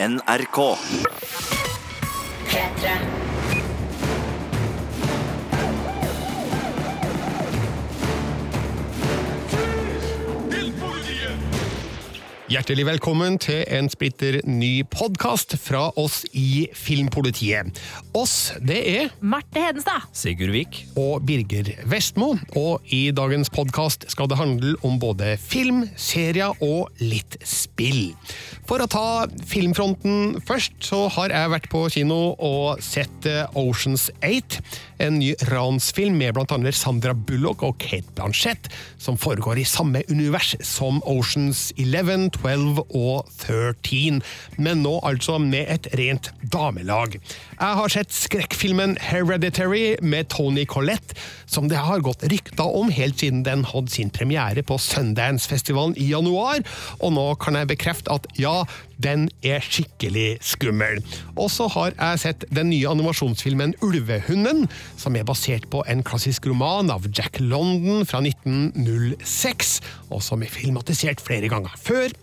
NRK. 0.00 0.78
P3. 2.46 3.17
Hjertelig 12.48 12.86
velkommen 12.88 13.34
til 13.36 13.58
en 13.76 13.90
splitter 13.92 14.38
ny 14.48 14.80
podkast 14.88 15.52
fra 15.60 15.90
oss 16.00 16.22
i 16.32 16.62
Filmpolitiet. 16.72 17.76
Oss, 18.16 18.54
det 18.64 18.78
er 18.88 19.10
Marte 19.20 19.60
Hedenstad. 19.60 20.06
Sigurd 20.16 20.54
Vik. 20.54 20.78
og 20.96 21.26
Birger 21.28 21.68
Vestmo, 21.84 22.30
og 22.56 22.88
i 22.88 23.10
dagens 23.12 23.52
podkast 23.52 24.08
skal 24.08 24.30
det 24.32 24.38
handle 24.40 24.72
om 24.80 24.96
både 24.96 25.34
film, 25.36 25.84
serier 26.00 26.56
og 26.64 26.88
litt 27.04 27.36
spill. 27.44 28.14
For 28.64 28.80
å 28.80 28.88
ta 28.88 29.28
filmfronten 29.44 30.40
først, 30.40 30.80
så 30.88 31.04
har 31.18 31.36
jeg 31.36 31.52
vært 31.52 31.68
på 31.68 31.84
kino 31.92 32.32
og 32.32 32.80
sett 32.80 33.28
eh, 33.28 33.44
Oceans 33.60 34.08
8, 34.24 34.64
en 34.98 35.18
ny 35.20 35.34
ransfilm 35.50 36.18
med 36.18 36.38
annet 36.52 36.76
Sandra 36.76 37.14
Bullock 37.14 37.62
og 37.66 37.78
Kate 37.82 38.10
Blanchett, 38.16 38.68
som 38.98 39.18
foregår 39.20 39.60
i 39.62 39.66
samme 39.68 40.02
univers 40.10 40.54
som 40.64 41.02
Oceans 41.08 41.68
11, 41.76 42.30
12 42.38 42.82
og 42.88 43.28
13, 43.38 44.22
men 44.58 44.82
nå 44.84 44.98
altså 45.06 45.38
med 45.42 45.70
et 45.70 45.90
rent 45.98 46.32
damelag. 46.42 47.18
Jeg 47.58 47.74
har 47.74 47.90
sett 47.90 48.12
skrekkfilmen 48.14 48.92
Hereditary 49.02 49.96
med 49.98 50.28
Tony 50.30 50.62
Collette, 50.70 51.16
som 51.50 51.66
det 51.66 51.80
har 51.82 52.04
gått 52.06 52.22
rykter 52.30 52.76
om 52.78 52.92
helt 52.94 53.18
siden 53.18 53.40
den 53.42 53.64
hadde 53.66 53.90
sin 53.90 54.12
premiere 54.14 54.62
på 54.62 54.76
Sundance-festivalen 54.78 55.96
i 55.98 56.06
januar, 56.12 56.62
og 57.02 57.16
nå 57.16 57.24
kan 57.42 57.58
jeg 57.58 57.70
bekrefte 57.72 58.14
at 58.14 58.28
ja, 58.38 58.62
den 59.02 59.26
er 59.42 59.58
skikkelig 59.64 60.38
skummel. 60.52 61.02
Og 61.34 61.50
så 61.50 61.66
har 61.74 61.96
jeg 61.96 62.22
sett 62.22 62.46
den 62.54 62.70
nye 62.70 62.94
animasjonsfilmen 62.94 63.74
Ulvehunden, 63.82 64.68
som 64.94 65.18
er 65.18 65.26
basert 65.26 65.66
på 65.74 65.82
en 65.90 66.06
klassisk 66.06 66.46
roman 66.46 66.94
av 66.94 67.10
Jack 67.10 67.42
London 67.42 68.06
fra 68.06 68.22
1906, 68.22 69.80
og 70.14 70.22
som 70.22 70.46
er 70.46 70.54
filmatisert 70.54 71.26
flere 71.26 71.50
ganger 71.50 71.74
før 71.82 72.14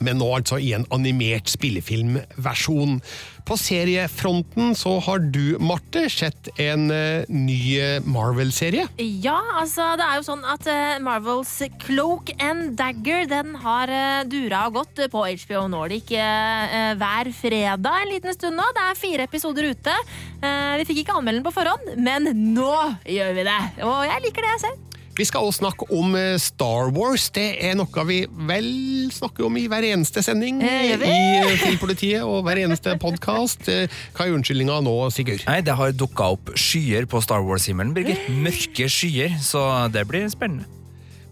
men 0.00 0.20
nå 0.20 0.28
altså 0.38 0.60
i 0.62 0.72
en 0.76 0.86
animert 0.94 1.50
spillefilmversjon. 1.52 3.00
På 3.46 3.54
seriefronten 3.60 4.74
så 4.74 4.96
har 5.06 5.22
du, 5.22 5.56
Marte, 5.62 6.08
sett 6.10 6.48
en 6.58 6.88
eh, 6.90 7.28
ny 7.30 8.00
Marvel-serie. 8.02 8.88
Ja, 8.98 9.38
altså 9.60 9.92
det 9.98 10.06
er 10.06 10.18
jo 10.18 10.26
sånn 10.26 10.42
at 10.50 10.66
eh, 10.70 10.96
Marvels 11.04 11.54
Cloak 11.84 12.32
and 12.42 12.74
Dagger 12.78 13.28
den 13.30 13.54
har 13.62 13.92
dura 14.26 14.64
og 14.66 14.80
gått 14.80 15.04
på 15.12 15.22
HBO 15.46 15.66
Nordic 15.70 16.10
eh, 16.18 16.92
hver 16.98 17.30
fredag 17.36 18.02
en 18.02 18.10
liten 18.10 18.34
stund 18.34 18.58
nå. 18.58 18.66
Det 18.74 18.88
er 18.88 18.98
fire 18.98 19.28
episoder 19.30 19.70
ute. 19.70 19.94
Eh, 20.42 20.74
vi 20.80 20.88
fikk 20.88 21.04
ikke 21.04 21.16
anmelde 21.18 21.40
den 21.40 21.46
på 21.46 21.54
forhånd, 21.54 21.94
men 22.02 22.30
nå 22.54 22.72
gjør 23.04 23.32
vi 23.36 23.46
det. 23.46 23.60
Og 23.86 24.02
jeg 24.08 24.26
liker 24.26 24.46
det 24.46 24.54
jeg 24.56 24.64
ser. 24.66 24.85
Vi 25.16 25.24
skal 25.24 25.46
også 25.46 25.62
snakke 25.62 25.86
om 25.96 26.12
eh, 26.18 26.34
Star 26.40 26.90
Wars. 26.92 27.30
Det 27.32 27.46
er 27.64 27.76
noe 27.78 28.02
vi 28.08 28.18
vel 28.48 28.66
snakker 29.14 29.46
om 29.46 29.56
i 29.56 29.64
hver 29.70 29.86
eneste 29.88 30.20
sending 30.24 30.60
Eh, 30.60 30.92
i 30.92 31.08
eh, 31.08 31.54
Filmpolitiet 31.62 32.20
og 32.26 32.42
hver 32.44 32.60
eneste 32.66 32.98
podkast. 33.00 33.64
Hva 34.12 34.26
er 34.26 34.36
unnskyldninga 34.36 34.82
nå, 34.84 34.94
Sigurd? 35.14 35.46
Nei, 35.48 35.62
Det 35.64 35.76
har 35.78 35.96
dukka 35.96 36.28
opp 36.36 36.52
skyer 36.60 37.08
på 37.08 37.22
Star 37.24 37.40
Wars-himmelen, 37.46 37.94
Birger. 37.96 38.20
Mørke 38.28 38.90
skyer, 38.92 39.38
så 39.40 39.88
det 39.92 40.04
blir 40.10 40.28
spennende. 40.32 40.68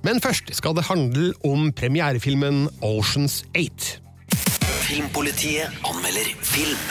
Men 0.05 0.21
først 0.21 0.51
skal 0.57 0.75
det 0.77 0.85
handle 0.89 1.33
om 1.45 1.71
premierefilmen 1.73 2.67
Oceans 2.85 3.43
8. 3.57 4.01
Filmpolitiet 4.85 5.69
anmelder 5.85 6.29
film. 6.45 6.89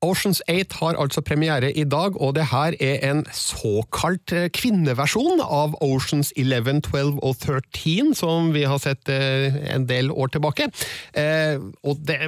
Oceans 0.05 0.43
8 0.51 0.77
har 0.81 0.99
altså 1.01 1.23
premiere 1.25 1.71
i 1.73 1.85
dag, 1.89 2.21
og 2.21 2.35
det 2.37 2.49
her 2.51 2.77
er 2.81 3.01
en 3.09 3.23
såkalt 3.33 4.33
eh, 4.37 4.51
kvinneversjon 4.53 5.41
av 5.41 5.77
Oceans 5.85 6.33
11, 6.37 6.83
12 6.85 7.23
og 7.25 7.37
13, 7.41 8.13
som 8.19 8.51
vi 8.55 8.67
har 8.69 8.81
sett 8.83 9.09
eh, 9.13 9.57
en 9.73 9.87
del 9.89 10.11
år 10.13 10.35
tilbake. 10.35 10.69
Eh, 11.17 11.57
og 11.85 12.03
det 12.05 12.21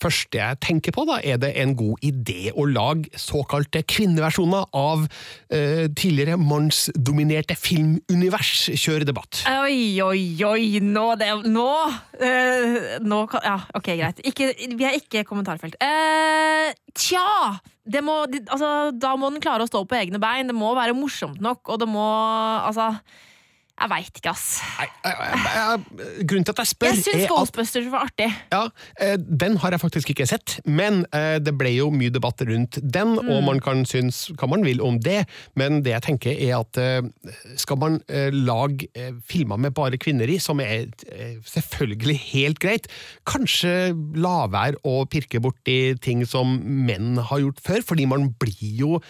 første 0.00 0.38
jeg 0.38 0.60
tenker 0.62 0.94
på, 0.94 1.06
da, 1.08 1.18
er 1.24 1.40
det 1.42 1.54
en 1.60 1.74
god 1.78 2.06
idé 2.06 2.52
å 2.54 2.68
lage 2.70 3.10
såkalte 3.18 3.82
kvinneversjoner 3.82 4.70
av 4.74 5.06
tidligere 5.50 6.36
mannsdominerte 6.40 7.56
filmunivers? 7.58 8.68
Kjør 8.78 9.04
debatt. 9.08 9.42
Oi, 9.64 10.00
oi, 10.02 10.22
oi, 10.46 10.80
nå 10.82 11.06
det, 11.20 11.30
Nå, 11.44 11.68
nå 13.04 13.20
Ja, 13.44 13.56
ok, 13.76 13.90
greit. 13.98 14.22
Ikke, 14.26 14.50
vi 14.54 14.86
er 14.86 14.98
ikke 14.98 15.24
kommentarfelt. 15.28 15.78
Eh, 15.82 16.74
tja! 16.94 17.23
Det 17.84 18.00
må, 18.04 18.22
altså, 18.24 18.70
da 18.96 19.12
må 19.20 19.28
den 19.32 19.42
klare 19.44 19.66
å 19.66 19.68
stå 19.68 19.82
på 19.88 19.98
egne 19.98 20.20
bein. 20.22 20.48
Det 20.48 20.56
må 20.56 20.72
være 20.76 20.96
morsomt 20.96 21.42
nok, 21.44 21.66
og 21.68 21.82
det 21.82 21.88
må 21.90 22.04
Altså 22.64 22.94
Jeg 23.74 23.90
veit 23.90 24.18
ikke, 24.20 24.30
ass. 24.30 24.60
Nei, 24.78 24.86
jeg- 25.04 25.16
jeg- 25.18 26.26
Grunnen 26.30 26.44
til 26.46 26.52
at 26.54 26.58
jeg 26.62 26.66
spør, 26.70 26.86
Jeg 26.94 27.02
syns 27.04 27.24
er 27.24 27.28
Ghostbusters 27.28 27.90
var 27.90 28.04
artig. 28.06 28.28
Ja, 28.52 28.68
eh, 29.00 29.16
Den 29.16 29.56
har 29.56 29.70
jeg 29.72 29.80
faktisk 29.80 30.10
ikke 30.14 30.26
sett, 30.28 30.60
men 30.64 31.04
eh, 31.12 31.38
det 31.40 31.58
ble 31.58 31.72
jo 31.74 31.90
mye 31.90 32.08
debatt 32.10 32.38
rundt 32.46 32.78
den, 32.88 33.18
og 33.18 33.24
Mm. 33.24 33.44
man 33.44 33.60
kan 33.60 33.84
synes 33.84 34.30
hva 34.38 34.48
man 34.48 34.62
vil 34.62 34.80
om 34.80 34.98
det, 35.00 35.26
men 35.56 35.82
det 35.82 35.90
jeg 35.90 36.02
tenker 36.02 36.30
er 36.50 36.60
at 36.60 36.78
eh, 36.78 37.02
skal 37.56 37.76
man 37.76 38.00
lage 38.08 38.86
filmer 39.26 39.58
med 39.58 39.74
bare 39.74 39.98
kvinner 39.98 40.28
i, 40.30 40.38
som 40.38 40.60
er 40.60 40.86
selvfølgelig 41.44 42.16
helt 42.32 42.58
greit, 42.60 42.86
kanskje 43.26 43.90
la 44.16 44.46
være 44.46 44.76
å 44.84 45.04
pirke 45.08 45.40
borti 45.42 45.98
ting 46.00 46.24
som 46.24 46.60
menn 46.86 47.16
har 47.16 47.40
gjort 47.40 47.60
før, 47.60 47.82
fordi 47.82 48.06
man 48.06 48.30
blir 48.38 48.78
jo 48.78 49.00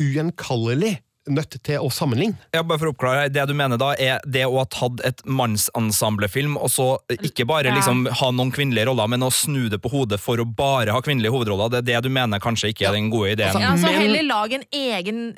ugjenkallelig 0.00 0.98
nødt 1.34 1.56
til 1.62 1.78
å 1.80 1.90
sammenligne. 1.92 2.36
Ja, 2.54 2.62
bare 2.62 2.78
for 2.78 2.90
å 2.90 2.94
oppklare, 2.94 3.28
Det 3.32 3.46
du 3.48 3.54
mener 3.54 3.78
da, 3.78 3.92
er 3.98 4.20
det 4.26 4.44
å 4.46 4.58
ha 4.58 4.64
tatt 4.64 5.00
et 5.04 5.22
mannsensemblefilm, 5.26 6.56
og 6.60 6.68
så 6.70 6.98
ikke 7.10 7.46
bare 7.46 7.68
Ja. 7.70 7.74
liksom 7.74 8.06
ha 8.10 8.30
noen 8.30 8.50
kvinnelige 8.52 8.86
roller, 8.86 9.06
men 9.08 9.20
å 9.20 9.30
snu 9.32 9.68
det 9.70 9.80
på 9.82 9.90
hodet 9.90 10.18
for 10.20 10.36
å 10.38 10.44
bare 10.44 10.90
ha 10.92 11.00
kvinnelige 11.00 11.30
hovedroller. 11.32 11.70
Det 11.70 11.78
er 11.78 12.00
det 12.00 12.02
du 12.04 12.08
mener 12.10 12.38
kanskje 12.40 12.70
ikke 12.74 12.88
er 12.88 12.92
den 12.92 13.10
gode 13.10 13.32
ideen. 13.36 13.54
Altså, 13.54 13.60
Ja, 13.60 13.76
så 13.76 13.92
Heller 14.00 14.22
lag 14.22 14.52
en 14.52 14.64
egen 14.72 15.34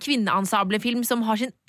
kvinneensemblefilm 0.00 1.04
som, 1.06 1.22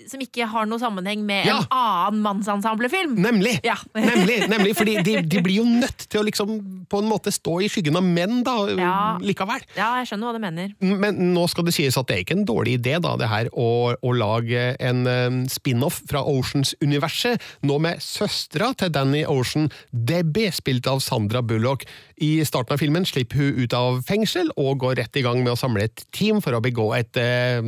som 0.07 0.19
ikke 0.23 0.47
har 0.47 0.65
noe 0.69 0.79
sammenheng 0.81 1.23
med 1.25 1.45
Ja. 1.47 1.57
en 1.59 1.67
annen 1.71 2.21
mannsensemblefilm. 2.23 3.15
Nemlig! 3.17 3.59
Ja. 3.63 3.75
nemlig, 3.95 4.47
nemlig 4.49 4.75
fordi 4.77 4.97
de, 5.03 5.21
de 5.21 5.41
blir 5.43 5.61
jo 5.61 5.65
nødt 5.65 6.07
til 6.09 6.21
å 6.21 6.25
liksom 6.27 6.85
på 6.89 7.01
en 7.01 7.09
måte 7.09 7.31
stå 7.33 7.57
i 7.65 7.69
skyggen 7.71 7.97
av 7.99 8.03
menn 8.03 8.43
da, 8.43 8.55
Ja. 8.77 9.17
likevel. 9.21 9.61
Ja, 9.75 9.97
jeg 10.01 10.07
skjønner 10.11 10.29
hva 10.31 10.33
du 10.37 10.39
mener. 10.43 10.73
Men 10.81 11.33
nå 11.33 11.47
skal 11.49 11.65
det 11.67 11.73
sies 11.73 11.97
at 11.97 12.07
det 12.07 12.17
er 12.17 12.23
ikke 12.25 12.37
en 12.37 12.45
dårlig 12.47 12.77
idé 12.79 12.97
da, 13.01 13.15
det 13.19 13.27
her 13.29 13.49
å, 13.57 13.69
å 13.97 14.13
lage 14.15 14.69
en 14.79 15.03
eh, 15.09 15.39
spin-off 15.51 16.01
fra 16.09 16.23
Oceans-universet, 16.27 17.41
nå 17.67 17.79
med 17.83 18.03
søstera 18.03 18.73
til 18.77 18.93
Danny 18.93 19.23
Ocean, 19.27 19.71
Debbie, 19.91 20.53
spilt 20.55 20.87
av 20.89 21.01
Sandra 21.03 21.41
Bullock. 21.45 21.87
I 22.17 22.41
starten 22.49 22.73
av 22.73 22.81
filmen 22.81 23.05
slipper 23.05 23.37
hun 23.37 23.57
ut 23.61 23.73
av 23.77 23.99
fengsel 24.07 24.47
og 24.57 24.79
går 24.81 24.95
rett 24.97 25.19
i 25.19 25.21
gang 25.21 25.43
med 25.43 25.51
å 25.53 25.59
samle 25.59 25.85
et 25.85 26.01
team 26.15 26.39
for 26.41 26.55
å 26.57 26.61
begå 26.65 26.87
et 26.97 27.17
eh, 27.21 27.61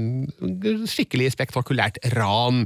skikkelig 0.90 1.28
spektakulært 1.36 2.00
ran. 2.16 2.64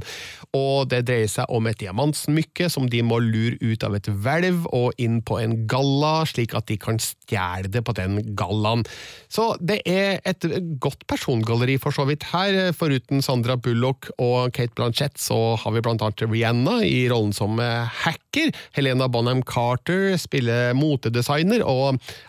Og 0.56 0.88
det 0.88 1.02
dreier 1.10 1.28
seg 1.28 1.50
om 1.52 1.68
et 1.68 1.76
diamantsmykke 1.82 2.70
som 2.72 2.88
de 2.88 3.02
må 3.04 3.18
lure 3.20 3.58
ut 3.60 3.84
av 3.84 3.98
et 3.98 4.08
hvelv 4.08 4.64
og 4.72 4.96
inn 5.02 5.20
på 5.28 5.36
en 5.42 5.58
galla, 5.68 6.22
slik 6.28 6.56
at 6.56 6.70
de 6.70 6.78
kan 6.80 7.00
stjele 7.02 7.68
det 7.68 7.84
på 7.84 7.92
den 7.98 8.16
gallaen. 8.38 8.86
Så 9.28 9.50
det 9.60 9.82
er 9.84 10.22
et 10.24 10.48
godt 10.80 11.04
persongalleri 11.10 11.76
for 11.82 11.92
så 11.92 12.08
vidt 12.08 12.24
her, 12.30 12.72
foruten 12.72 13.20
Sandra 13.24 13.58
Bullock 13.60 14.08
og 14.16 14.54
Kate 14.56 14.72
Blanchett, 14.78 15.20
så 15.20 15.58
har 15.60 15.76
vi 15.76 15.84
blant 15.84 16.00
annet 16.04 16.24
Rihanna 16.24 16.80
i 16.88 17.04
rollen 17.12 17.36
som 17.36 17.60
hacker. 17.60 18.56
Helena 18.72 19.10
Bonham 19.12 19.44
Carter 19.44 20.16
spiller 20.20 20.72
motedesigner, 20.78 21.60
og 21.60 21.73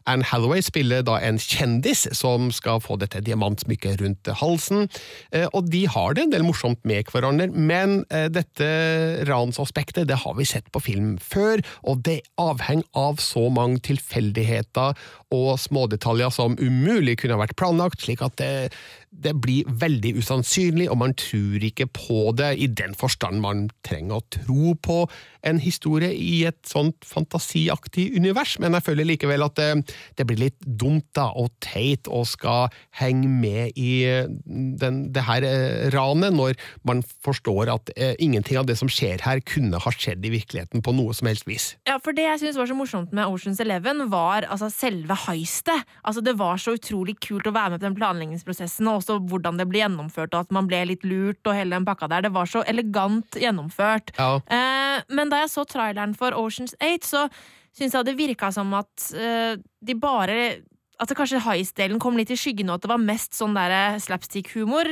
Anne 0.10 0.26
Hathaway 0.28 0.64
spiller 0.66 1.04
da 1.06 1.18
en 1.24 1.40
kjendis 1.42 2.06
som 2.16 2.50
skal 2.56 2.82
få 2.84 2.98
dette 3.02 3.22
diamantsmykket 3.26 4.02
rundt 4.02 4.32
halsen. 4.42 4.88
Eh, 5.32 5.48
Og 5.54 5.70
de 5.72 5.86
har 5.92 6.16
det 6.16 6.26
en 6.26 6.34
del 6.34 6.46
morsomt 6.48 6.82
med 6.88 7.08
hverandre, 7.12 7.50
men 7.54 8.04
eh, 8.10 8.28
dette 8.34 8.68
ransaspektet 9.30 10.10
det 10.10 10.22
har 10.24 10.36
vi 10.38 10.48
sett 10.48 10.72
på 10.74 10.82
film 10.84 11.16
før, 11.22 11.64
og 11.84 12.04
det 12.08 12.22
avhenger 12.42 12.86
av 12.96 13.22
så 13.24 13.48
mange 13.54 13.82
tilfeldigheter 13.86 14.96
og 15.36 15.56
smådetaljer 15.60 16.32
som 16.34 16.58
umulig 16.60 17.18
kunne 17.22 17.38
ha 17.38 17.44
vært 17.44 17.58
planlagt, 17.60 18.04
slik 18.06 18.22
at 18.26 18.38
det, 18.42 18.72
det 19.24 19.36
blir 19.42 19.68
veldig 19.82 20.16
usannsynlig, 20.20 20.90
og 20.92 21.00
man 21.02 21.16
tror 21.18 21.64
ikke 21.64 21.88
på 21.94 22.32
det 22.38 22.52
i 22.62 22.68
den 22.68 22.96
forstand 22.98 23.42
man 23.44 23.68
trenger 23.86 24.20
å 24.20 24.26
tro 24.34 24.76
på 24.76 25.00
en 25.46 25.60
historie 25.62 26.12
i 26.14 26.44
et 26.50 26.60
sånt 26.68 27.06
fantasiaktig 27.06 28.08
univers, 28.18 28.58
men 28.62 28.76
jeg 28.78 28.86
føler 28.88 29.08
likevel 29.08 29.46
at 29.46 29.58
det, 29.60 29.70
det 30.18 30.28
blir 30.28 30.42
litt 30.48 30.58
dumt 30.66 31.08
da, 31.18 31.30
og 31.38 31.54
teit 31.64 32.10
å 32.10 32.24
skal 32.28 32.74
henge 33.00 33.30
med 33.30 33.78
i 33.80 33.92
den, 34.46 35.02
det 35.14 35.26
her 35.28 35.46
eh, 35.46 35.88
ranet, 35.94 36.34
når 36.36 36.58
man 36.88 37.04
forstår 37.26 37.72
at 37.74 37.92
eh, 37.96 38.16
ingenting 38.20 38.60
av 38.60 38.68
det 38.70 38.78
som 38.80 38.90
skjer 38.92 39.24
her 39.26 39.42
kunne 39.46 39.80
ha 39.82 39.94
skjedd 39.94 40.26
i 40.26 40.34
virkeligheten 40.34 40.84
på 40.86 40.96
noe 40.96 41.14
som 41.16 41.30
helst 41.30 41.48
vis. 41.50 41.74
Ja, 41.88 42.00
for 42.02 42.16
Det 42.16 42.26
jeg 42.26 42.42
synes 42.42 42.58
var 42.58 42.70
så 42.70 42.78
morsomt 42.78 43.14
med 43.16 43.30
Oceans 43.30 43.62
Eleven, 43.62 44.06
var 44.12 44.48
altså, 44.50 44.72
selve 44.74 45.18
heistet. 45.26 45.86
Altså, 46.04 46.24
det 46.26 46.36
var 46.40 46.60
så 46.62 46.76
utrolig 46.78 47.18
kult 47.24 47.48
å 47.48 47.54
være 47.56 47.76
med 47.76 47.84
på 47.84 47.88
den 47.88 47.98
planleggingsprosessen, 48.00 48.90
og 48.90 49.05
også 49.06 49.30
hvordan 49.30 49.60
det 49.62 49.68
ble 49.70 49.84
gjennomført, 49.84 50.34
og 50.34 50.46
at 50.46 50.56
man 50.56 50.70
ble 50.70 50.82
litt 50.92 51.06
lurt 51.08 51.46
og 51.46 51.58
hele 51.58 51.78
den 51.78 51.88
pakka 51.88 52.10
der. 52.12 52.26
Det 52.28 52.34
var 52.36 52.50
så 52.50 52.64
elegant 52.68 53.38
gjennomført. 53.40 54.14
Ja. 54.18 54.40
Eh, 54.50 55.02
men 55.16 55.32
da 55.32 55.44
jeg 55.44 55.54
så 55.54 55.66
traileren 55.70 56.16
for 56.18 56.36
Oceans 56.38 56.76
8, 56.82 57.06
så 57.06 57.26
syns 57.76 57.98
jeg 57.98 58.08
det 58.08 58.18
virka 58.18 58.52
som 58.56 58.72
at 58.78 59.12
eh, 59.14 59.60
de 59.86 60.00
bare 60.00 60.40
at 60.96 61.12
det 61.12 61.18
kanskje 61.18 61.42
heist-delen 61.44 62.00
kom 62.00 62.16
litt 62.16 62.32
i 62.32 62.38
skyggen, 62.40 62.70
og 62.72 62.80
at 62.80 62.86
det 62.86 62.92
var 62.94 63.02
mest 63.04 63.36
sånn 63.36 63.56
der 63.58 63.98
slapstick-humor. 64.00 64.88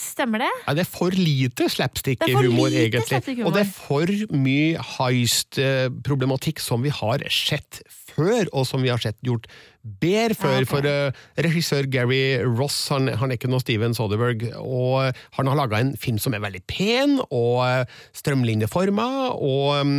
Stemmer 0.00 0.42
det? 0.42 0.50
Ja, 0.64 0.74
det 0.74 0.82
er 0.82 0.90
for 0.90 1.14
lite 1.14 1.68
slapstick-humor, 1.70 2.74
egentlig. 2.74 3.06
slapstick-humor. 3.06 3.52
Og 3.52 3.54
det 3.54 3.62
er 3.62 3.70
for 3.70 4.34
mye 4.34 4.86
heist-problematikk 4.96 6.62
som 6.62 6.82
vi 6.82 6.90
har 6.94 7.22
sett 7.30 7.84
før, 7.86 8.03
og 8.18 8.66
som 8.68 8.84
vi 8.84 8.92
har 8.92 9.02
sett 9.02 9.18
gjort 9.24 9.48
bedre 9.82 10.36
før. 10.38 10.60
Ja, 10.60 10.64
ok. 10.64 10.70
For 10.70 10.88
uh, 10.88 11.24
regissør 11.46 11.88
Gary 11.92 12.22
Ross 12.44 12.78
han, 12.92 13.10
han 13.20 13.30
er 13.30 13.38
ikke 13.38 13.50
noe 13.52 13.62
Steven 13.62 13.96
Soderberg, 13.96 14.46
og 14.60 15.12
han 15.36 15.50
har 15.50 15.60
laga 15.60 15.82
en 15.82 15.94
film 16.00 16.20
som 16.22 16.36
er 16.36 16.44
veldig 16.44 16.64
pen 16.70 17.18
og 17.28 17.60
uh, 17.64 18.00
strømlinjeforma, 18.16 19.08
og 19.34 19.68
um, 19.82 19.94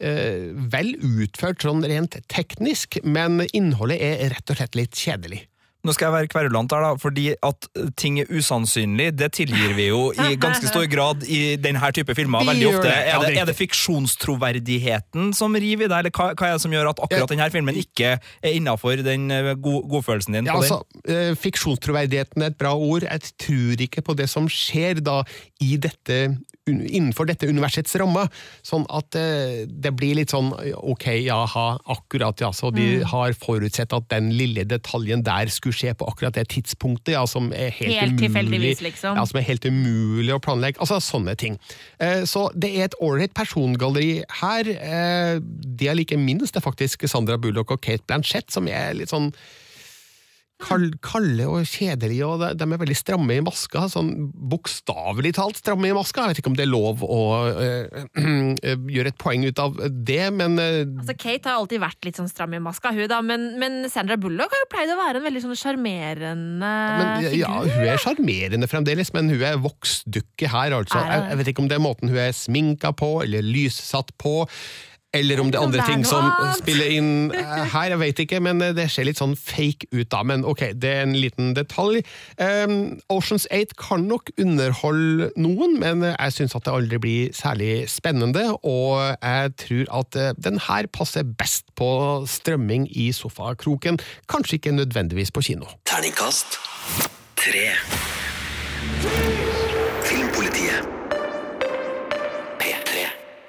eh, 0.00 0.50
vel 0.72 0.94
utført 1.04 1.64
sånn 1.64 1.84
rent 1.86 2.16
teknisk, 2.32 3.00
men 3.04 3.42
innholdet 3.52 4.00
er 4.00 4.28
rett 4.34 4.52
og 4.52 4.60
slett 4.60 4.78
litt 4.78 4.96
kjedelig. 4.96 5.44
Nå 5.84 5.94
skal 5.96 6.10
jeg 6.10 6.12
være 6.12 6.28
kverulant 6.28 6.72
her, 6.74 6.82
da, 6.84 6.90
fordi 7.00 7.30
at 7.40 7.68
ting 7.96 8.18
er 8.20 8.28
usannsynlig, 8.28 9.06
det 9.16 9.30
tilgir 9.32 9.72
vi 9.78 9.86
jo 9.88 10.10
i 10.12 10.34
ganske 10.36 10.68
stor 10.68 10.84
grad 10.92 11.24
i 11.24 11.56
denne 11.56 11.80
type 11.96 12.12
filmer. 12.18 12.44
Veldig 12.44 12.66
ofte. 12.68 12.90
Er 12.90 13.22
det, 13.22 13.30
det 13.32 13.38
er 13.40 13.48
det 13.48 13.56
fiksjonstroverdigheten 13.56 15.32
som 15.36 15.54
river 15.56 15.86
i 15.86 15.90
deg, 15.90 15.96
eller 16.04 16.14
hva, 16.14 16.30
hva 16.36 16.50
er 16.50 16.56
det 16.58 16.64
som 16.64 16.74
gjør 16.74 16.90
at 16.92 17.00
akkurat 17.06 17.32
denne 17.32 17.48
filmen 17.52 17.78
ikke 17.80 18.12
er 18.20 18.54
innafor 18.56 19.00
den 19.06 19.30
eh, 19.34 19.52
god, 19.56 19.88
godfølelsen 19.92 20.36
din? 20.38 20.50
Ja, 20.50 20.58
altså, 20.60 20.80
eh, 21.08 21.32
Fiksjonstroverdigheten 21.40 22.42
er 22.44 22.52
et 22.52 22.58
bra 22.60 22.74
ord. 22.76 23.06
Jeg 23.08 23.32
tror 23.40 23.84
ikke 23.86 24.04
på 24.06 24.16
det 24.18 24.28
som 24.32 24.48
skjer 24.50 25.00
da 25.04 25.20
i 25.64 25.74
dette, 25.80 26.20
innenfor 26.70 27.26
dette 27.28 27.48
universets 27.50 27.96
rammer. 28.00 28.28
Sånn 28.66 28.84
at 28.92 29.16
eh, 29.18 29.64
det 29.66 29.92
blir 29.98 30.16
litt 30.20 30.32
sånn 30.34 30.52
ok, 30.54 31.08
jaha, 31.24 31.66
akkurat, 31.96 32.40
ja. 32.44 32.52
Så 32.54 32.72
de 32.74 32.88
Mm. 32.90 33.04
har 33.12 33.32
forutsett 33.38 33.92
at 33.94 34.06
den 34.10 34.30
lille 34.34 34.64
detaljen 34.68 35.22
der 35.24 35.46
skulle 35.52 35.69
skje 35.72 35.94
på 35.94 36.06
akkurat 36.10 36.34
det 36.34 36.48
tidspunktet, 36.48 37.12
ja, 37.14 37.24
som 37.26 37.52
er 37.52 37.70
helt, 37.70 38.20
Helt 38.20 38.36
umulig. 38.36 38.80
liksom. 38.82 39.16
Ja, 39.16 39.24
som 39.24 39.38
er 39.40 39.46
helt 39.48 39.64
umulig 39.64 40.32
å 40.34 40.40
planlegge. 40.42 40.78
Altså 40.80 41.00
sånne 41.00 41.36
ting. 41.36 41.58
Eh, 41.98 42.22
Så 42.24 42.50
det 42.58 42.70
er 42.76 42.84
et 42.84 42.94
ålreit 43.00 43.32
persongalleri 43.34 44.22
her. 44.40 44.68
Eh, 44.68 45.40
Det 45.40 45.86
jeg 45.86 45.96
liker 45.96 46.18
minst, 46.18 46.56
er 46.56 46.60
faktisk 46.60 47.08
Sandra 47.08 47.36
Bullock 47.38 47.70
og 47.70 47.80
Kate 47.80 48.02
Blanchett, 48.06 48.50
som 48.50 48.66
er 48.68 48.92
litt 48.94 49.08
sånn 49.10 49.32
kal- 50.62 50.94
kalde 51.04 51.46
og 51.48 51.64
kjedelige, 51.68 52.26
og 52.26 52.40
de- 52.42 52.52
de 52.60 52.66
er 52.74 52.80
veldig 52.82 52.96
stramme 52.98 53.36
i 53.36 53.42
maska. 53.44 53.86
Sånn 53.92 54.10
bokstavelig 54.34 55.34
talt 55.38 55.56
stramme 55.60 55.88
i 55.90 55.94
maska. 55.96 56.26
Jeg 56.26 56.34
vet 56.34 56.40
ikke 56.42 56.50
om 56.52 56.56
det 56.58 56.66
er 56.66 56.70
lov 56.72 57.02
å 57.06 57.20
eh, 57.50 58.04
gjøre 58.94 59.12
et 59.14 59.18
poeng 59.20 59.44
ut 59.48 59.58
av 59.62 59.76
det, 59.90 60.20
men 60.36 60.58
øh. 60.60 60.82
Altså, 61.00 61.16
Kate 61.20 61.48
har 61.50 61.58
alltid 61.60 61.80
vært 61.82 62.04
litt 62.08 62.20
sånn 62.20 62.30
stram 62.30 62.54
i 62.56 62.62
maska, 62.62 62.92
hun 62.96 63.08
da, 63.10 63.20
men, 63.24 63.48
men 63.60 63.80
Sandra 63.92 64.16
Bullock 64.20 64.52
har 64.54 64.64
jo 64.64 64.70
pleid 64.76 64.92
å 64.94 64.98
være 65.00 65.20
en 65.22 65.26
veldig 65.28 65.44
sånn 65.46 65.58
sjarmerende 65.60 66.74
figur. 67.24 67.38
ja, 67.40 67.54
hun 67.64 67.88
er 67.94 68.00
sjarmerende 68.02 68.68
fremdeles, 68.70 69.12
men 69.16 69.30
hun 69.32 69.42
er 69.46 69.58
voksdukke 69.62 70.50
her, 70.52 70.76
altså. 70.78 71.00
Jeg, 71.00 71.26
jeg 71.32 71.40
vet 71.42 71.52
ikke 71.54 71.64
om 71.64 71.70
det 71.72 71.78
er 71.80 71.84
måten 71.84 72.12
hun 72.12 72.20
er 72.28 72.32
sminka 72.36 72.92
på, 72.96 73.10
eller 73.24 73.44
lyssatt 73.46 74.12
på. 74.20 74.44
Eller 75.12 75.40
om 75.42 75.48
det 75.50 75.58
er 75.58 75.64
andre 75.66 75.84
ting 75.88 76.04
som 76.06 76.28
spiller 76.60 76.92
inn 76.94 77.32
eh, 77.34 77.64
her, 77.74 77.90
jeg 77.90 78.00
vet 78.02 78.20
ikke, 78.24 78.38
men 78.46 78.62
eh, 78.62 78.74
det 78.76 78.86
ser 78.92 79.08
litt 79.08 79.18
sånn 79.18 79.34
fake 79.34 79.88
ut 79.90 80.06
da. 80.12 80.22
Men 80.26 80.44
ok, 80.46 80.68
det 80.78 80.92
er 81.00 81.02
en 81.02 81.16
liten 81.18 81.50
detalj. 81.56 82.04
Um, 82.38 83.00
Oceans 83.10 83.48
8 83.50 83.74
kan 83.80 84.06
nok 84.06 84.30
underholde 84.38 85.32
noen, 85.40 85.80
men 85.82 86.04
eh, 86.06 86.14
jeg 86.14 86.36
syns 86.38 86.54
at 86.54 86.68
det 86.68 86.76
aldri 86.76 87.02
blir 87.02 87.34
særlig 87.34 87.72
spennende, 87.90 88.46
og 88.62 89.16
jeg 89.18 89.56
tror 89.64 89.90
at 90.02 90.20
den 90.38 90.62
her 90.68 90.86
passer 90.94 91.26
best 91.26 91.66
på 91.78 91.90
strømming 92.30 92.86
i 92.94 93.10
sofakroken, 93.16 93.98
kanskje 94.30 94.60
ikke 94.60 94.76
nødvendigvis 94.78 95.34
på 95.34 95.42
kino. 95.50 95.74
Terningkast 95.90 96.60
tre. 97.40 97.66
Filmpolitiet. 100.06 100.99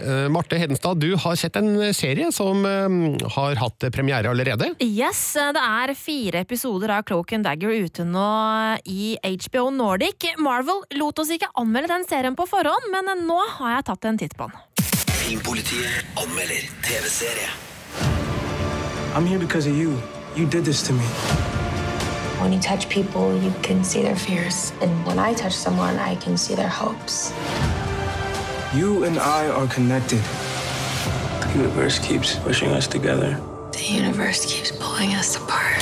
P3. 0.01 0.23
Eh, 0.23 0.29
Marte 0.29 0.55
Hedenstad, 0.55 0.99
du 0.99 1.15
har 1.15 1.35
sett 1.35 1.55
en 1.55 1.93
serie 1.93 2.31
som 2.31 2.65
eh, 2.65 3.29
har 3.31 3.55
hatt 3.55 3.85
premiere 3.91 4.29
allerede. 4.29 4.73
Yes, 4.79 5.33
det 5.33 5.61
er 5.61 5.93
fire 5.95 6.39
episoder 6.41 6.89
av 6.89 7.03
Cloak 7.03 7.33
and 7.33 7.45
Dagger 7.45 7.69
ute 7.69 8.05
nå 8.05 8.77
i 8.85 9.17
HBO 9.21 9.69
Nordic. 9.69 10.33
Marvel 10.37 10.83
lot 10.97 11.19
oss 11.19 11.31
ikke 11.31 11.51
anmelde 11.55 11.93
den 11.93 12.05
serien 12.07 12.35
på 12.35 12.47
forhånd, 12.49 12.91
men 12.91 13.25
nå 13.27 13.39
har 13.57 13.77
jeg 13.77 13.87
tatt 13.91 14.05
en 14.05 14.17
titt 14.17 14.37
på 14.37 14.49
den. 14.49 14.57
Filmpolitiet 15.21 16.17
anmelder 16.19 16.65
TV-serie. 16.83 17.49
I'm 19.13 19.25
here 19.25 19.39
because 19.39 19.67
of 19.67 19.75
you. 19.75 19.97
You 20.35 20.45
did 20.45 20.63
this 20.65 20.81
to 20.83 20.93
me. 20.93 21.03
When 22.41 22.53
you 22.53 22.59
touch 22.59 22.89
people, 22.89 23.37
you 23.43 23.53
can 23.61 23.83
see 23.83 24.01
their 24.01 24.15
fears. 24.15 24.73
And 24.81 25.05
when 25.05 25.19
I 25.19 25.33
touch 25.33 25.53
someone, 25.53 25.99
I 25.99 26.15
can 26.15 26.37
see 26.37 26.55
their 26.55 26.69
hopes. 26.69 27.33
You 28.73 29.03
and 29.03 29.19
I 29.19 29.49
are 29.49 29.67
connected. 29.67 30.21
The 31.41 31.51
universe 31.59 31.99
keeps 31.99 32.35
pushing 32.35 32.69
us 32.69 32.87
together. 32.87 33.37
The 33.73 33.83
universe 33.83 34.45
keeps 34.45 34.71
pulling 34.71 35.11
us 35.11 35.35
apart. 35.35 35.81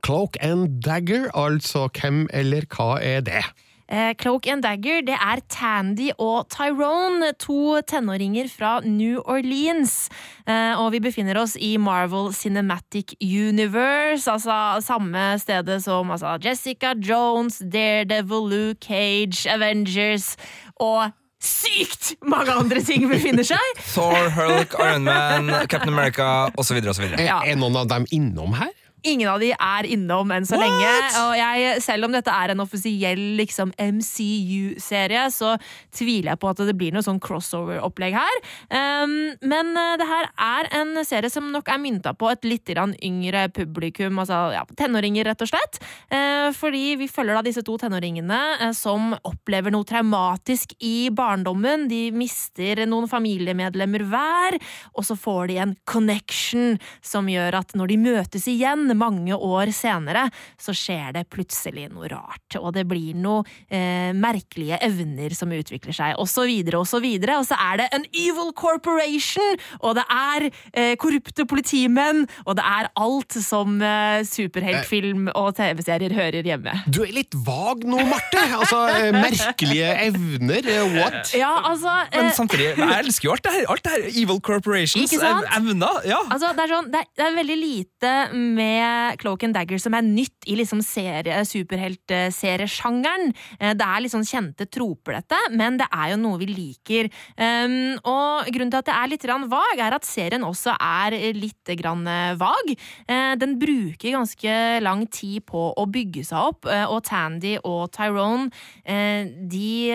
Cloak 0.00 0.38
and 0.40 0.80
Dagger, 0.80 1.28
altså 1.36 1.88
hvem 2.00 2.28
eller 2.32 2.64
hva 2.64 2.96
er 3.02 3.20
det? 3.20 3.44
Eh, 3.92 4.14
Cloak 4.16 4.46
and 4.48 4.64
Dagger 4.64 5.02
det 5.04 5.16
er 5.20 5.42
Tandy 5.52 6.08
og 6.16 6.48
Tyrone, 6.52 7.34
to 7.36 7.82
tenåringer 7.84 8.48
fra 8.48 8.80
New 8.80 9.20
Orleans. 9.28 10.08
Eh, 10.48 10.80
og 10.80 10.94
vi 10.94 11.02
befinner 11.04 11.36
oss 11.42 11.58
i 11.60 11.76
Marvel 11.76 12.32
Cinematic 12.32 13.12
Universe, 13.20 14.30
altså 14.32 14.80
samme 14.80 15.36
stedet 15.38 15.82
som 15.84 16.10
altså, 16.10 16.38
Jessica 16.40 16.94
Jones, 16.96 17.60
Daredevil, 17.60 18.48
Luke 18.48 18.80
Cage, 18.86 19.44
Avengers 19.52 20.36
og 20.80 21.12
sykt 21.42 22.14
mange 22.24 22.54
andre 22.54 22.80
ting 22.86 23.04
befinner 23.10 23.44
seg. 23.44 23.80
Thor, 23.94 24.30
Hulk, 24.38 24.76
Iron 24.80 25.04
Man, 25.04 25.52
Captain 25.68 25.92
America 25.92 26.48
osv. 26.56 26.80
er 26.80 27.58
noen 27.58 27.76
av 27.76 27.90
dem 27.92 28.08
innom 28.14 28.56
her? 28.56 28.72
Ingen 29.02 29.28
av 29.32 29.40
de 29.42 29.50
er 29.52 29.88
innom 29.90 30.30
enn 30.34 30.46
så 30.46 30.58
lenge. 30.60 30.90
Og 31.24 31.32
jeg, 31.34 31.80
selv 31.82 32.06
om 32.06 32.14
dette 32.14 32.30
er 32.30 32.52
en 32.52 32.62
offisiell 32.62 33.22
liksom, 33.38 33.72
MCU-serie, 33.74 35.24
så 35.34 35.56
tviler 35.94 36.32
jeg 36.32 36.40
på 36.42 36.50
at 36.52 36.62
det 36.68 36.76
blir 36.78 36.94
noe 36.94 37.02
sånn 37.02 37.18
crossover-opplegg 37.22 38.14
her. 38.14 38.38
Um, 38.70 39.16
men 39.42 39.72
uh, 39.74 39.96
det 39.98 40.06
her 40.06 40.28
er 40.38 40.70
en 40.78 40.94
serie 41.06 41.32
som 41.32 41.50
nok 41.50 41.70
er 41.72 41.80
mynta 41.82 42.14
på 42.14 42.30
et 42.30 42.46
litt 42.46 42.70
yngre 42.72 43.48
publikum, 43.52 44.20
altså 44.22 44.52
ja, 44.54 44.62
tenåringer, 44.78 45.26
rett 45.26 45.42
og 45.42 45.50
slett. 45.50 45.80
Uh, 46.12 46.52
fordi 46.54 46.94
vi 47.00 47.10
følger 47.10 47.36
da 47.36 47.44
disse 47.44 47.64
to 47.66 47.76
tenåringene 47.80 48.40
uh, 48.62 48.70
som 48.76 49.16
opplever 49.28 49.74
noe 49.74 49.88
traumatisk 49.88 50.76
i 50.78 51.10
barndommen. 51.10 51.88
De 51.90 52.04
mister 52.14 52.84
noen 52.86 53.10
familiemedlemmer 53.10 54.06
hver, 54.12 54.58
og 54.94 55.06
så 55.08 55.18
får 55.18 55.50
de 55.50 55.58
en 55.66 55.76
connection 55.90 56.78
som 57.02 57.28
gjør 57.30 57.58
at 57.62 57.74
når 57.78 57.92
de 57.92 58.00
møtes 58.06 58.48
igjen, 58.50 58.91
mange 58.98 59.36
år 59.36 59.70
senere, 59.74 60.26
så 60.60 60.74
skjer 60.76 61.12
det 61.16 61.26
plutselig 61.32 61.88
noe 61.92 62.08
rart. 62.12 62.56
Og 62.60 62.72
det 62.76 62.84
blir 62.90 63.14
noe 63.18 63.44
eh, 63.72 64.12
merkelige 64.16 64.78
evner 64.84 65.34
som 65.36 65.52
utvikler 65.54 65.94
seg, 65.96 66.16
og 66.20 66.28
så 66.30 66.46
videre 66.48 66.80
og 66.82 66.88
så 66.90 67.00
videre. 67.02 67.38
Og 67.40 67.46
så 67.48 67.56
er 67.60 67.82
det 67.82 67.88
en 67.96 68.06
evil 68.12 68.52
corporation, 68.58 69.58
og 69.80 69.96
det 69.98 70.04
er 70.12 70.48
eh, 70.72 70.94
korrupte 71.00 71.46
politimenn, 71.48 72.24
og 72.46 72.56
det 72.58 72.66
er 72.68 72.90
alt 73.00 73.38
som 73.42 73.78
eh, 73.82 74.22
superheltfilm 74.28 75.28
og 75.34 75.52
TV-serier 75.58 76.14
hører 76.16 76.46
hjemme. 76.46 76.74
Du 76.92 77.02
er 77.06 77.12
litt 77.16 77.34
vag 77.46 77.84
nå, 77.88 78.00
Marte. 78.10 78.42
Altså, 78.62 78.80
eh, 78.98 79.10
merkelige 79.16 79.90
evner. 80.08 80.68
eh, 80.68 80.96
What? 80.96 81.32
Ja, 81.38 81.52
altså 81.70 81.92
Men 82.12 82.26
eh, 82.28 82.34
samtidig, 82.36 82.68
jeg 82.76 82.98
elsker 83.02 83.28
jo 83.28 83.34
alt 83.36 83.44
det 83.46 83.52
her. 83.56 83.66
Alt 83.72 83.84
det 83.86 83.92
her 83.96 84.06
Evil 84.22 84.40
Corporations. 84.44 85.12
Evner. 85.12 86.00
Ja. 86.08 86.18
Altså, 86.32 86.52
det, 86.56 86.64
er 86.66 86.72
sånn, 86.74 86.90
det, 86.92 87.02
er, 87.04 87.08
det 87.18 87.26
er 87.26 87.36
veldig 87.38 87.58
lite 87.62 88.12
med 88.32 88.81
Cloak 89.20 89.44
and 89.46 89.56
Dagger 89.56 89.80
som 89.82 89.94
er 89.96 90.04
nytt 90.06 90.46
i 90.50 90.56
liksom 90.58 90.82
serie, 90.84 91.42
superheltseriesjangeren. 91.48 93.32
Eh, 93.58 93.74
Det 93.74 93.86
er 93.86 94.02
liksom 94.04 94.24
kjente 94.26 94.66
troper, 94.70 95.18
dette, 95.20 95.38
men 95.50 95.78
det 95.80 95.88
er 95.92 96.12
jo 96.12 96.20
noe 96.20 96.38
vi 96.38 96.46
liker. 96.46 97.08
Um, 97.36 97.98
og 98.04 98.48
grunnen 98.52 98.70
til 98.72 98.80
at 98.80 98.88
det 98.88 98.96
er 98.96 99.10
litt 99.10 99.26
vag, 99.26 99.78
er 99.78 99.94
at 99.96 100.04
serien 100.04 100.44
også 100.44 100.76
er 100.78 101.16
litt 101.34 101.68
eh, 101.68 102.34
vag. 102.36 102.74
Eh, 103.08 103.34
Den 103.36 103.58
bruker 103.58 104.16
ganske 104.16 104.80
lang 104.82 105.06
tid 105.06 105.46
på 105.46 105.72
å 105.76 105.86
bygge 105.86 106.24
seg 106.24 106.38
opp, 106.38 106.66
og 106.66 107.02
Tandy 107.04 107.56
og 107.64 107.90
Tyrone 107.92 108.50
de 108.82 109.92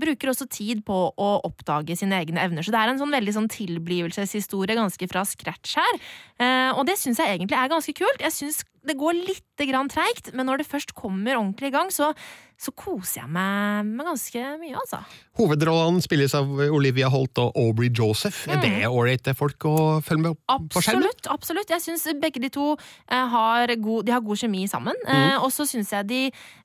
bruker 0.00 0.30
også 0.30 0.46
tid 0.50 0.84
på 0.84 0.96
å 1.16 1.30
oppdage 1.44 1.96
sine 1.96 2.18
egne 2.20 2.40
evner. 2.40 2.62
Så 2.62 2.72
det 2.72 2.80
er 2.80 2.92
en 2.92 3.00
sånn 3.00 3.14
veldig 3.14 3.34
sånn 3.34 3.48
tilblivelseshistorie 3.50 4.76
ganske 4.78 5.08
fra 5.10 5.24
scratch 5.28 5.76
her. 5.80 6.00
Eh, 6.40 6.72
Og 6.74 6.86
det 6.88 6.98
syns 7.00 7.20
jeg 7.20 7.36
egentlig 7.36 7.58
er 7.58 7.72
ganske 7.72 7.94
kult. 7.96 8.20
Jeg 8.24 8.32
syns 8.32 8.62
det 8.86 8.96
går 8.96 9.12
litt 9.18 9.44
treigt, 9.60 10.30
men 10.32 10.46
når 10.48 10.62
det 10.62 10.70
først 10.70 10.94
kommer 10.96 11.36
ordentlig 11.36 11.68
i 11.68 11.74
gang, 11.74 11.90
så, 11.92 12.14
så 12.56 12.72
koser 12.72 13.20
jeg 13.20 13.28
meg 13.28 13.84
med 13.84 14.06
ganske 14.08 14.44
mye, 14.56 14.72
altså. 14.80 15.02
Hovedrollene 15.36 16.00
spilles 16.00 16.32
av 16.32 16.48
Olivia 16.72 17.10
Holt 17.12 17.36
og 17.42 17.52
Aubrey 17.60 17.90
Joseph. 17.92 18.46
Er 18.48 18.62
det 18.64 18.88
ålreite 18.88 19.34
folk 19.36 19.66
å 19.68 20.00
følge 20.00 20.30
med 20.30 20.38
på 20.72 20.80
skjermen? 20.80 21.04
Absolutt. 21.04 21.28
absolutt. 21.28 21.74
Jeg 21.74 21.84
syns 21.84 22.06
begge 22.22 22.40
de 22.40 22.48
to 22.48 22.70
eh, 22.72 23.26
har, 23.34 23.74
god, 23.76 24.08
de 24.08 24.14
har 24.16 24.24
god 24.24 24.40
kjemi 24.40 24.64
sammen. 24.70 24.96
Eh, 25.04 25.36
og 25.44 25.52
så 25.52 25.68
syns 25.68 25.92
jeg 25.92 26.08
de, 26.08 26.22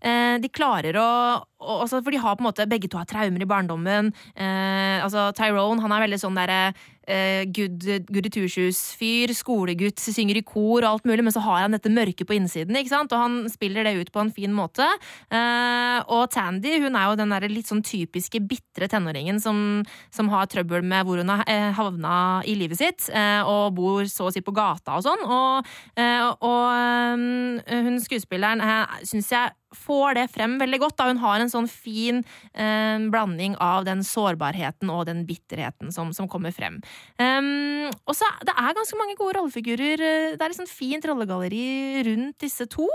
eh, 0.08 0.38
de 0.40 0.52
klarer 0.56 0.96
å 1.02 1.10
og, 1.66 1.82
også, 1.86 2.02
For 2.04 2.14
de 2.14 2.20
har 2.22 2.36
på 2.36 2.44
en 2.44 2.50
måte 2.50 2.66
Begge 2.70 2.90
to 2.92 3.00
har 3.00 3.08
traumer 3.10 3.42
i 3.42 3.48
barndommen. 3.50 4.12
Eh, 4.36 5.04
altså 5.04 5.30
Tyrone 5.36 5.82
han 5.82 5.94
er 5.96 6.04
veldig 6.04 6.20
sånn 6.22 6.38
derre 6.38 6.76
eh, 7.08 7.44
good, 7.50 7.86
goody 8.10 8.32
two-shoes-fyr. 8.34 9.34
Skolegutt, 9.36 10.02
synger 10.02 10.40
i 10.40 10.46
kor 10.46 10.84
og 10.84 10.90
alt 10.90 11.08
mulig, 11.10 11.24
men 11.26 11.36
så 11.36 11.44
har 11.46 11.66
han 11.66 11.76
dette 11.76 11.92
mørket 11.94 12.28
på 12.28 12.38
innsiden, 12.38 12.78
ikke 12.80 12.94
sant? 12.94 13.14
og 13.16 13.22
han 13.22 13.38
spiller 13.52 13.86
det 13.86 13.96
ut 14.00 14.12
på 14.14 14.24
en 14.24 14.32
fin 14.34 14.54
måte. 14.56 14.88
Eh, 15.30 16.00
og 16.12 16.30
Tandy 16.34 16.78
hun 16.84 16.98
er 16.98 17.10
jo 17.10 17.20
den 17.20 17.34
der 17.34 17.48
litt 17.52 17.70
sånn 17.72 17.84
typiske 17.86 18.42
bitre 18.46 18.90
tenåringen 18.92 19.40
som, 19.44 19.84
som 20.14 20.32
har 20.34 20.50
trøbbel 20.52 20.86
med 20.86 21.06
hvor 21.08 21.22
hun 21.22 21.32
har 21.34 21.46
eh, 21.52 21.72
havna 21.76 22.16
i 22.46 22.58
livet 22.58 22.82
sitt, 22.82 23.10
eh, 23.14 23.42
og 23.46 23.76
bor 23.78 24.06
så 24.10 24.30
å 24.30 24.34
si 24.34 24.44
på 24.46 24.56
gata 24.56 25.00
og 25.00 25.06
sånn. 25.06 25.26
Og, 25.26 25.76
eh, 26.00 26.26
og 26.26 26.66
eh, 26.74 27.86
hun 27.86 28.02
skuespilleren 28.02 28.62
uh, 28.64 29.00
syns 29.06 29.32
jeg 29.32 29.54
får 29.78 30.18
det 30.18 30.26
frem 30.34 30.58
veldig 30.62 30.80
godt. 30.82 30.98
da 30.98 31.08
Hun 31.12 31.22
har 31.24 31.40
en 31.44 31.52
sånn 31.52 31.70
fin 31.70 32.24
eh, 32.54 32.98
blanding 33.12 33.56
av 33.62 33.86
den 33.88 34.04
sårbarheten 34.06 34.90
og 34.94 35.06
den 35.10 35.26
bitterheten 35.28 35.92
som, 35.96 36.14
som 36.16 36.30
kommer 36.32 36.54
frem. 36.56 36.82
Um, 37.20 37.92
og 38.06 38.16
så 38.18 38.28
Det 38.46 38.54
er 38.56 38.76
ganske 38.78 39.00
mange 39.00 39.18
gode 39.20 39.38
rollefigurer. 39.40 40.02
eh, 40.02 40.36
Det 40.36 40.42
er 40.42 40.50
et 40.50 40.60
sånn 40.60 40.70
fint 40.70 41.06
rollegalleri 41.06 42.04
rundt 42.08 42.40
disse 42.42 42.68
to. 42.72 42.88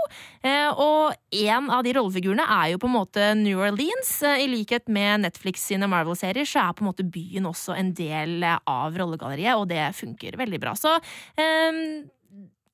Eh, 0.43 0.69
og 0.71 1.13
en 1.31 1.69
av 1.71 1.83
de 1.85 1.95
rollefigurene 1.97 2.45
er 2.45 2.73
jo 2.73 2.81
på 2.81 2.89
en 2.89 2.97
måte 2.97 3.31
New 3.39 3.59
Orleans. 3.61 4.13
Eh, 4.23 4.45
I 4.45 4.49
likhet 4.51 4.89
med 4.89 5.25
Netflix 5.25 5.67
sine 5.71 5.89
Marvel-serier 5.91 6.47
så 6.47 6.67
er 6.67 6.73
på 6.73 6.85
en 6.85 6.91
måte 6.91 7.07
byen 7.07 7.49
også 7.49 7.77
en 7.77 7.93
del 7.97 8.43
av 8.43 8.97
rollegalleriet, 8.97 9.55
og 9.57 9.69
det 9.71 9.91
funker 9.97 10.37
veldig 10.39 10.59
bra. 10.61 10.73
Så 10.77 10.95
um, 10.97 12.09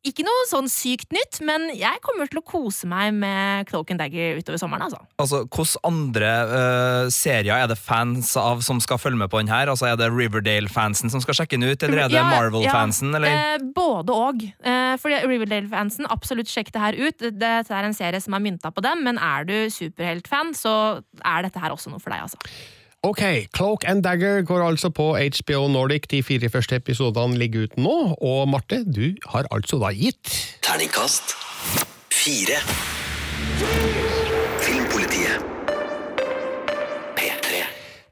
ikke 0.05 0.23
noe 0.23 0.43
sånn 0.47 0.69
sykt 0.71 1.11
nytt, 1.15 1.39
men 1.45 1.67
jeg 1.75 1.99
kommer 2.05 2.29
til 2.29 2.39
å 2.39 2.45
kose 2.45 2.87
meg 2.89 3.15
med 3.17 3.67
Cloak 3.69 3.91
and 3.91 3.99
Dagger 3.99 4.37
utover 4.39 4.59
sommeren. 4.61 4.85
altså. 4.85 5.01
Altså, 5.19 5.41
Hvilke 5.49 5.81
andre 5.89 6.29
uh, 6.51 7.09
serier 7.13 7.57
er 7.57 7.67
det 7.71 7.79
fans 7.81 8.35
av 8.39 8.61
som 8.65 8.79
skal 8.83 9.01
følge 9.01 9.19
med 9.19 9.31
på 9.33 9.41
den 9.41 9.51
her? 9.51 9.71
Altså, 9.73 9.89
Er 9.89 9.97
det 9.99 10.11
Riverdale-fansen 10.13 11.11
som 11.11 11.23
skal 11.23 11.39
sjekke 11.41 11.57
den 11.57 11.67
ut, 11.67 11.83
eller 11.83 12.05
er 12.05 12.13
det 12.13 12.19
Ja, 12.19 12.27
Marvel-fansen? 12.29 13.11
ja, 13.11 13.19
eller? 13.19 13.35
Eh, 13.57 13.67
både 13.75 14.15
og. 14.15 14.45
Eh, 14.45 14.95
fordi 15.01 15.19
Riverdale-fansen, 15.27 16.07
absolutt 16.13 16.51
sjekk 16.51 16.71
det 16.75 16.85
her 16.85 17.01
ut. 17.01 17.27
Dette 17.27 17.73
er 17.81 17.89
en 17.89 17.97
serie 17.97 18.21
som 18.23 18.37
er 18.37 18.45
mynta 18.47 18.71
på 18.71 18.85
dem, 18.85 19.03
men 19.03 19.17
er 19.19 19.49
du 19.49 19.55
superheltfan, 19.73 20.53
så 20.55 21.03
er 21.25 21.47
dette 21.47 21.59
her 21.59 21.75
også 21.75 21.91
noe 21.91 22.03
for 22.03 22.13
deg, 22.13 22.23
altså. 22.29 22.39
Ok, 23.07 23.47
Cloak 23.53 23.83
and 23.87 24.03
Dagger 24.03 24.41
går 24.41 24.67
altså 24.67 24.89
på 24.89 25.15
HBO 25.15 25.67
Nordic. 25.67 26.09
De 26.11 26.23
fire 26.23 26.49
første 26.49 26.75
episodene 26.75 27.37
ligger 27.39 27.63
ute 27.63 27.79
nå. 27.79 27.93
Og 28.19 28.49
Marte, 28.51 28.81
du 28.83 29.15
har 29.31 29.47
altså 29.51 29.79
da 29.79 29.93
gitt 29.95 30.27
Terningkast 30.65 31.31
fire. 32.11 32.59
Filmpolitiet. 34.59 35.39
P3. 37.15 37.63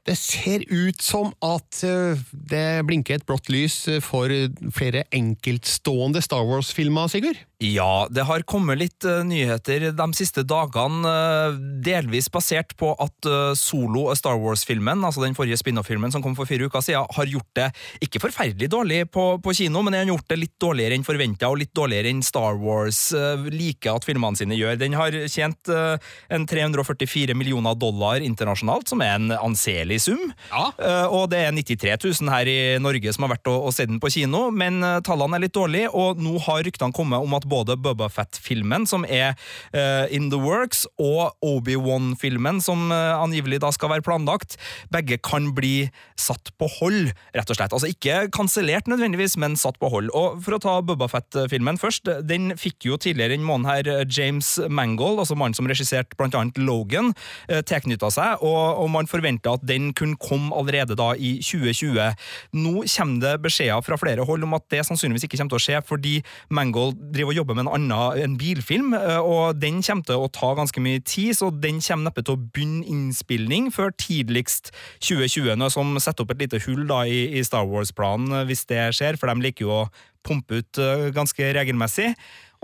Det 0.08 0.16
ser 0.16 0.64
ut 0.72 1.04
som 1.04 1.28
at 1.44 1.84
eh, 1.84 2.24
det 2.32 2.64
blinker 2.88 3.18
et 3.18 3.28
blått 3.28 3.52
lys 3.52 3.76
for 4.00 4.32
flere 4.72 5.04
enkeltstående 5.12 6.24
Star 6.24 6.48
Wars-filmer, 6.48 7.12
Sigurd? 7.12 7.44
Ja, 7.56 8.04
det 8.12 8.26
har 8.28 8.42
kommet 8.44 8.76
litt 8.76 9.04
uh, 9.08 9.22
nyheter 9.24 9.86
de 9.96 10.06
siste 10.12 10.42
dagene, 10.44 11.08
uh, 11.08 11.54
delvis 11.80 12.26
basert 12.28 12.74
på 12.76 12.90
at 13.00 13.28
uh, 13.30 13.54
Solo 13.56 14.10
Star 14.12 14.36
Wars-filmen, 14.42 15.00
altså 15.00 15.22
den 15.22 15.32
forrige 15.38 15.56
spin-off-filmen 15.62 16.12
som 16.12 16.20
kom 16.20 16.34
for 16.36 16.44
fire 16.44 16.68
uker 16.68 16.84
siden, 16.84 17.08
har 17.16 17.30
gjort 17.32 17.48
det 17.56 17.70
ikke 18.04 18.20
forferdelig 18.26 18.68
dårlig 18.74 18.98
på, 19.08 19.24
på 19.40 19.54
kino, 19.56 19.80
men 19.80 19.96
den 19.96 20.04
har 20.04 20.12
gjort 20.12 20.28
det 20.34 20.38
litt 20.42 20.52
dårligere 20.60 20.98
enn 20.98 21.06
forventa, 21.06 21.48
og 21.48 21.62
litt 21.62 21.72
dårligere 21.72 22.12
enn 22.12 22.20
Star 22.26 22.60
Wars 22.60 23.00
liker 23.48 23.96
at 23.96 24.04
filmene 24.04 24.36
sine 24.36 24.58
gjør. 24.58 24.76
Den 24.82 24.98
har 24.98 25.16
tjent 25.32 25.70
en 25.72 26.44
344 26.48 27.32
millioner 27.38 27.76
dollar 27.80 28.20
internasjonalt, 28.20 28.92
som 28.92 29.00
er 29.04 29.14
en 29.16 29.32
anselig 29.38 30.02
sum. 30.04 30.20
Ja. 30.50 30.68
Og 31.08 31.30
det 31.32 31.40
er 31.46 31.56
93 31.56 31.96
000 32.20 32.32
her 32.32 32.50
i 32.50 32.58
Norge 32.82 33.16
som 33.16 33.24
har 33.24 33.36
vært 33.36 33.48
og, 33.52 33.70
og 33.70 33.76
sett 33.76 33.88
den 33.88 34.02
på 34.02 34.12
kino, 34.12 34.48
men 34.52 34.82
tallene 35.06 35.38
er 35.38 35.46
litt 35.46 35.56
dårlige, 35.56 35.92
og 35.96 36.20
nå 36.20 36.36
har 36.44 36.64
ryktene 36.66 36.96
kommet 36.96 37.24
om 37.24 37.38
at 37.38 37.45
både 37.48 37.78
Bubba 37.80 38.08
Fett-filmen, 38.12 38.86
som 38.88 39.06
er 39.08 39.34
uh, 39.74 40.06
in 40.14 40.30
the 40.32 40.40
works, 40.40 40.84
og 40.98 41.36
Obi-Wan-filmen, 41.44 42.60
som 42.64 42.90
uh, 42.92 43.16
angivelig 43.20 43.60
da 43.64 43.72
skal 43.74 43.92
være 43.94 44.04
planlagt, 44.06 44.56
begge 44.92 45.18
kan 45.22 45.50
bli 45.56 45.88
satt 46.18 46.52
på 46.60 46.68
hold, 46.78 47.12
rett 47.36 47.50
og 47.52 47.58
slett. 47.58 47.74
Altså 47.74 47.90
ikke 47.90 48.26
kansellert 48.34 48.88
nødvendigvis, 48.90 49.36
men 49.40 49.56
satt 49.58 49.78
på 49.80 49.90
hold. 49.92 50.10
Og 50.16 50.40
for 50.44 50.56
å 50.56 50.62
ta 50.62 50.76
Bubba 50.84 51.08
Fett-filmen 51.12 51.80
først, 51.80 52.08
den 52.26 52.52
fikk 52.58 52.88
jo 52.88 52.98
tidligere 53.00 53.36
denne 53.36 53.46
måneden 53.48 53.70
her 53.70 53.90
eh, 53.92 54.04
James 54.10 54.56
Mangold, 54.72 55.20
altså 55.22 55.36
mannen 55.38 55.56
som 55.56 55.68
regisserte 55.68 56.16
blant 56.18 56.36
annet 56.38 56.58
Logan, 56.60 57.12
uh, 57.50 57.60
tilknytta 57.66 58.10
seg, 58.12 58.44
og, 58.46 58.82
og 58.82 58.90
man 58.94 59.10
forventa 59.10 59.56
at 59.56 59.64
den 59.66 59.92
kunne 59.96 60.18
komme 60.20 60.54
allerede 60.56 60.96
da 60.98 61.12
i 61.16 61.36
2020. 61.44 62.16
Nå 62.56 62.74
kommer 62.96 63.22
det 63.22 63.34
beskjeder 63.44 63.84
fra 63.84 63.98
flere 64.00 64.24
hold 64.26 64.46
om 64.46 64.56
at 64.56 64.66
det 64.72 64.84
sannsynligvis 64.88 65.26
ikke 65.26 65.40
kommer 65.40 65.56
til 65.56 65.60
å 65.60 65.66
skje, 65.66 65.82
fordi 65.86 66.14
Mangold 66.54 66.98
driver 67.14 67.34
og 67.34 67.35
jobber 67.36 67.56
med 67.56 67.66
en 67.66 67.72
annen 67.76 68.22
en 68.24 68.36
bilfilm, 68.40 68.94
eh, 68.96 69.20
og 69.20 69.60
den 69.60 69.82
kommer 69.84 70.06
til 70.08 70.22
å 70.22 70.30
ta 70.32 70.52
ganske 70.58 70.82
mye 70.82 71.02
tid, 71.04 71.34
så 71.38 71.50
den 71.52 71.80
kommer 71.84 72.10
neppe 72.10 72.24
til 72.24 72.36
å 72.36 72.42
begynne 72.42 72.86
innspilling 72.90 73.70
før 73.74 73.92
tidligst 74.00 74.72
2020, 75.04 75.56
noe 75.60 75.72
som 75.72 75.94
setter 76.02 76.24
opp 76.24 76.34
et 76.34 76.46
lite 76.46 76.62
hull 76.66 76.86
da 76.88 77.04
i, 77.06 77.26
i 77.38 77.44
Star 77.46 77.68
Wars-planen 77.70 78.40
eh, 78.40 78.46
hvis 78.48 78.66
det 78.70 78.82
skjer, 78.98 79.20
for 79.20 79.30
de 79.30 79.48
liker 79.48 79.66
jo 79.66 79.74
å 79.82 79.84
pumpe 80.26 80.62
ut 80.62 80.82
eh, 80.82 81.08
ganske 81.16 81.52
regelmessig. 81.56 82.12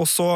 Og 0.01 0.09
så 0.11 0.31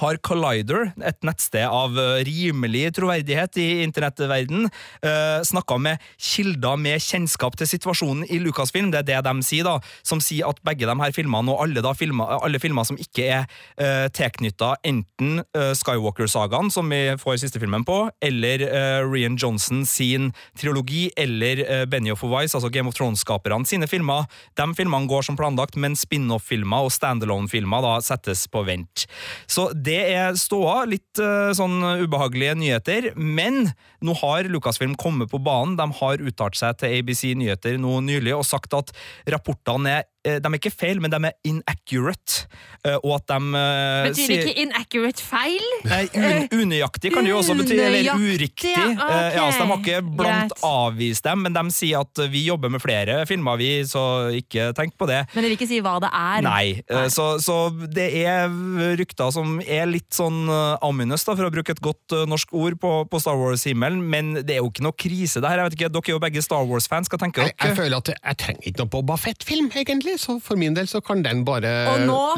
har 0.00 0.18
Collider, 0.24 0.90
et 1.04 1.18
nettsted 1.26 1.66
av 1.66 1.96
eh, 2.00 2.22
rimelig 2.26 2.92
troverdighet 2.96 3.58
i 3.60 3.66
internettverden, 3.84 4.68
uh, 5.04 5.40
snakka 5.44 5.76
med 5.82 6.02
kilder 6.20 6.78
med 6.80 7.02
kjennskap 7.02 7.56
til 7.58 7.68
situasjonen 7.68 8.24
i 8.32 8.38
Lucasfilm, 8.42 8.90
det 8.92 9.02
er 9.02 9.08
det 9.08 9.20
de 9.26 9.46
sier, 9.46 9.66
da, 9.66 9.78
som 10.06 10.20
sier 10.22 10.48
at 10.48 10.60
begge 10.66 10.88
de 10.88 10.96
her 11.02 11.14
filmene, 11.14 11.52
og 11.52 11.64
alle, 11.64 11.82
da 11.84 11.92
filmer, 11.96 12.36
alle 12.42 12.60
filmer 12.62 12.86
som 12.88 12.98
ikke 13.00 13.26
er 13.38 13.44
uh, 13.80 14.08
tilknytta 14.14 14.74
enten 14.88 15.42
uh, 15.56 15.72
Skywalker-sagaen, 15.78 16.72
som 16.72 16.88
vi 16.92 17.02
får 17.20 17.42
siste 17.42 17.60
filmen 17.62 17.84
på, 17.88 17.98
eller 18.24 18.66
uh, 18.68 19.02
Rian 19.08 19.36
Johnson 19.40 19.84
sin 19.88 20.30
trilogi, 20.58 21.08
eller 21.20 21.64
uh, 21.66 21.84
Benny 21.90 22.14
of 22.14 22.24
Wise, 22.24 22.56
altså 22.56 22.72
Game 22.72 22.88
of 22.90 22.96
Thrones-skaperne 22.98 23.68
sine 23.68 23.88
filmer, 23.90 24.28
de 24.58 24.68
filmene 24.78 25.10
går 25.10 25.28
som 25.28 25.38
planlagt, 25.38 25.76
men 25.80 25.98
spin-off-filmer 25.98 26.88
og 26.88 26.94
standalone-filmer 26.94 27.84
da 27.84 27.96
settes 28.04 28.46
på 28.52 28.64
vent. 28.66 29.06
Så 29.50 29.68
det 29.82 29.98
er 30.14 30.36
ståa. 30.38 30.82
Litt 30.88 31.20
uh, 31.22 31.50
sånn 31.56 31.80
ubehagelige 32.04 32.54
nyheter. 32.60 33.10
Men 33.16 33.72
nå 34.04 34.14
har 34.22 34.48
Lucasfilm 34.50 34.94
kommet 35.00 35.32
på 35.32 35.40
banen. 35.42 35.76
De 35.78 35.86
har 35.98 36.22
uttalt 36.22 36.58
seg 36.58 36.78
til 36.80 36.98
ABC 37.00 37.24
Nyheter 37.38 37.78
nå 37.80 37.98
nylig 38.06 38.34
og 38.36 38.46
sagt 38.46 38.74
at 38.78 38.92
rapportene 39.30 39.98
er 39.98 40.04
eh, 40.04 40.12
de 40.24 40.48
er 40.52 40.58
ikke 40.58 40.70
feil, 40.70 41.00
men 41.02 41.10
de 41.10 41.18
er 41.28 41.34
inaccurate. 41.48 42.46
Eh, 42.86 42.96
og 43.02 43.16
at 43.20 43.26
de 43.30 43.38
eh, 43.58 44.08
Betyr 44.08 44.26
sier- 44.28 44.42
ikke 44.46 44.62
inaccurate 44.66 45.22
feil? 45.22 45.64
Nei, 45.86 46.02
un, 46.14 46.46
unøyaktig 46.62 47.12
kan 47.14 47.24
det 47.26 47.32
jo 47.32 47.38
også 47.40 47.56
bety, 47.58 47.76
eller 47.78 48.12
uriktig. 48.18 48.72
ja, 48.76 48.88
Eh, 49.02 49.34
ja, 49.36 49.44
så 49.52 49.62
de 49.64 49.68
har 49.70 49.80
ikke 49.82 50.00
blant 50.16 50.52
greit. 50.52 50.64
avvist 50.66 51.24
dem, 51.26 51.42
men 51.46 51.54
de 51.56 51.62
sier 51.74 52.00
at 52.04 52.22
vi 52.32 52.44
jobber 52.46 52.70
med 52.72 52.82
flere 52.82 53.20
filmer, 53.28 53.58
vi, 53.60 53.70
så 53.88 54.02
ikke 54.38 54.70
tenk 54.78 54.94
på 54.98 55.06
det. 55.10 55.22
Men 55.34 55.42
de 55.44 55.50
vil 55.50 55.56
ikke 55.58 55.68
si 55.70 55.80
hva 55.84 55.96
det 56.02 56.10
er. 56.14 56.42
Nei, 56.46 56.82
Nei. 56.90 57.04
Så, 57.12 57.26
så 57.42 57.56
det 57.92 58.08
er 58.22 58.50
rykter 58.98 59.30
som 59.34 59.58
er 59.62 59.86
litt 59.90 60.10
sånn 60.14 60.44
ominous, 60.82 61.24
da, 61.26 61.34
for 61.38 61.48
å 61.48 61.52
bruke 61.54 61.74
et 61.74 61.82
godt 61.82 62.14
eh, 62.16 62.24
norsk 62.30 62.54
ord 62.56 62.78
på, 62.82 62.92
på 63.10 63.20
Star 63.22 63.38
Wars-himmelen, 63.40 64.02
men 64.12 64.32
det 64.42 64.56
er 64.56 64.62
jo 64.62 64.70
ikke 64.70 64.86
noe 64.86 64.96
krise, 64.98 65.42
det 65.42 65.50
her. 65.50 65.62
Jeg 65.62 65.70
vet 65.72 65.78
ikke, 65.80 65.90
Dere 65.92 66.08
er 66.12 66.16
jo 66.16 66.22
begge 66.22 66.42
Star 66.44 66.64
Wars-fans, 66.68 67.10
hva 67.12 67.18
tenker 67.22 67.46
Jeg, 67.48 67.56
jeg 67.62 67.76
føler 67.78 67.98
at 68.02 68.12
jeg 68.14 68.38
trenger 68.42 68.70
ikke 68.70 68.82
noe 68.84 68.92
Boba 68.96 69.18
Fett-film, 69.20 69.70
egentlig, 69.76 70.11
så 70.20 70.38
for 70.42 70.60
min 70.60 70.74
del 70.76 70.88
så 70.90 71.00
kan 71.04 71.22
den 71.24 71.44
bare 71.46 71.72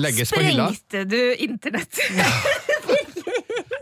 legges 0.02 0.32
på 0.34 0.42
hylla. 0.42 0.68
Og 0.68 0.74
nå 0.74 0.78
sprengte 0.78 1.04
du 1.10 1.20
internett. 1.46 2.00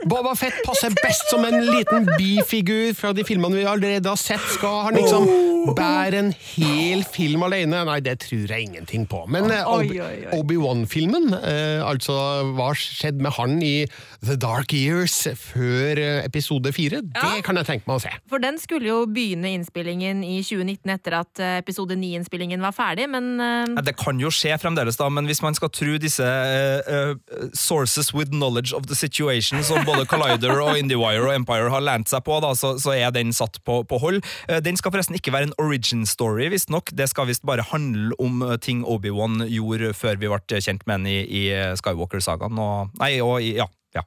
Boba 0.09 0.35
Fett 0.35 0.63
passer 0.67 0.91
best 0.99 1.31
som 1.31 1.45
en 1.47 1.61
liten 1.63 2.07
bifigur 2.19 2.91
fra 2.99 3.13
de 3.15 3.23
filmene 3.27 3.61
vi 3.61 3.67
allerede 3.69 4.11
har 4.11 4.19
sett. 4.19 4.43
Skal 4.57 4.89
han 4.89 4.99
liksom 4.99 5.29
bære 5.77 6.19
en 6.19 6.31
hel 6.35 7.05
film 7.07 7.45
alene? 7.47 7.85
Nei, 7.87 7.99
det 8.03 8.17
tror 8.25 8.51
jeg 8.51 8.67
ingenting 8.67 9.05
på. 9.11 9.23
Men 9.31 9.47
eh, 9.55 9.69
Obi-. 9.69 10.01
Obi-Wan-filmen, 10.35 11.29
eh, 11.39 11.83
altså 11.87 12.17
hva 12.57 12.73
skjedde 12.79 13.23
med 13.23 13.37
han 13.37 13.55
i 13.63 13.85
The 14.25 14.35
Dark 14.43 14.75
Years 14.75 15.15
før 15.39 16.01
eh, 16.03 16.25
episode 16.27 16.73
fire, 16.75 17.03
det 17.07 17.45
kan 17.47 17.61
jeg 17.61 17.69
tenke 17.69 17.91
meg 17.91 18.01
å 18.01 18.05
se. 18.07 18.15
For 18.31 18.43
den 18.43 18.59
skulle 18.63 18.91
jo 18.91 18.99
begynne 19.07 19.55
innspillingen 19.55 20.25
i 20.27 20.41
2019 20.43 20.95
etter 20.97 21.19
at 21.21 21.45
episode 21.63 21.95
9-innspillingen 21.99 22.63
var 22.65 22.75
ferdig, 22.75 23.07
men 23.13 23.37
eh, 23.39 23.83
Det 23.87 23.95
kan 24.01 24.19
jo 24.23 24.33
skje 24.35 24.59
fremdeles, 24.63 24.99
da, 24.99 25.07
men 25.13 25.31
hvis 25.31 25.45
man 25.47 25.55
skal 25.59 25.71
tro 25.71 25.95
disse 26.03 26.27
eh, 26.27 27.15
sources 27.55 28.11
with 28.17 28.35
knowledge 28.35 28.75
of 28.75 28.91
the 28.91 28.99
situation 28.99 29.63
som 29.63 29.87
både 29.93 30.07
Collider 30.11 30.63
og 30.63 30.79
IndieWire 30.81 31.27
og 31.27 31.35
Empire 31.37 31.71
har 31.73 31.85
lent 31.85 32.11
seg 32.11 32.25
på, 32.27 32.39
da, 32.45 32.53
så, 32.59 32.75
så 32.83 32.95
er 32.97 33.13
den 33.15 33.33
satt 33.37 33.61
på, 33.67 33.83
på 33.89 34.01
hold. 34.03 34.23
Eh, 34.49 34.63
den 34.65 34.79
skal 34.81 34.95
forresten 34.95 35.19
ikke 35.19 35.35
være 35.35 35.51
en 35.51 35.55
origin 35.63 36.07
story, 36.09 36.49
visstnok. 36.53 36.95
Det 36.97 37.09
skal 37.13 37.29
visst 37.31 37.45
bare 37.49 37.67
handle 37.73 38.17
om 38.23 38.43
eh, 38.47 38.57
ting 38.63 38.85
Obi-Wan 38.89 39.47
gjorde 39.51 39.93
før 39.97 40.19
vi 40.21 40.33
ble 40.33 40.63
kjent 40.63 40.87
med 40.89 40.99
ham 40.99 41.07
i, 41.11 41.21
i 41.23 41.45
Skywalker-sagaen. 41.81 42.59
Og, 42.63 42.93
nei, 43.03 43.15
og 43.25 43.39
ja. 43.45 43.69
ja. 43.97 44.05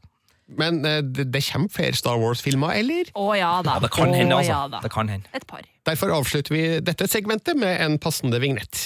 Men 0.60 0.82
eh, 0.86 1.02
det, 1.04 1.30
det 1.34 1.44
kommer 1.50 1.72
flere 1.74 1.98
Star 1.98 2.20
Wars-filmer, 2.22 2.76
eller? 2.82 3.12
å 3.18 3.32
ja 3.38 3.58
da. 3.66 3.80
Det 3.84 3.92
kan 3.94 4.14
hende, 4.16 4.40
altså. 4.42 4.52
ja. 4.54 4.82
Det 4.84 4.94
kan 4.94 5.12
hende. 5.12 5.30
Et 5.38 5.48
par. 5.50 5.66
Derfor 5.86 6.16
avslutter 6.18 6.56
vi 6.56 6.66
dette 6.86 7.10
segmentet 7.12 7.58
med 7.60 7.78
en 7.82 8.00
passende 8.02 8.42
vignett. 8.42 8.82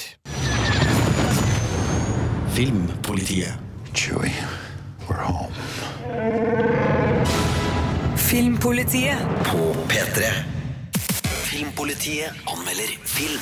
Filmpolitiet. 2.60 3.66
Chewie, 3.94 4.36
we're 5.08 5.16
home. 5.16 5.52
Filmpolitiet. 8.18 9.18
På 9.46 9.74
P3. 9.90 10.24
Filmpolitiet 11.24 12.32
anmelder 12.46 12.92
film. 13.04 13.42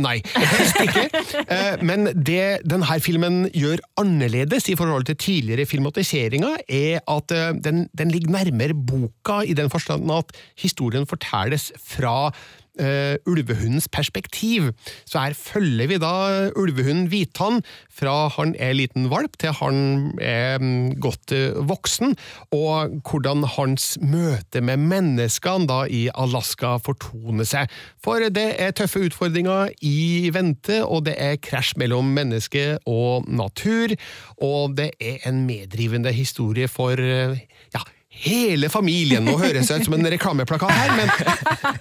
Nei, 0.00 0.16
helst 0.34 0.78
ikke. 0.82 1.02
Eh, 1.44 1.74
Men 1.86 2.08
det 2.26 2.60
denne 2.66 2.96
filmen 3.04 3.44
gjør 3.54 3.78
annerledes 4.00 4.66
i 4.72 4.76
forhold 4.78 5.04
til 5.06 5.16
tidligere 5.20 5.66
filmatiseringer, 5.70 6.56
er 6.66 6.98
at 7.06 7.30
eh, 7.34 7.52
den, 7.62 7.86
den 7.94 8.10
ligger 8.10 8.30
nærmere 8.34 8.74
boka 8.74 9.42
i 9.46 9.54
den 9.54 9.70
forstand 9.70 10.10
at 10.10 10.32
historien 10.58 11.06
fortelles 11.06 11.70
fra 11.78 12.32
eh, 12.80 13.16
ulvehundens 13.26 13.88
perspektiv. 13.88 14.72
Så 15.04 15.20
her 15.22 15.34
følger 15.38 15.90
vi 15.90 15.98
da 16.02 16.50
ulvehunden 16.56 17.08
Hvithann 17.12 17.62
fra 17.94 18.28
han 18.34 18.54
er 18.58 18.74
liten 18.76 19.08
valp 19.12 19.36
til 19.40 19.54
han 19.60 19.78
er 20.22 20.58
mm, 20.62 20.96
godt 21.02 21.34
eh, 21.34 21.56
voksen, 21.68 22.16
og 22.54 22.98
hvordan 23.06 23.44
hans 23.56 23.94
møte 24.02 24.62
med 24.64 24.82
menneskene 24.82 25.68
da 25.70 25.84
i 25.86 26.06
Alaska 26.14 26.76
fortoner 26.82 27.48
seg. 27.48 27.72
For 28.02 28.22
det 28.34 28.48
er 28.60 28.74
tøffe 28.76 29.04
utfordringer 29.06 29.72
i 29.84 30.30
vente, 30.34 30.82
og 30.84 31.06
det 31.08 31.16
er 31.18 31.40
krasj 31.42 31.76
mellom 31.80 32.12
menneske 32.16 32.78
og 32.90 33.28
natur, 33.30 33.94
og 34.42 34.76
det 34.78 34.92
er 35.00 35.28
en 35.28 35.44
meddrivende 35.48 36.12
historie 36.14 36.68
for 36.70 36.98
eh, 37.00 37.38
ja, 37.74 37.84
hele 38.24 38.70
familien. 38.72 39.24
Nå 39.26 39.36
høres 39.40 39.70
ut 39.72 39.84
som 39.86 39.96
en 39.96 40.10
reklameplakat 40.14 40.70
her, 40.70 40.94
men, 40.98 41.12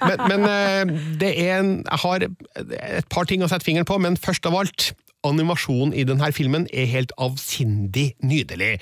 men, 0.08 0.26
men 0.32 0.50
eh, 0.50 0.98
det 1.22 1.32
er 1.46 1.62
en, 1.62 1.74
jeg 1.84 2.04
har 2.06 2.28
et 2.28 3.10
par 3.14 3.30
ting 3.30 3.46
å 3.46 3.52
sette 3.52 3.68
fingeren 3.68 3.88
på, 3.90 4.00
men 4.02 4.20
først 4.20 4.50
av 4.50 4.60
alt 4.64 4.92
Animasjonen 5.24 5.94
i 5.96 6.04
denne 6.04 6.28
filmen 6.36 6.66
er 6.76 6.90
helt 6.92 7.14
avsindig 7.22 8.10
nydelig. 8.28 8.74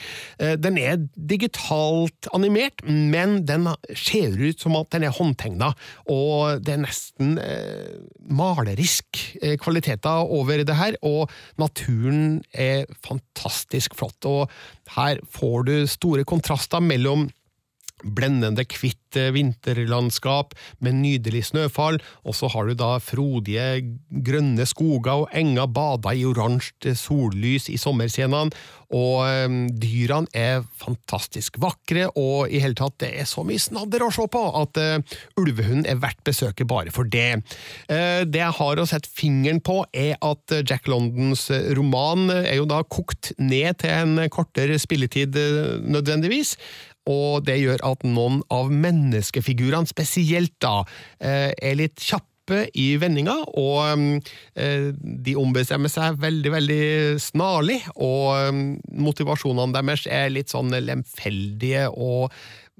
Eh, 0.41 0.55
Den 0.57 0.79
er 0.81 0.97
digitalt 1.13 2.29
animert, 2.33 2.81
men 2.85 3.43
den 3.45 3.69
ser 3.93 4.33
ut 4.39 4.61
som 4.61 4.77
at 4.79 4.89
den 4.95 5.05
er 5.05 5.13
håndtegna, 5.13 5.71
og 6.09 6.63
det 6.65 6.73
er 6.73 6.81
nesten 6.81 7.35
eh, 7.41 7.99
malerisk 8.25 9.21
eh, 9.41 9.53
kvaliteter 9.61 10.25
over 10.33 10.65
det 10.65 10.77
her, 10.79 10.97
og 11.05 11.29
naturen 11.61 12.41
er 12.53 12.89
fantastisk 13.05 13.93
flott. 13.99 14.25
Og 14.25 14.49
her 14.97 15.21
får 15.29 15.69
du 15.69 15.75
store 15.85 16.25
kontraster 16.25 16.81
mellom 16.81 17.29
blendende 18.03 18.65
hvitt 18.65 19.17
eh, 19.19 19.31
vinterlandskap 19.35 20.55
med 20.83 20.99
nydelig 21.01 21.45
snøfall, 21.51 21.99
og 22.25 22.37
så 22.37 22.49
har 22.51 22.67
du 22.67 22.75
da 22.77 22.95
frodige 23.03 23.81
grønne 24.09 24.67
skoger 24.69 25.25
og 25.25 25.33
enger 25.37 25.69
bada 25.71 26.15
i 26.15 26.25
oransje 26.27 26.95
sollys 26.97 27.69
i 27.71 27.79
sommerscenene, 27.81 28.51
og 28.91 29.23
eh, 29.23 29.47
dyrene 29.81 30.31
er 30.35 30.65
fantastisk 30.81 31.59
vakre, 31.63 32.09
og 32.19 32.51
i 32.51 32.61
hele 32.63 32.77
tatt 32.77 32.99
det 33.03 33.13
er 33.21 33.29
så 33.29 33.45
mye 33.47 33.61
snadder 33.61 34.05
å 34.05 34.11
se 34.13 34.25
på 34.31 34.41
at 34.57 34.77
uh, 34.81 35.17
ulvehunden 35.39 35.85
er 35.89 35.99
verdt 36.01 36.19
besøket 36.27 36.67
bare 36.69 36.91
for 36.93 37.07
det. 37.09 37.41
Uh, 37.89 38.23
det 38.27 38.41
jeg 38.41 38.57
har 38.57 38.81
å 38.81 38.87
sette 38.89 39.09
fingeren 39.11 39.61
på 39.63 39.81
er 39.95 40.17
at 40.25 40.55
Jack 40.67 40.89
Londons 40.91 41.47
roman 41.77 42.29
er 42.33 42.57
jo 42.59 42.67
da 42.69 42.81
kokt 42.83 43.31
ned 43.39 43.79
til 43.81 43.93
en 43.93 44.25
kortere 44.33 44.77
spilletid 44.81 45.37
uh, 45.39 45.79
nødvendigvis, 45.81 46.55
og 47.09 47.45
det 47.47 47.59
gjør 47.61 47.81
at 47.87 48.03
noen 48.05 48.41
av 48.53 48.71
menneskefigurene 48.73 49.89
spesielt 49.89 50.53
da 50.61 50.81
eh, 51.19 51.49
er 51.55 51.79
litt 51.79 52.01
kjappe 52.01 52.67
i 52.77 52.95
vendinga, 52.99 53.37
og 53.57 54.25
eh, 54.59 54.89
de 54.93 55.37
ombestemmer 55.39 55.91
seg 55.91 56.19
veldig, 56.21 56.51
veldig 56.57 56.81
snarlig, 57.21 57.79
og 57.95 58.25
eh, 58.37 58.51
motivasjonene 59.01 59.77
deres 59.77 60.07
er 60.09 60.33
litt 60.33 60.53
sånn 60.53 60.73
lemfeldige 60.81 61.87
og 61.91 62.29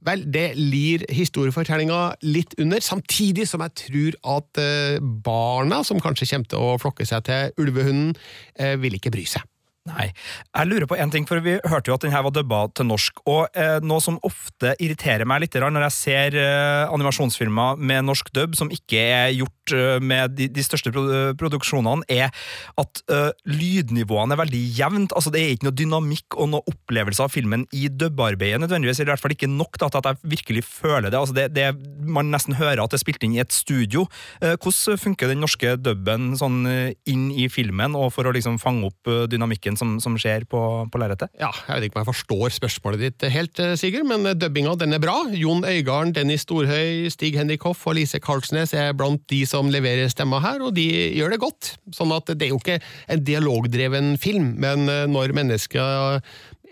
Vel, 0.01 0.23
det 0.33 0.55
lir 0.57 1.03
historiefortellinga 1.13 2.15
litt 2.25 2.55
under, 2.57 2.81
samtidig 2.81 3.43
som 3.45 3.61
jeg 3.61 3.75
tror 3.83 4.15
at 4.39 4.61
barna, 4.97 5.83
som 5.85 6.01
kanskje 6.01 6.25
kommer 6.31 6.49
til 6.49 6.65
å 6.71 6.79
flokke 6.81 7.05
seg 7.05 7.27
til 7.27 7.61
ulvehunden, 7.61 8.15
eh, 8.57 8.73
vil 8.81 8.97
ikke 8.97 9.13
bry 9.13 9.27
seg. 9.29 9.45
Nei. 9.89 10.11
Jeg 10.53 10.69
lurer 10.69 10.85
på 10.85 10.97
en 11.01 11.09
ting, 11.09 11.23
for 11.25 11.41
vi 11.41 11.55
hørte 11.65 11.89
jo 11.89 11.95
at 11.95 12.03
den 12.03 12.11
her 12.13 12.21
var 12.21 12.33
dubba 12.35 12.59
til 12.77 12.85
norsk. 12.85 13.23
Og 13.25 13.47
eh, 13.57 13.79
noe 13.81 14.03
som 14.03 14.19
ofte 14.27 14.75
irriterer 14.77 15.25
meg 15.25 15.41
litt 15.41 15.57
når 15.57 15.87
jeg 15.87 15.95
ser 15.95 16.37
eh, 16.37 16.91
animasjonsfilmer 16.93 17.81
med 17.81 18.05
norsk 18.05 18.29
dub 18.35 18.53
som 18.59 18.69
ikke 18.69 19.01
er 19.01 19.31
gjort 19.33 19.73
eh, 19.73 19.97
med 19.97 20.35
de, 20.37 20.51
de 20.53 20.65
største 20.65 20.93
pro 20.93 21.07
produksjonene, 21.39 22.05
er 22.13 22.29
at 22.77 23.01
eh, 23.09 23.31
lydnivåene 23.49 24.37
er 24.37 24.41
veldig 24.43 24.61
jevnt. 24.77 25.15
Altså, 25.17 25.33
det 25.33 25.41
er 25.41 25.55
ikke 25.55 25.71
noe 25.71 25.79
dynamikk 25.81 26.37
og 26.37 26.51
noe 26.53 26.69
opplevelse 26.69 27.25
av 27.25 27.33
filmen 27.33 27.65
i 27.73 27.87
dubbearbeidet 27.89 28.61
nødvendigvis, 28.61 29.01
eller 29.01 29.11
i 29.11 29.15
hvert 29.15 29.25
fall 29.25 29.35
ikke 29.35 29.49
nok 29.49 29.81
til 29.81 29.89
at 29.89 30.11
jeg 30.11 30.31
virkelig 30.35 30.65
føler 30.67 31.09
det. 31.09 31.17
Altså, 31.17 31.37
det, 31.39 31.47
det. 31.57 31.71
Man 32.05 32.29
nesten 32.29 32.59
hører 32.59 32.83
at 32.83 32.93
det 32.93 32.99
er 32.99 33.05
spilt 33.07 33.25
inn 33.25 33.33
i 33.33 33.41
et 33.41 33.57
studio. 33.57 34.05
Eh, 34.45 34.53
hvordan 34.61 35.01
funker 35.01 35.33
den 35.33 35.41
norske 35.41 35.73
dubben 35.81 36.35
sånn 36.37 36.61
eh, 36.69 36.93
inn 37.09 37.31
i 37.33 37.49
filmen, 37.49 37.97
og 37.97 38.11
for 38.13 38.29
å 38.29 38.37
liksom 38.37 38.61
fange 38.61 38.93
opp 38.93 39.09
eh, 39.09 39.25
dynamikken 39.71 39.77
som, 39.77 39.99
som 39.99 40.17
skjer 40.17 40.45
på, 40.45 40.89
på 40.91 40.99
lerretet? 40.99 41.31
Ja, 41.39 41.51
jeg 41.67 41.75
vet 41.75 41.85
ikke 41.87 41.99
om 41.99 42.03
jeg 42.03 42.13
forstår 42.13 42.55
spørsmålet 42.55 42.99
ditt 42.99 43.31
helt, 43.31 43.59
eh, 43.59 43.75
Sigurd, 43.75 44.07
men 44.07 44.37
dubbinga 44.37 44.75
den 44.77 44.93
er 44.93 44.99
bra. 44.99 45.27
Jon 45.31 45.63
Øigarden, 45.63 46.13
Dennis 46.13 46.45
Storhøy, 46.45 47.09
Stig-Henrik 47.09 47.63
Hoff 47.63 47.85
og 47.87 47.95
Lise 47.95 48.19
Karlsnes 48.19 48.73
er 48.73 48.93
blant 48.93 49.21
de 49.29 49.45
som 49.45 49.69
leverer 49.69 50.09
stemma 50.09 50.41
her, 50.41 50.61
og 50.61 50.75
de 50.75 50.87
gjør 51.15 51.31
det 51.31 51.41
godt. 51.41 51.75
Sånn 51.93 52.11
at 52.11 52.27
det 52.27 52.47
er 52.47 52.53
jo 52.53 52.61
ikke 52.61 52.81
en 53.07 53.23
dialogdreven 53.23 54.17
film, 54.17 54.55
men 54.61 54.87
eh, 54.89 55.07
når 55.09 55.35
mennesker 55.37 56.21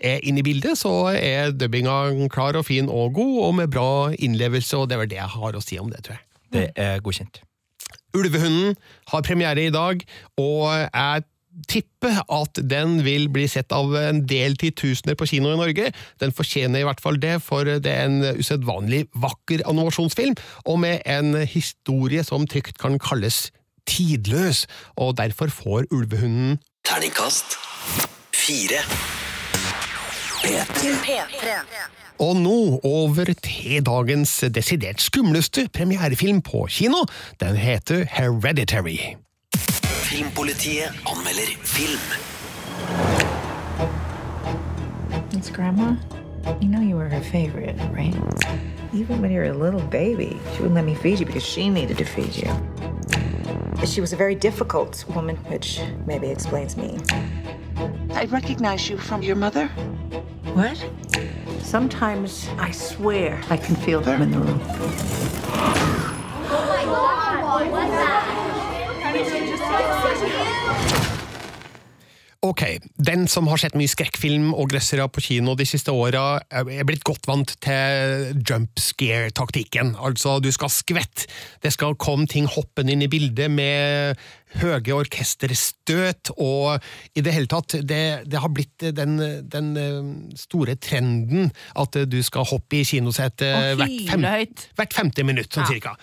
er 0.00 0.24
inne 0.24 0.40
i 0.40 0.46
bildet, 0.46 0.78
så 0.80 1.12
er 1.12 1.52
dubbinga 1.52 2.28
klar 2.32 2.56
og 2.56 2.66
fin 2.68 2.88
og 2.88 3.14
god, 3.18 3.36
og 3.44 3.54
med 3.60 3.70
bra 3.72 4.10
innlevelse, 4.16 4.78
og 4.78 4.88
det 4.88 4.96
er 4.96 5.04
vel 5.04 5.12
det 5.12 5.20
jeg 5.20 5.36
har 5.36 5.56
å 5.56 5.64
si 5.64 5.80
om 5.80 5.92
det, 5.92 6.04
tror 6.06 6.16
jeg. 6.16 6.26
Det 6.50 6.66
er 6.82 7.04
godkjent. 7.04 7.44
Ulvehunden 8.16 8.74
har 9.12 9.22
premiere 9.22 9.68
i 9.68 9.70
dag, 9.70 10.00
og 10.40 10.64
jeg 10.72 11.22
tipper 11.68 12.20
at 12.30 12.60
den 12.70 13.00
vil 13.04 13.28
bli 13.32 13.46
sett 13.50 13.72
av 13.74 13.94
en 13.98 14.22
del 14.28 14.56
titusener 14.60 15.16
på 15.18 15.28
kino 15.30 15.52
i 15.52 15.58
Norge. 15.58 15.90
Den 16.22 16.34
fortjener 16.36 16.82
i 16.82 16.88
hvert 16.88 17.02
fall 17.02 17.20
det, 17.22 17.36
for 17.44 17.66
det 17.66 17.90
er 17.90 18.08
en 18.08 18.40
usedvanlig 18.40 19.06
vakker 19.18 19.64
animasjonsfilm, 19.68 20.36
og 20.66 20.80
med 20.84 21.02
en 21.06 21.34
historie 21.46 22.24
som 22.26 22.46
trygt 22.50 22.78
kan 22.80 22.98
kalles 23.02 23.48
tidløs, 23.90 24.66
og 24.96 25.16
derfor 25.18 25.50
får 25.50 25.90
Ulvehunden 25.90 26.60
Terningkast 26.86 27.58
fire. 28.34 28.80
P3. 30.40 31.56
Og 32.20 32.36
nå 32.36 32.80
over 32.84 33.32
til 33.44 33.82
dagens 33.84 34.32
desidert 34.54 35.00
skumleste 35.00 35.68
premierefilm 35.72 36.40
på 36.44 36.66
kino. 36.72 37.04
Den 37.40 37.56
heter 37.56 38.06
Hereditary. 38.08 39.16
Filmpolitiet 40.10 40.90
anmelder 41.06 41.54
film. 41.62 42.00
It's 45.30 45.50
Grandma. 45.50 45.94
You 46.60 46.66
know 46.66 46.80
you 46.80 46.96
were 46.96 47.08
her 47.08 47.20
favorite, 47.20 47.76
right? 47.92 48.12
Even 48.92 49.22
when 49.22 49.30
you 49.30 49.38
were 49.38 49.44
a 49.44 49.52
little 49.52 49.82
baby, 49.82 50.36
she 50.52 50.62
wouldn't 50.62 50.74
let 50.74 50.84
me 50.84 50.96
feed 50.96 51.20
you 51.20 51.26
because 51.26 51.46
she 51.46 51.70
needed 51.70 51.96
to 51.98 52.04
feed 52.04 52.34
you. 52.34 53.86
She 53.86 54.00
was 54.00 54.12
a 54.12 54.16
very 54.16 54.34
difficult 54.34 55.04
woman, 55.14 55.36
which 55.46 55.80
maybe 56.06 56.26
explains 56.26 56.76
me. 56.76 56.98
I 58.12 58.24
recognize 58.24 58.90
you 58.90 58.98
from 58.98 59.22
your 59.22 59.36
mother. 59.36 59.68
What? 60.54 60.84
Sometimes 61.62 62.48
I 62.58 62.72
swear 62.72 63.40
I 63.48 63.56
can 63.56 63.76
feel 63.76 64.00
them 64.00 64.22
in 64.22 64.32
the 64.32 64.40
room. 64.40 64.60
Oh 66.50 66.66
my 66.66 66.84
god! 66.84 67.70
What's 67.70 67.90
that? 67.92 68.49
Ok, 72.40 72.62
den 72.96 73.26
som 73.28 73.50
har 73.52 73.60
sett 73.60 73.74
mye 73.76 73.90
skrekkfilm 73.90 74.54
og 74.54 74.70
grøssere 74.72 75.04
på 75.12 75.20
kino 75.26 75.52
de 75.60 75.66
siste 75.68 75.92
åra, 75.92 76.40
er 76.48 76.86
blitt 76.88 77.04
godt 77.04 77.28
vant 77.28 77.52
til 77.60 78.30
jump 78.48 78.80
scare-taktikken. 78.80 79.92
Altså, 80.00 80.38
du 80.40 80.48
skal 80.54 80.72
skvette, 80.72 81.28
det 81.60 81.74
skal 81.76 81.98
komme 82.00 82.24
ting 82.30 82.48
hoppende 82.48 82.96
inn 82.96 83.04
i 83.04 83.10
bildet 83.12 83.52
med 83.52 84.16
høye 84.58 84.94
orkesterstøt, 84.96 86.32
og 86.42 86.82
i 87.14 87.22
det 87.24 87.34
hele 87.34 87.50
tatt, 87.50 87.76
det, 87.86 88.02
det 88.30 88.40
har 88.42 88.52
blitt 88.54 88.86
den, 88.96 89.16
den, 89.50 89.70
store 90.38 90.74
trenden 90.80 91.50
at 91.78 91.96
du 92.10 92.18
skal 92.26 92.46
hoppe 92.48 92.80
i 92.80 92.84
kinosetet 92.86 93.78
hvert, 93.78 93.96
fem, 94.10 94.26
hvert, 94.78 94.96
femte 94.96 95.24
minutt, 95.26 95.52
sånn 95.54 95.66
ja. 95.66 95.70
cirka. 95.70 95.94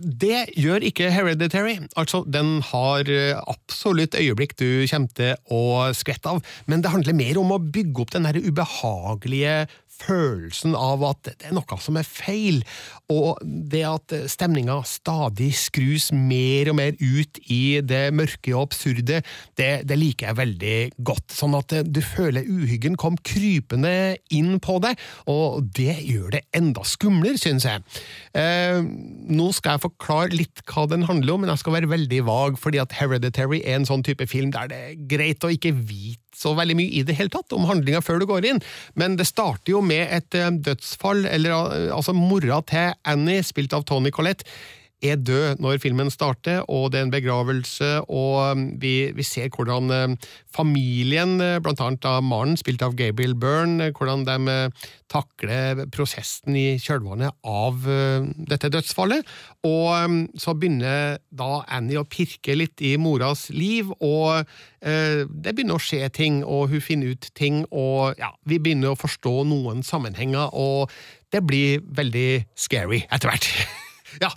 Det 0.00 0.44
gjør 0.60 0.86
ikke 0.90 1.10
Hereditary. 1.14 1.76
Altså, 2.00 2.22
den 2.28 2.58
har 2.70 3.10
absolutt 3.42 4.16
øyeblikk 4.18 4.56
du 4.60 4.84
kommer 4.90 5.10
til 5.16 5.34
å 5.52 5.90
skvette 5.96 6.36
av, 6.36 6.42
men 6.70 6.84
det 6.84 6.92
handler 6.94 7.16
mer 7.18 7.40
om 7.40 7.54
å 7.56 7.60
bygge 7.62 8.04
opp 8.04 8.14
den 8.14 8.28
ubehagelige 8.34 9.64
følelsen 10.00 10.74
av 10.78 11.04
at 11.06 11.30
det 11.30 11.48
er 11.48 11.54
noe 11.56 11.78
som 11.82 11.98
er 11.98 12.06
feil, 12.06 12.62
og 13.12 13.40
det 13.44 13.84
at 13.86 14.14
stemninga 14.30 14.80
stadig 14.88 15.52
skrus 15.58 16.10
mer 16.14 16.70
og 16.72 16.78
mer 16.80 16.96
ut 17.00 17.40
i 17.52 17.80
det 17.84 18.08
mørke 18.16 18.54
og 18.54 18.68
absurde, 18.68 19.20
det, 19.58 19.70
det 19.88 19.98
liker 20.00 20.30
jeg 20.30 20.40
veldig 20.40 20.78
godt. 21.10 21.34
Sånn 21.34 21.56
at 21.58 21.76
du 21.84 22.00
føler 22.04 22.48
uhyggen 22.48 22.98
kom 23.00 23.18
krypende 23.24 24.16
inn 24.34 24.58
på 24.62 24.78
deg, 24.84 25.00
og 25.30 25.70
det 25.76 25.98
gjør 26.02 26.36
det 26.36 26.44
enda 26.56 26.84
skumlere, 26.88 27.40
synes 27.40 27.68
jeg. 27.68 27.84
Eh, 28.38 28.80
nå 28.82 29.50
skal 29.56 29.76
jeg 29.76 29.86
forklare 29.86 30.34
litt 30.34 30.64
hva 30.70 30.86
den 30.90 31.06
handler 31.08 31.36
om, 31.36 31.44
men 31.44 31.52
jeg 31.52 31.64
skal 31.64 31.78
være 31.78 31.92
veldig 31.92 32.20
vag, 32.28 32.60
fordi 32.60 32.82
at 32.82 32.96
Hereditary 32.98 33.62
er 33.64 33.80
en 33.80 33.88
sånn 33.88 34.04
type 34.06 34.26
film 34.30 34.52
der 34.54 34.70
det 34.70 34.82
er 34.88 35.00
greit 35.10 35.44
å 35.44 35.52
ikke 35.52 35.74
vite 35.76 36.23
så 36.38 36.54
veldig 36.58 36.76
mye 36.78 37.00
i 37.00 37.04
det 37.06 37.16
hele 37.18 37.32
tatt 37.32 37.52
om 37.56 37.66
handlinga 37.68 38.02
før 38.04 38.22
du 38.22 38.28
går 38.30 38.48
inn, 38.50 38.62
men 38.98 39.18
det 39.20 39.28
starter 39.28 39.74
jo 39.74 39.82
med 39.84 40.06
et 40.12 40.38
uh, 40.38 40.50
dødsfall, 40.52 41.24
eller 41.30 41.54
uh, 41.54 41.96
altså 41.96 42.16
mora 42.16 42.60
til 42.68 42.94
Annie, 43.10 43.44
spilt 43.46 43.76
av 43.76 43.86
Tony 43.88 44.12
Collette, 44.14 44.48
er 45.04 45.20
død 45.20 45.60
når 45.62 45.80
filmen 45.82 46.10
starter, 46.12 46.62
og 46.68 46.90
det 46.92 47.00
er 47.00 47.06
en 47.06 47.12
begravelse, 47.12 47.90
og 48.08 48.64
vi, 48.80 49.12
vi 49.14 49.26
ser 49.26 49.52
hvordan 49.52 49.92
uh, 49.92 50.30
familien, 50.54 51.36
blant 51.62 51.82
annet 51.84 52.02
da 52.04 52.18
mannen, 52.24 52.58
spilt 52.60 52.82
av 52.84 52.96
Gabriel 52.98 53.36
Byrne, 53.38 53.90
hvordan 53.94 54.24
de 54.26 54.68
takler 55.10 55.84
prosessen 55.94 56.56
i 56.58 56.76
kjølvannet 56.82 57.34
av 57.46 57.84
dette 58.50 58.70
dødsfallet. 58.72 59.26
Og 59.66 60.16
så 60.40 60.54
begynner 60.58 61.18
da 61.30 61.60
Annie 61.70 62.00
å 62.00 62.06
pirke 62.08 62.56
litt 62.56 62.82
i 62.82 62.94
moras 62.98 63.46
liv, 63.54 63.92
og 64.02 64.46
det 64.80 65.52
begynner 65.54 65.78
å 65.78 65.82
skje 65.82 66.08
ting, 66.14 66.40
og 66.42 66.72
hun 66.72 66.82
finner 66.82 67.14
ut 67.14 67.28
ting, 67.38 67.62
og 67.70 68.18
ja, 68.18 68.32
vi 68.48 68.58
begynner 68.62 68.94
å 68.94 68.98
forstå 68.98 69.36
noen 69.50 69.84
sammenhenger, 69.86 70.50
og 70.54 70.90
det 71.34 71.42
blir 71.46 71.82
veldig 71.98 72.44
scary 72.58 73.04
etter 73.10 73.30
hvert. 73.30 73.48
ja, 74.24 74.30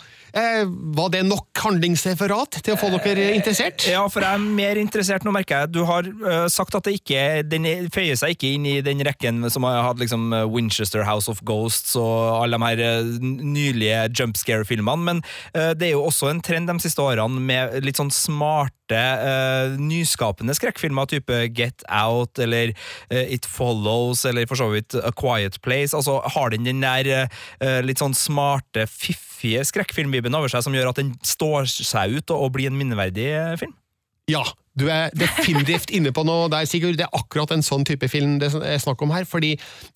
var 0.97 1.12
det 1.13 1.23
nok 1.28 1.62
handlingsreferat 1.63 2.60
til 2.63 2.76
å 2.76 2.80
få 2.80 2.91
dere 2.93 3.32
interessert? 3.36 3.88
Ja, 3.89 4.04
for 4.12 4.26
jeg 4.26 4.38
er 4.38 4.58
mer 4.60 4.80
interessert 4.82 5.26
nå, 5.26 5.34
merker 5.36 5.63
jeg. 5.63 5.73
Du 5.76 5.82
har 5.89 6.08
uh, 6.08 6.45
sagt 6.52 6.78
at 6.78 6.88
det 6.88 6.97
ikke 7.00 7.43
den 7.47 7.67
føyer 7.93 8.19
seg 8.19 8.36
ikke 8.36 8.54
inn 8.56 8.67
i 8.69 8.78
den 8.86 9.04
rekken 9.08 9.45
som 9.54 9.67
har 9.67 9.84
hatt 9.89 10.02
liksom 10.02 10.30
Winchester 10.54 11.06
House 11.08 11.32
of 11.32 11.41
Ghosts 11.47 11.95
og 12.00 12.43
alle 12.43 12.60
de 12.60 12.69
her 12.69 13.12
nylige 13.21 14.06
jumpscare-filmene, 14.17 15.08
men 15.08 15.21
det 15.54 15.89
er 15.89 15.93
jo 15.95 16.06
også 16.08 16.30
en 16.32 16.41
trend 16.43 16.69
de 16.69 16.78
siste 16.84 17.02
årene 17.04 17.41
med 17.43 17.78
litt 17.86 18.00
sånn 18.00 18.13
smarte 18.13 18.77
nyskapende 19.82 20.56
skrekkfilmer 20.58 21.10
type 21.12 21.39
Get 21.58 21.84
Out 21.91 22.39
eller 22.39 22.73
It 23.10 23.47
Follows 23.50 24.23
eller 24.30 24.47
for 24.50 24.60
så 24.60 24.69
vidt 24.71 24.95
A 25.00 25.12
Quiet 25.15 25.60
Place. 25.65 25.95
Altså, 25.97 26.19
har 26.36 26.54
den 26.54 26.67
den 26.67 26.84
der 26.84 27.28
litt 27.84 28.02
sånn 28.02 28.15
smarte, 28.17 28.88
fiffige 28.89 29.65
skrekkfilmvibben 29.67 30.36
over 30.38 30.52
seg 30.52 30.65
som 30.65 30.76
gjør 30.76 30.91
at 30.91 31.02
den 31.02 31.13
står 31.26 31.67
seg 31.71 32.17
ut 32.17 32.34
og, 32.34 32.52
blir 32.56 32.71
en 32.71 32.80
minneverdig 32.80 33.28
eh, 33.34 33.56
film? 33.60 33.76
Ja, 34.32 34.43
du 34.78 34.86
er 34.94 35.13
definitivt 35.18 35.92
inne 35.96 36.13
på 36.16 36.24
noe 36.28 36.48
der, 36.54 36.68
Sigurd. 36.70 36.98
Det 37.00 37.08
er 37.08 37.18
akkurat 37.18 37.52
en 37.56 37.66
sånn 37.66 37.86
type 37.88 38.10
film 38.12 38.38
det 38.42 38.52
er 38.56 38.82
snakk 38.82 39.02
om 39.06 39.13
her. 39.16 39.26
fordi 39.26 39.56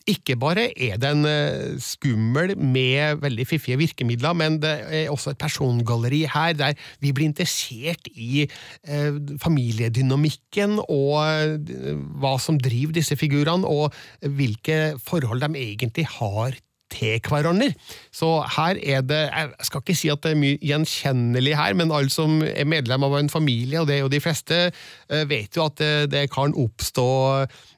ikke 0.10 0.38
bare 0.40 0.70
er 0.74 0.98
den 1.02 1.26
eh, 1.30 1.78
skummel 1.82 2.56
med 2.58 3.22
veldig 3.22 3.46
fiffige 3.48 3.80
virkemidler, 3.82 4.34
men 4.38 4.60
det 4.64 4.74
er 4.90 5.12
også 5.14 5.34
et 5.34 5.42
persongalleri 5.42 6.24
her 6.32 6.56
der 6.58 6.74
vi 7.04 7.14
blir 7.14 7.30
interessert 7.30 8.10
i 8.16 8.48
eh, 8.48 9.20
familiedynamikken 9.42 10.80
og 10.88 11.16
eh, 11.22 11.94
hva 12.22 12.36
som 12.42 12.60
driver 12.62 12.98
disse 12.98 13.18
figurene, 13.20 13.68
og 13.68 13.94
hvilke 14.22 14.98
forhold 15.06 15.46
de 15.46 15.62
egentlig 15.62 16.08
har 16.18 16.58
til 16.92 17.20
hverandre. 17.26 17.72
Så 18.14 18.30
her 18.58 18.80
er 18.80 19.02
det 19.06 19.22
Jeg 19.32 19.68
skal 19.68 19.84
ikke 19.84 19.98
si 19.98 20.12
at 20.12 20.24
det 20.24 20.34
er 20.34 20.42
mye 20.42 20.60
gjenkjennelig 20.62 21.58
her, 21.58 21.76
men 21.78 21.92
alle 21.92 22.12
som 22.14 22.42
er 22.44 22.68
medlem 22.70 23.06
av 23.08 23.18
en 23.20 23.32
familie, 23.32 23.82
og 23.82 23.88
det 23.90 23.98
er 23.98 24.04
jo 24.06 24.12
de 24.12 24.22
fleste, 24.24 24.72
eh, 25.10 25.30
vet 25.30 25.56
jo 25.56 25.68
at 25.68 25.78
det, 25.82 26.12
det 26.12 26.26
kan 26.34 26.54
oppstå 26.58 27.08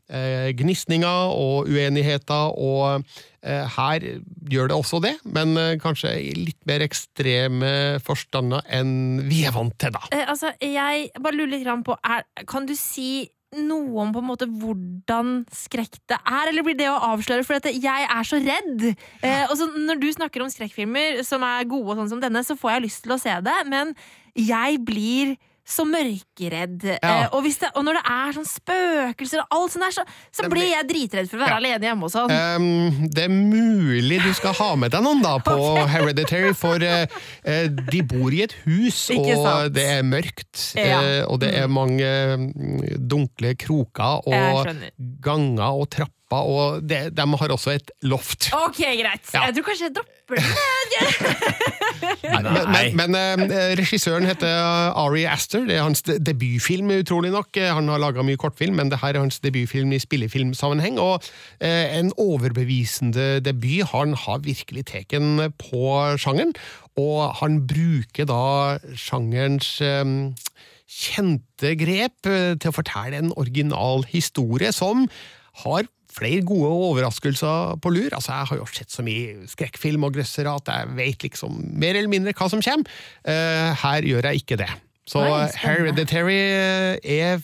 eh, 0.09 0.49
gnisninger 0.57 1.35
og 1.35 1.69
uenigheter, 1.69 2.57
og 2.57 3.03
eh, 3.43 3.77
her 3.77 4.07
gjør 4.49 4.71
det 4.71 4.77
også 4.77 5.01
det, 5.03 5.13
men 5.25 5.55
kanskje 5.83 6.15
i 6.19 6.33
litt 6.37 6.59
mer 6.69 6.83
ekstreme 6.85 8.01
forstander 8.03 8.65
enn 8.73 9.23
vi 9.29 9.43
er 9.47 9.55
vant 9.55 9.77
til, 9.79 9.93
da. 9.95 10.25
altså, 10.27 10.53
jeg 10.59 11.09
bare 11.19 11.37
lurer 11.37 11.55
litt 11.57 11.71
på, 11.85 11.97
er, 12.03 12.27
kan 12.49 12.67
du 12.67 12.75
si 12.77 13.27
noe 13.57 14.03
om 14.03 14.11
på 14.13 14.21
en 14.23 14.27
måte 14.27 14.47
hvordan 14.49 15.31
skrekk 15.53 15.99
det 16.11 16.17
er, 16.19 16.49
eller 16.49 16.65
blir 16.65 16.77
det 16.79 16.89
å 16.91 16.99
avsløre? 17.13 17.45
For 17.47 17.69
jeg 17.69 18.09
er 18.09 18.27
så 18.27 18.39
redd. 18.41 18.89
Eh, 19.21 19.45
og 19.47 19.55
så 19.59 19.69
når 19.73 20.01
du 20.01 20.09
snakker 20.15 20.43
om 20.43 20.51
skrekkfilmer 20.51 21.23
som 21.27 21.45
er 21.47 21.69
gode, 21.69 21.93
og 21.93 22.01
sånn 22.01 22.13
som 22.15 22.23
denne, 22.23 22.43
så 22.45 22.57
får 22.59 22.75
jeg 22.75 22.85
lyst 22.87 23.03
til 23.05 23.15
å 23.15 23.21
se 23.21 23.39
det, 23.45 23.57
men 23.71 23.95
jeg 24.39 24.79
blir 24.85 25.35
så 25.63 25.85
mørkeredd. 25.87 26.83
Ja. 26.89 26.97
Eh, 27.23 27.25
og, 27.31 27.43
hvis 27.45 27.57
det, 27.61 27.69
og 27.77 27.85
når 27.87 27.99
det 27.99 28.03
er 28.11 28.35
sånn 28.35 28.47
spøkelser 28.49 29.43
og 29.43 29.55
alt 29.57 29.73
sånt 29.73 29.85
der, 29.85 29.95
så, 29.95 30.03
så 30.35 30.49
blir 30.51 30.67
jeg 30.67 30.87
dritredd 30.89 31.29
for 31.31 31.39
å 31.39 31.43
være 31.45 31.59
alene 31.61 31.87
hjemme 31.87 32.07
og 32.07 32.11
sånn. 32.11 32.33
Um, 32.33 33.05
det 33.15 33.27
er 33.29 33.33
mulig 33.33 34.19
du 34.23 34.31
skal 34.35 34.55
ha 34.59 34.69
med 34.79 34.91
deg 34.93 35.05
noen 35.05 35.23
da 35.23 35.37
på 35.47 35.57
Hereditary, 35.93 36.51
for 36.57 36.83
uh, 36.83 37.05
de 37.93 38.03
bor 38.07 38.35
i 38.35 38.43
et 38.47 38.57
hus, 38.65 39.05
og 39.15 39.71
det 39.73 39.87
er 39.97 40.03
mørkt. 40.07 40.51
Ja. 40.77 40.99
og 41.29 41.39
det 41.41 41.49
er 41.57 41.69
mange 41.71 42.07
mm, 42.39 42.83
dunkle 43.09 43.53
kroker 43.59 44.27
og 44.27 44.69
ganger 45.23 45.79
og 45.79 45.87
trapper, 45.93 46.22
og 46.41 46.83
de, 46.89 47.09
de 47.13 47.25
har 47.39 47.53
også 47.55 47.75
et 47.77 47.91
loft. 48.01 48.49
Ok, 48.57 48.79
greit. 48.81 49.29
Ja. 49.33 49.45
Jeg 49.47 49.55
tror 49.57 49.67
kanskje 49.69 49.89
jeg 49.89 49.95
dropper 49.97 50.35
det. 50.39 50.43
Men, 52.23 52.47
men, 52.95 53.11
men 53.13 53.51
eh, 53.51 53.73
regissøren 53.79 54.25
heter 54.27 54.49
Ari 54.99 55.23
Aster. 55.29 55.63
Det 55.67 55.75
er 55.77 55.85
hans 55.85 56.01
debutfilm, 56.03 56.89
utrolig 56.99 57.31
nok. 57.31 57.55
Eh, 57.59 57.69
Han 57.75 57.87
har 57.91 58.01
laga 58.01 58.23
mye 58.25 58.39
kortfilm, 58.39 58.75
men 58.79 58.91
det 58.91 58.99
her 59.01 59.15
er 59.15 59.23
hans 59.23 59.39
debutfilm 59.43 59.91
i 59.95 59.99
spillefilmsammenheng. 60.03 60.99
Og 60.99 61.23
eh, 61.63 61.93
en 61.99 62.11
overbevisende 62.19 63.39
debut. 63.45 63.85
Han 63.93 64.15
har 64.19 64.43
virkelig 64.43 64.85
teken 64.91 65.45
på 65.59 65.83
sjangeren, 66.19 66.53
og 66.99 67.35
han 67.39 67.61
bruker 67.67 68.27
da 68.29 68.43
sjangerens 68.99 69.75
eh, 69.83 70.03
kjente 70.93 71.75
grep 71.79 72.29
eh, 72.29 72.53
til 72.59 72.71
å 72.71 72.75
fortelle 72.75 73.19
en 73.19 73.33
original 73.39 74.03
historie 74.11 74.71
som 74.75 75.07
har 75.63 75.87
flere 76.13 76.45
gode 76.47 76.71
overraskelser 76.89 77.77
på 77.83 77.93
lur. 77.93 78.09
Altså, 78.13 78.31
Jeg 78.31 78.51
har 78.51 78.61
jo 78.61 78.69
sett 78.71 78.93
så 78.93 79.05
mye 79.05 79.49
skrekkfilm 79.51 80.07
og 80.07 80.15
grøssere 80.17 80.55
at 80.55 80.71
jeg 80.71 80.95
vet 80.97 81.27
liksom 81.27 81.59
mer 81.73 81.99
eller 81.99 82.11
mindre 82.11 82.35
hva 82.37 82.49
som 82.51 82.63
kommer. 82.63 82.89
Uh, 83.27 83.71
her 83.83 84.09
gjør 84.09 84.29
jeg 84.29 84.43
ikke 84.43 84.59
det. 84.63 84.71
Så 85.09 85.19
Oi. 85.19 85.47
Hereditary 85.59 86.39
eh, 86.39 86.99
er 87.03 87.41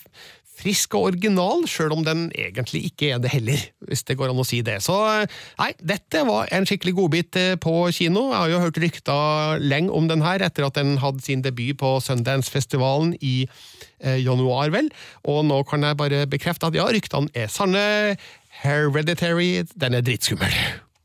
frisk 0.59 0.95
og 0.97 1.09
original, 1.13 1.63
sjøl 1.69 1.93
om 1.95 2.03
den 2.05 2.27
egentlig 2.35 2.83
ikke 2.89 3.13
er 3.13 3.21
det 3.23 3.31
heller, 3.31 3.61
hvis 3.87 4.03
det 4.07 4.17
går 4.19 4.33
an 4.33 4.41
å 4.41 4.47
si 4.47 4.61
det. 4.65 4.79
Så 4.83 4.95
eh, 5.07 5.37
nei, 5.61 5.71
dette 5.79 6.23
var 6.27 6.51
en 6.55 6.67
skikkelig 6.67 6.95
godbit 6.97 7.39
eh, 7.39 7.53
på 7.61 7.75
kino. 7.95 8.29
Jeg 8.33 8.39
har 8.41 8.51
jo 8.53 8.63
hørt 8.65 8.81
rykter 8.83 9.63
lenge 9.63 9.93
om 9.95 10.09
den 10.11 10.23
her, 10.25 10.43
etter 10.45 10.67
at 10.67 10.79
den 10.79 10.97
hadde 11.01 11.23
sin 11.25 11.43
debut 11.45 11.77
på 11.79 11.95
Sundance-festivalen 12.03 13.15
i 13.21 13.35
eh, 13.45 14.19
januar, 14.19 14.73
vel. 14.75 14.91
Og 15.29 15.43
nå 15.47 15.61
kan 15.69 15.85
jeg 15.87 15.99
bare 15.99 16.25
bekrefte 16.31 16.69
at 16.69 16.79
ja, 16.79 16.89
ryktene 16.91 17.31
er 17.37 17.51
sanne. 17.51 18.17
Hereditary, 18.61 19.63
den 19.81 19.93
er 19.93 20.01
dritskummel. 20.01 20.53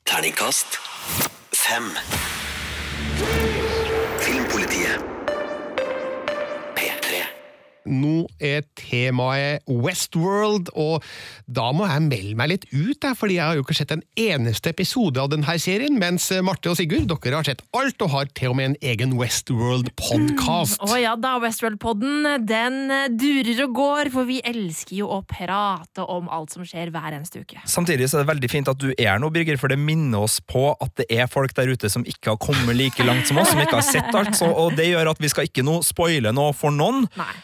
Terningkast 0.07 0.67
fem. 1.53 1.85
Nå 7.85 8.25
er 8.41 8.65
temaet 8.79 9.65
Westworld, 9.69 10.71
og 10.75 11.05
da 11.47 11.69
må 11.77 11.89
jeg 11.89 12.05
melde 12.07 12.37
meg 12.39 12.53
litt 12.55 12.67
ut, 12.73 12.97
der, 13.03 13.17
fordi 13.19 13.39
jeg 13.39 13.45
har 13.45 13.59
jo 13.59 13.65
ikke 13.65 13.77
sett 13.77 13.93
en 13.95 14.05
eneste 14.21 14.73
episode 14.73 15.21
av 15.21 15.31
denne 15.33 15.57
serien, 15.61 15.99
mens 16.01 16.31
Marte 16.45 16.73
og 16.73 16.79
Sigurd, 16.79 17.09
dere 17.11 17.41
har 17.41 17.49
sett 17.49 17.63
alt 17.77 18.01
og 18.05 18.13
har 18.15 18.31
til 18.37 18.55
og 18.55 18.59
med 18.59 18.73
en 18.73 18.77
egen 18.93 19.15
Westworld-podkast. 19.21 20.81
Å 20.85 20.99
ja 21.01 21.15
da, 21.21 21.37
Westworld-podden 21.43 22.47
den 22.49 22.79
eh, 22.95 23.07
durer 23.13 23.65
og 23.67 23.77
går, 23.77 24.13
for 24.15 24.29
vi 24.29 24.41
elsker 24.45 24.99
jo 25.03 25.11
å 25.13 25.21
prate 25.29 26.05
om 26.09 26.31
alt 26.33 26.55
som 26.57 26.65
skjer 26.67 26.93
hver 26.95 27.13
eneste 27.13 27.45
uke. 27.45 27.61
Samtidig 27.69 28.09
så 28.11 28.21
er 28.21 28.25
det 28.25 28.33
veldig 28.33 28.53
fint 28.53 28.71
at 28.71 28.81
du 28.81 28.91
er 28.95 29.21
nå, 29.21 29.31
Birger, 29.35 29.61
for 29.61 29.73
det 29.73 29.81
minner 29.81 30.25
oss 30.25 30.41
på 30.41 30.71
at 30.75 30.95
det 31.01 31.09
er 31.13 31.29
folk 31.31 31.55
der 31.57 31.73
ute 31.73 31.91
som 31.93 32.05
ikke 32.09 32.35
har 32.35 32.41
kommet 32.43 32.77
like 32.79 33.05
langt 33.07 33.29
som 33.29 33.41
oss, 33.41 33.53
som 33.53 33.61
ikke 33.63 33.81
har 33.81 33.87
sett 33.87 34.15
alt, 34.15 34.35
så, 34.39 34.49
og 34.49 34.77
det 34.79 34.89
gjør 34.91 35.13
at 35.13 35.21
vi 35.23 35.31
skal 35.33 35.49
ikke 35.49 35.65
noe 35.67 35.85
spoile 35.85 36.33
noe 36.35 36.55
for 36.57 36.75
noen. 36.75 37.07
Eh, 37.15 37.43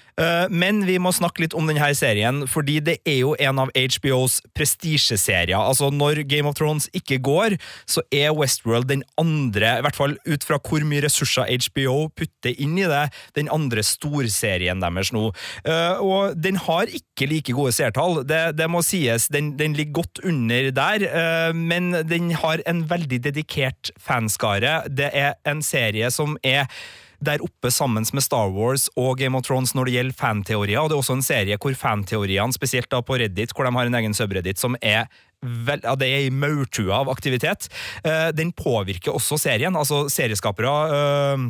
Men 0.50 0.82
vi 0.84 0.98
må 1.00 1.12
snakke 1.16 1.44
litt 1.44 1.54
om 1.56 1.68
denne 1.68 1.88
serien, 1.96 2.42
fordi 2.50 2.78
det 2.84 2.96
er 3.08 3.20
jo 3.22 3.32
en 3.40 3.60
av 3.62 3.70
HBOs 3.74 4.40
prestisjeserier. 4.56 5.56
Altså, 5.56 5.90
når 5.94 6.22
Game 6.28 6.48
of 6.50 6.58
Thrones 6.58 6.88
ikke 6.96 7.20
går, 7.24 7.56
så 7.88 8.04
er 8.12 8.34
Westworld 8.36 8.90
den 8.90 9.04
andre, 9.20 9.78
i 9.78 9.84
hvert 9.86 9.98
fall 9.98 10.16
ut 10.26 10.46
fra 10.46 10.58
hvor 10.60 10.84
mye 10.86 11.04
ressurser 11.06 11.48
HBO 11.48 12.08
putter 12.16 12.54
inn 12.60 12.76
i 12.80 12.88
det, 12.90 13.06
den 13.38 13.50
andre 13.52 13.84
storserien 13.86 14.82
deres 14.82 15.12
nå. 15.16 15.30
Eh, 15.64 16.00
Og 16.00 16.36
den 16.40 16.60
har 16.66 16.90
ikke 16.90 17.28
like 17.30 17.56
gode 17.56 17.74
seertall, 17.76 18.22
det, 18.26 18.56
det 18.58 18.70
må 18.70 18.82
sies. 18.86 19.28
Den, 19.32 19.54
den 19.60 19.76
ligger 19.78 20.02
godt 20.02 20.22
under 20.24 20.70
der, 20.74 21.06
eh, 21.08 21.52
men 21.56 21.92
den 22.08 22.32
har 22.40 22.62
en 22.66 22.84
veldig 22.90 23.22
dedikert 23.30 23.92
fanskare. 24.00 24.82
Det 24.88 25.10
er 25.14 25.36
en 25.48 25.62
serie 25.64 26.10
som 26.14 26.36
er 26.46 26.66
der 27.20 27.42
oppe 27.44 27.70
sammen 27.72 28.06
med 28.12 28.24
Star 28.24 28.50
Wars 28.52 28.88
og 28.96 29.18
Game 29.20 29.36
of 29.36 29.46
Thrones 29.46 29.74
når 29.76 29.88
det 29.88 29.96
gjelder 29.96 30.18
fanteorier. 30.18 30.80
Og 30.80 30.90
det 30.90 30.96
er 30.96 31.02
også 31.04 31.18
en 31.18 31.26
serie 31.26 31.58
hvor 31.60 31.76
fanteoriene, 31.76 32.56
spesielt 32.56 32.90
da 32.90 33.02
på 33.04 33.18
Reddit, 33.20 33.54
hvor 33.54 33.68
de 33.68 33.74
har 33.76 33.90
en 33.90 33.98
egen 34.00 34.16
subreddit 34.16 34.60
som 34.60 34.78
er 34.80 35.10
Vel, 35.40 35.80
ja, 35.80 35.94
det 35.96 36.04
er 36.04 36.26
i 36.26 36.32
maurtue 36.36 36.92
av 36.92 37.08
aktivitet. 37.08 37.70
Uh, 38.04 38.28
den 38.36 38.50
påvirker 38.52 39.14
også 39.16 39.38
serien. 39.40 39.72
Altså, 39.72 40.02
serieskapere 40.12 40.72
eh, 40.92 41.46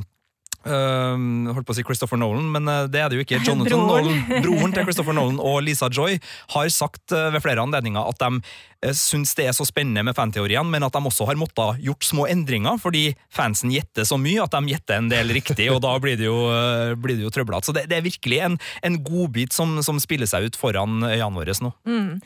eh, 0.67 1.53
holdt 1.55 1.67
på 1.69 1.75
å 1.75 1.79
si 1.79 1.85
Christopher 1.87 2.21
Nolan, 2.21 2.49
men 2.55 2.69
eh, 2.71 2.89
det 2.93 3.03
er 3.03 3.11
det 3.11 3.21
jo 3.21 3.27
ikke. 3.27 3.41
Jonathan 3.47 3.87
Broren. 3.87 4.11
Nolan, 4.11 4.45
broren 4.45 4.75
til 4.77 4.89
Christopher 4.89 5.17
Nolan 5.17 5.41
og 5.43 5.61
Lisa 5.67 5.91
Joy 5.93 6.19
har 6.55 6.73
sagt 6.75 7.15
eh, 7.17 7.31
ved 7.35 7.45
flere 7.45 7.65
anledninger 7.65 8.11
at 8.13 8.21
de 8.21 8.41
eh, 8.41 8.95
syns 8.97 9.35
det 9.39 9.49
er 9.49 9.57
så 9.57 9.67
spennende 9.69 10.05
med 10.07 10.17
fanteoriene, 10.19 10.69
men 10.73 10.87
at 10.87 10.97
de 10.97 11.03
også 11.11 11.29
har 11.31 11.39
måttet 11.41 11.81
gjort 11.85 12.07
små 12.07 12.27
endringer, 12.31 12.81
fordi 12.83 13.09
fansen 13.33 13.73
gjetter 13.75 14.09
så 14.09 14.19
mye 14.21 14.45
at 14.45 14.55
de 14.57 14.75
gjetter 14.75 15.01
en 15.01 15.11
del 15.13 15.35
riktig, 15.37 15.71
og 15.73 15.83
da 15.85 15.95
blir 16.03 16.19
det 16.21 16.29
jo, 16.29 16.39
blir 17.01 17.19
det 17.19 17.27
jo 17.27 17.35
trøblete. 17.35 17.71
Så 17.71 17.77
det, 17.77 17.87
det 17.91 17.99
er 17.99 18.07
virkelig 18.07 18.43
en, 18.47 18.61
en 18.87 19.01
godbit 19.05 19.57
som, 19.57 19.79
som 19.87 20.01
spiller 20.03 20.29
seg 20.31 20.49
ut 20.49 20.59
foran 20.61 21.01
øynene 21.05 21.37
våre 21.37 21.57
nå. 21.61 21.73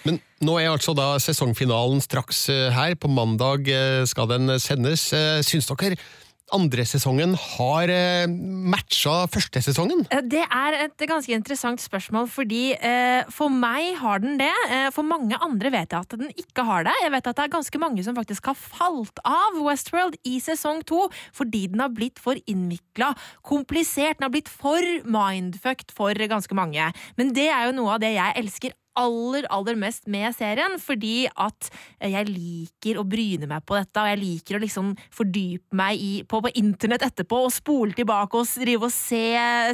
Men 0.04 0.18
nå 0.44 0.58
er 0.60 0.68
altså 0.70 0.92
da 0.96 1.14
sesongfinalen 1.22 2.02
straks 2.04 2.46
her. 2.74 2.94
På 3.00 3.08
mandag 3.10 3.66
skal 4.10 4.28
den 4.30 4.54
sendes. 4.62 5.08
Syns 5.46 5.70
dere 5.70 5.96
andre 6.52 6.84
sesongen 6.86 7.32
har 7.38 7.90
eh, 7.92 8.26
matcha 8.28 9.24
første 9.32 9.62
sesongen? 9.64 10.04
Eh, 10.12 10.20
Det 10.20 10.42
er 10.44 10.76
et 10.84 11.06
ganske 11.08 11.32
interessant 11.32 11.80
spørsmål, 11.80 12.28
fordi 12.28 12.74
eh, 12.76 13.24
for 13.32 13.48
meg 13.48 13.94
har 14.00 14.20
den 14.20 14.36
det. 14.40 14.52
For 14.94 15.06
mange 15.06 15.38
andre 15.40 15.72
vet 15.72 15.94
jeg 15.94 16.04
at 16.04 16.16
den 16.18 16.30
ikke 16.36 16.66
har 16.66 16.84
det. 16.84 16.94
Jeg 17.02 17.14
vet 17.14 17.26
at 17.30 17.36
det 17.38 17.46
er 17.46 17.54
ganske 17.56 17.80
mange 17.80 18.04
som 18.04 18.16
faktisk 18.16 18.52
har 18.52 18.58
falt 18.58 19.20
av 19.24 19.58
Westworld 19.64 20.18
i 20.28 20.38
sesong 20.42 20.84
to 20.86 21.06
fordi 21.34 21.66
den 21.72 21.80
har 21.82 21.92
blitt 21.94 22.20
for 22.22 22.38
innvikla, 22.50 23.14
komplisert. 23.46 24.18
Den 24.18 24.28
har 24.28 24.34
blitt 24.34 24.52
for 24.52 24.82
mindfucked 25.04 25.94
for 25.96 26.14
ganske 26.14 26.54
mange. 26.56 26.92
Men 27.18 27.34
det 27.36 27.48
er 27.48 27.68
jo 27.68 27.78
noe 27.80 27.96
av 27.96 28.02
det 28.04 28.14
jeg 28.16 28.40
elsker 28.44 28.76
aller, 28.98 29.46
aller 29.52 29.78
mest 29.78 30.06
med 30.10 30.34
serien, 30.36 30.78
fordi 30.82 31.26
at 31.30 31.70
eh, 31.98 32.12
jeg 32.12 32.30
liker 32.30 33.00
å 33.00 33.06
bryne 33.08 33.48
meg 33.50 33.64
på 33.66 33.78
dette, 33.78 34.00
og 34.00 34.10
jeg 34.12 34.20
liker 34.22 34.58
å 34.58 34.62
liksom 34.62 34.92
fordype 35.14 35.76
meg 35.76 36.00
i, 36.00 36.12
på, 36.28 36.40
på 36.44 36.52
internett 36.60 37.06
etterpå, 37.08 37.44
og 37.46 37.54
spole 37.54 37.96
tilbake 37.96 38.38
og 38.38 38.48
drive 38.64 38.88
og 38.88 38.94
se 38.94 39.24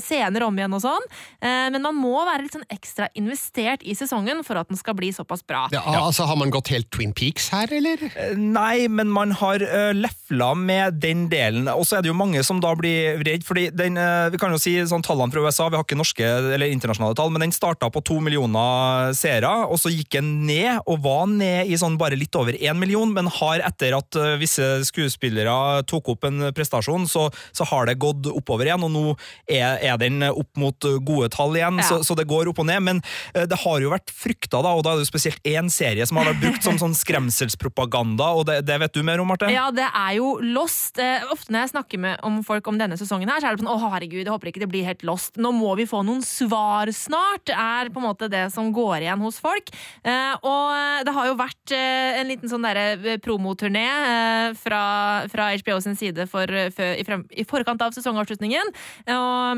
scener 0.04 0.44
om 0.46 0.56
igjen 0.58 0.76
og 0.76 0.84
sånn. 0.84 1.08
Eh, 1.40 1.68
Men 1.72 1.82
man 1.84 1.98
må 1.98 2.14
være 2.26 2.46
litt 2.46 2.56
sånn 2.56 2.68
ekstra 2.72 3.10
investert 3.18 3.84
i 3.84 3.96
sesongen 3.98 4.42
for 4.46 4.60
at 4.60 4.70
den 4.70 4.80
skal 4.80 4.96
bli 4.98 5.12
såpass 5.14 5.44
bra. 5.46 5.66
Ja, 5.74 5.84
altså 6.00 6.26
Har 6.30 6.38
man 6.38 6.52
gått 6.52 6.70
helt 6.72 6.90
Twin 6.94 7.12
Peaks 7.16 7.50
her, 7.54 7.70
eller? 7.72 8.02
Eh, 8.14 8.36
Nei, 8.38 8.88
men 8.88 9.10
man 9.12 9.34
har 9.36 9.62
uh, 9.62 9.90
lefla 9.96 10.52
med 10.58 11.00
den 11.02 11.26
delen. 11.32 11.68
Og 11.72 11.86
så 11.88 11.98
er 11.98 12.04
det 12.04 12.12
jo 12.12 12.18
mange 12.18 12.42
som 12.46 12.60
da 12.62 12.72
blir 12.78 13.20
redd, 13.26 13.44
fordi 13.46 13.68
den, 13.74 13.98
eh, 14.00 14.30
vi 14.32 14.40
kan 14.40 14.54
jo 14.54 14.60
si 14.60 14.76
sånn 14.88 15.04
tallene 15.06 15.32
fra 15.34 15.44
USA, 15.44 15.68
vi 15.70 15.78
har 15.78 15.86
ikke 15.86 15.98
norske 15.98 16.26
eller 16.54 16.70
internasjonale 16.70 17.16
tall, 17.18 17.32
men 17.34 17.44
den 17.44 17.54
starta 17.54 17.90
på 17.92 18.02
to 18.06 18.20
millioner 18.22 19.09
seere, 19.16 19.50
og 19.70 19.78
så 19.80 19.90
gikk 19.92 20.16
den 20.18 20.30
ned, 20.48 20.80
og 20.88 21.00
var 21.04 21.26
ned 21.30 21.70
i 21.70 21.76
sånn 21.80 21.98
bare 22.00 22.16
litt 22.18 22.34
over 22.38 22.56
én 22.56 22.78
million, 22.78 23.10
men 23.14 23.28
har 23.40 23.62
etter 23.66 23.94
at 23.98 24.16
eh, 24.20 24.36
visse 24.40 24.66
skuespillere 24.88 25.82
tok 25.90 26.12
opp 26.14 26.24
en 26.28 26.50
prestasjon, 26.56 27.06
så, 27.10 27.26
så 27.56 27.66
har 27.70 27.86
det 27.90 27.98
gått 28.02 28.26
oppover 28.30 28.68
igjen, 28.70 28.84
og 28.86 28.92
nå 28.94 29.04
er, 29.50 29.78
er 29.82 29.98
den 30.00 30.22
opp 30.30 30.50
mot 30.60 30.88
gode 31.06 31.30
tall 31.34 31.56
igjen, 31.58 31.80
Ja. 31.80 31.86
så, 31.88 32.00
så 32.06 32.16
det 32.18 32.26
går 32.30 32.50
opp 32.52 32.60
og 32.62 32.66
ned. 32.68 32.82
Men 32.86 33.02
eh, 33.34 33.46
det 33.50 33.58
har 33.64 33.80
jo 33.82 33.90
vært 33.92 34.10
frykta, 34.14 34.60
da, 34.64 34.74
og 34.76 34.84
da 34.86 34.92
er 34.94 35.00
det 35.00 35.06
jo 35.06 35.10
spesielt 35.12 35.44
én 35.48 35.70
serie 35.72 36.06
som 36.08 36.18
har 36.20 36.30
vært 36.32 36.42
brukt 36.44 36.66
som 36.66 36.78
sånn 36.80 36.94
skremselspropaganda, 36.96 38.30
og 38.36 38.46
det, 38.48 38.60
det 38.68 38.78
vet 38.82 38.94
du 38.96 39.02
mer 39.06 39.20
om, 39.22 39.28
Marte? 39.30 39.48
Ja, 39.52 39.68
det 39.74 39.86
er 39.88 40.16
jo 40.18 40.34
Lost. 40.42 40.98
Eh, 41.00 41.24
Ofte 41.30 41.52
når 41.54 41.64
jeg 41.66 41.72
snakker 41.74 42.00
med 42.02 42.20
om 42.26 42.40
folk 42.46 42.66
om 42.70 42.78
denne 42.80 42.96
sesongen, 43.00 43.30
her, 43.30 43.40
så 43.42 43.50
er 43.50 43.56
det 43.56 43.62
sånn 43.64 43.72
å 43.72 43.78
herregud, 43.90 44.22
jeg 44.24 44.32
håper 44.32 44.50
ikke 44.52 44.62
det 44.64 44.70
blir 44.72 44.86
helt 44.88 45.04
Lost. 45.06 45.36
Nå 45.40 45.52
må 45.54 45.74
vi 45.78 45.86
få 45.88 46.02
noen 46.06 46.22
svar 46.26 46.90
snart, 46.94 47.50
er 47.52 47.90
på 47.92 48.00
en 48.02 48.06
måte 48.08 48.28
det 48.32 48.46
som 48.54 48.70
går 48.74 48.99
går 49.00 49.06
igjen 49.06 49.24
hos 49.24 49.40
folk. 49.40 49.72
Eh, 50.04 50.34
og 50.44 51.04
det 51.06 51.14
har 51.16 51.28
jo 51.30 51.38
vært 51.38 51.74
eh, 51.74 52.20
en 52.20 52.28
liten 52.28 52.50
sånn 52.50 52.64
derre 52.66 53.18
promoturné 53.24 53.86
eh, 53.88 54.48
fra, 54.58 55.26
fra 55.30 55.50
HBO 55.56 55.80
sin 55.80 55.96
side 55.96 56.28
for, 56.30 56.46
for, 56.74 56.96
i, 57.00 57.04
frem, 57.06 57.24
i, 57.32 57.46
forkant 57.48 57.80
av 57.82 57.94
sesongavslutningen, 57.96 58.74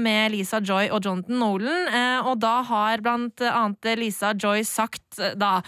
med 0.03 0.33
Lisa 0.33 0.61
Joy 0.63 0.91
og 0.95 1.05
Jonathan 1.05 1.41
Nolan. 1.41 1.89
Og 2.29 2.37
da 2.41 2.61
har 2.67 3.03
blant 3.05 3.43
annet 3.45 3.89
Lisa 3.99 4.33
Joy 4.37 4.63
sagt 4.67 5.19
da 5.39 5.61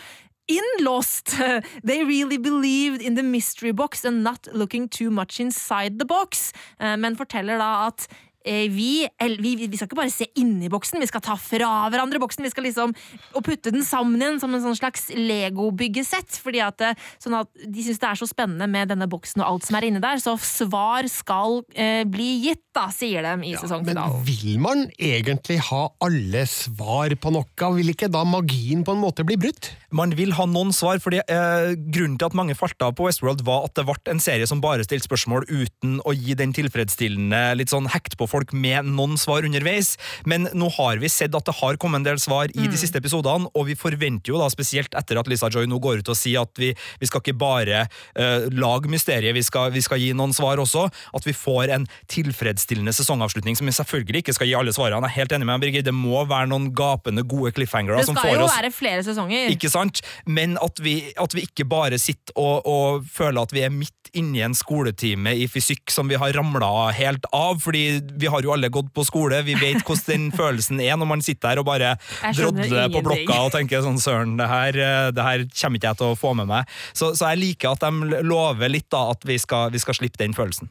in 0.49 0.67
Lost, 0.85 1.35
they 1.85 2.05
really 2.05 2.37
believed 2.39 3.03
in 3.03 3.15
the 3.15 3.23
mystery 3.23 3.73
box 3.73 4.05
and 4.05 4.23
not 4.23 4.49
looking 4.53 4.89
too 4.89 5.11
much 5.11 5.41
inside 5.41 5.99
the 5.99 6.05
box, 6.05 6.53
men 6.79 7.17
forteller 7.17 7.61
da 7.61 7.89
at 7.89 8.09
vi, 8.45 9.07
vi, 9.41 9.55
vi 9.67 9.77
skal 9.79 9.89
ikke 9.89 9.99
bare 9.99 10.13
se 10.13 10.27
inni 10.41 10.69
boksen, 10.73 11.01
vi 11.01 11.09
skal 11.09 11.23
ta 11.25 11.37
fra 11.41 11.89
hverandre 11.93 12.21
boksen. 12.23 12.45
Vi 12.45 12.53
skal 12.53 12.67
liksom 12.69 12.93
og 13.35 13.45
putte 13.47 13.73
den 13.75 13.85
sammen 13.87 14.21
igjen 14.21 14.41
som 14.43 14.53
en 14.55 14.63
sånn 14.65 14.77
slags 14.79 15.09
Lego-byggesett. 15.15 16.39
Fordi 16.45 16.61
at, 16.65 16.81
eh, 16.85 16.99
sånn 17.23 17.39
at 17.41 17.49
De 17.55 17.83
syns 17.85 18.01
det 18.03 18.09
er 18.11 18.19
så 18.21 18.29
spennende 18.29 18.69
med 18.71 18.91
denne 18.93 19.09
boksen 19.11 19.41
og 19.43 19.49
alt 19.49 19.69
som 19.69 19.79
er 19.79 19.89
inni 19.89 20.03
der. 20.03 20.21
Så 20.23 20.37
svar 20.41 21.09
skal 21.11 21.63
eh, 21.75 22.05
bli 22.05 22.31
gitt, 22.45 22.63
da, 22.75 22.89
sier 22.91 23.23
de 23.23 23.33
i 23.47 23.53
Men 23.55 23.61
sesongfinalen. 23.63 24.25
vil 24.27 24.59
man 24.63 24.87
egentlig 24.99 25.61
ha 25.71 25.85
alle 26.05 26.45
svar 26.51 27.15
på 27.17 27.33
noe? 27.35 27.71
Vil 27.79 27.93
ikke 27.95 28.11
da 28.13 28.25
magien 28.27 28.85
på 28.85 28.95
en 28.95 29.03
måte 29.03 29.25
bli 29.27 29.37
brutt? 29.41 29.71
Man 29.95 30.15
vil 30.19 30.35
ha 30.35 30.47
noen 30.51 30.73
svar, 30.75 30.99
fordi 31.03 31.21
eh, 31.23 31.75
grunnen 31.79 32.19
til 32.19 32.27
at 32.27 32.35
mange 32.35 32.57
falt 32.59 32.81
av 32.83 32.95
på 32.99 33.07
Westworld, 33.07 33.45
var 33.47 33.69
at 33.69 33.77
det 33.79 33.87
ble 33.87 33.95
en 34.11 34.21
serie 34.23 34.47
som 34.51 34.61
bare 34.65 34.85
stilte 34.87 35.07
spørsmål 35.07 35.47
uten 35.49 36.01
å 36.05 36.15
gi 36.17 36.35
den 36.39 36.53
tilfredsstillende 36.57 37.43
litt 37.59 37.71
sånn 37.73 37.87
hekt 37.93 38.17
på 38.19 38.27
folk 38.35 38.55
med 38.57 38.91
noen 38.91 39.19
svar 39.21 39.47
underveis. 39.47 39.95
Men 40.29 40.49
nå 40.55 40.71
har 40.79 41.01
vi 41.03 41.11
sett 41.13 41.35
at 41.35 41.47
det 41.47 41.57
har 41.61 41.79
kommet 41.81 42.03
en 42.03 42.09
del 42.09 42.21
svar 42.23 42.51
i 42.55 42.69
de 42.71 42.81
siste 42.81 43.01
episodene, 43.01 43.51
og 43.55 43.69
vi 43.69 43.79
forventer 43.79 44.35
jo 44.35 44.41
da 44.41 44.51
spesielt 44.53 44.95
etter 44.99 45.21
at 45.21 45.31
Lisa 45.31 45.51
Joy 45.53 45.69
nå 45.71 45.81
går 45.83 46.03
ut 46.03 46.13
og 46.13 46.19
sier 46.19 46.45
at 46.45 46.61
vi, 46.61 46.73
vi 47.01 47.11
skal 47.11 47.23
ikke 47.23 47.37
bare 47.39 47.85
uh, 47.87 48.47
lage 48.55 48.91
mysteriet, 48.93 49.35
vi 49.37 49.45
skal, 49.45 49.73
vi 49.75 49.83
skal 49.85 50.03
gi 50.03 50.13
noen 50.17 50.35
svar 50.37 50.63
også. 50.63 50.87
At 51.15 51.27
vi 51.27 51.35
får 51.37 51.73
en 51.77 51.87
tilfredsstillende 52.11 52.95
sesongavslutning 52.97 53.59
som 53.59 53.69
vi 53.69 53.77
selvfølgelig 53.77 54.25
ikke 54.25 54.37
skal 54.37 54.51
gi 54.51 54.57
alle 54.59 54.75
svarene. 54.75 55.05
Jeg 55.05 55.13
er 55.13 55.21
helt 55.21 55.37
enig 55.37 55.49
med 55.49 55.65
Birgit. 55.65 55.87
Det 55.87 55.95
må 55.95 56.25
være 56.29 56.51
noen 56.51 56.71
gapende 56.77 57.25
gode 57.29 57.55
cliffhangere 57.57 58.03
Det 58.03 58.09
skal 58.11 58.39
jo 58.39 58.49
være 58.49 58.73
flere 58.75 59.05
sesonger. 59.07 59.51
ikke 59.55 59.71
sant? 59.73 60.03
Men 60.27 60.59
at 60.63 60.81
vi, 60.83 60.97
at 61.21 61.37
vi 61.37 61.47
ikke 61.49 61.67
bare 61.69 61.99
sitter 62.01 62.35
og, 62.41 62.67
og 62.67 63.07
føler 63.11 63.45
at 63.45 63.55
vi 63.55 63.65
er 63.65 63.73
midt 63.75 64.11
inne 64.15 64.39
i 64.39 64.45
en 64.47 64.55
skoletime 64.57 65.35
i 65.35 65.47
fysikk 65.51 65.91
som 65.93 66.11
vi 66.11 66.19
har 66.21 66.35
ramla 66.37 66.91
helt 66.95 67.27
av, 67.35 67.59
fordi 67.63 68.01
vi 68.21 68.24
har 68.31 68.45
jo 68.45 68.55
alle 68.55 68.71
gått 68.73 68.93
på 68.95 69.05
skole, 69.07 69.43
vi 69.47 69.57
vet 69.59 69.83
hvordan 69.83 70.05
den 70.07 70.29
følelsen 70.41 70.83
er 70.85 70.99
når 71.01 71.11
man 71.11 71.25
sitter 71.25 71.55
her 71.55 71.63
og 71.63 71.69
bare 71.69 71.95
drodler 72.37 72.93
på 72.93 73.05
blokka 73.05 73.41
og 73.47 73.53
tenker 73.57 73.85
sånn 73.85 74.01
søren, 74.03 74.37
det 74.41 74.49
her, 74.51 74.79
eh, 74.79 75.11
det 75.15 75.27
her 75.27 75.45
kommer 75.55 75.81
ikke 75.81 75.93
jeg 75.93 76.01
til 76.03 76.15
å 76.15 76.19
få 76.19 76.35
med 76.39 76.51
meg. 76.51 76.73
Så, 76.93 77.13
så 77.19 77.33
jeg 77.33 77.43
liker 77.43 77.75
at 77.75 77.85
de 77.85 78.23
lover 78.25 78.73
litt 78.73 78.91
da, 78.93 79.09
at 79.15 79.27
vi 79.29 79.39
skal, 79.41 79.71
vi 79.75 79.83
skal 79.83 79.99
slippe 79.99 80.21
den 80.21 80.37
følelsen. 80.37 80.71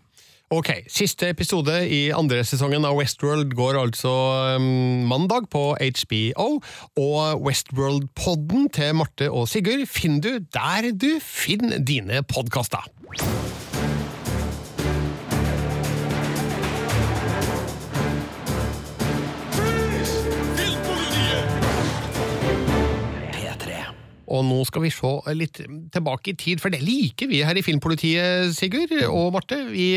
Ok, 0.54 0.70
Siste 0.92 1.32
episode 1.32 1.74
i 1.90 2.12
andre 2.14 2.44
sesongen 2.46 2.84
av 2.86 2.98
Westworld 3.00 3.56
går 3.58 3.80
altså 3.80 4.12
um, 4.60 5.08
mandag 5.10 5.48
på 5.54 5.72
HBO. 5.80 6.60
Og 7.00 7.48
Westworld-podden 7.48 8.68
til 8.76 8.94
Marte 9.00 9.32
og 9.32 9.48
Sigurd 9.50 9.88
finner 9.90 10.22
du 10.22 10.52
der 10.54 10.92
du 10.94 11.10
finner 11.24 11.82
dine 11.82 12.22
podkaster. 12.30 12.86
Og 24.34 24.42
nå 24.48 24.60
skal 24.66 24.86
vi 24.86 24.92
se 24.94 25.12
litt 25.38 25.60
tilbake 25.94 26.34
i 26.34 26.38
tid, 26.40 26.62
for 26.62 26.74
det 26.74 26.82
liker 26.82 27.30
vi 27.30 27.44
her 27.46 27.58
i 27.58 27.64
Filmpolitiet, 27.66 28.54
Sigurd 28.58 28.94
og 29.06 29.34
Marte. 29.36 29.60
Vi, 29.70 29.88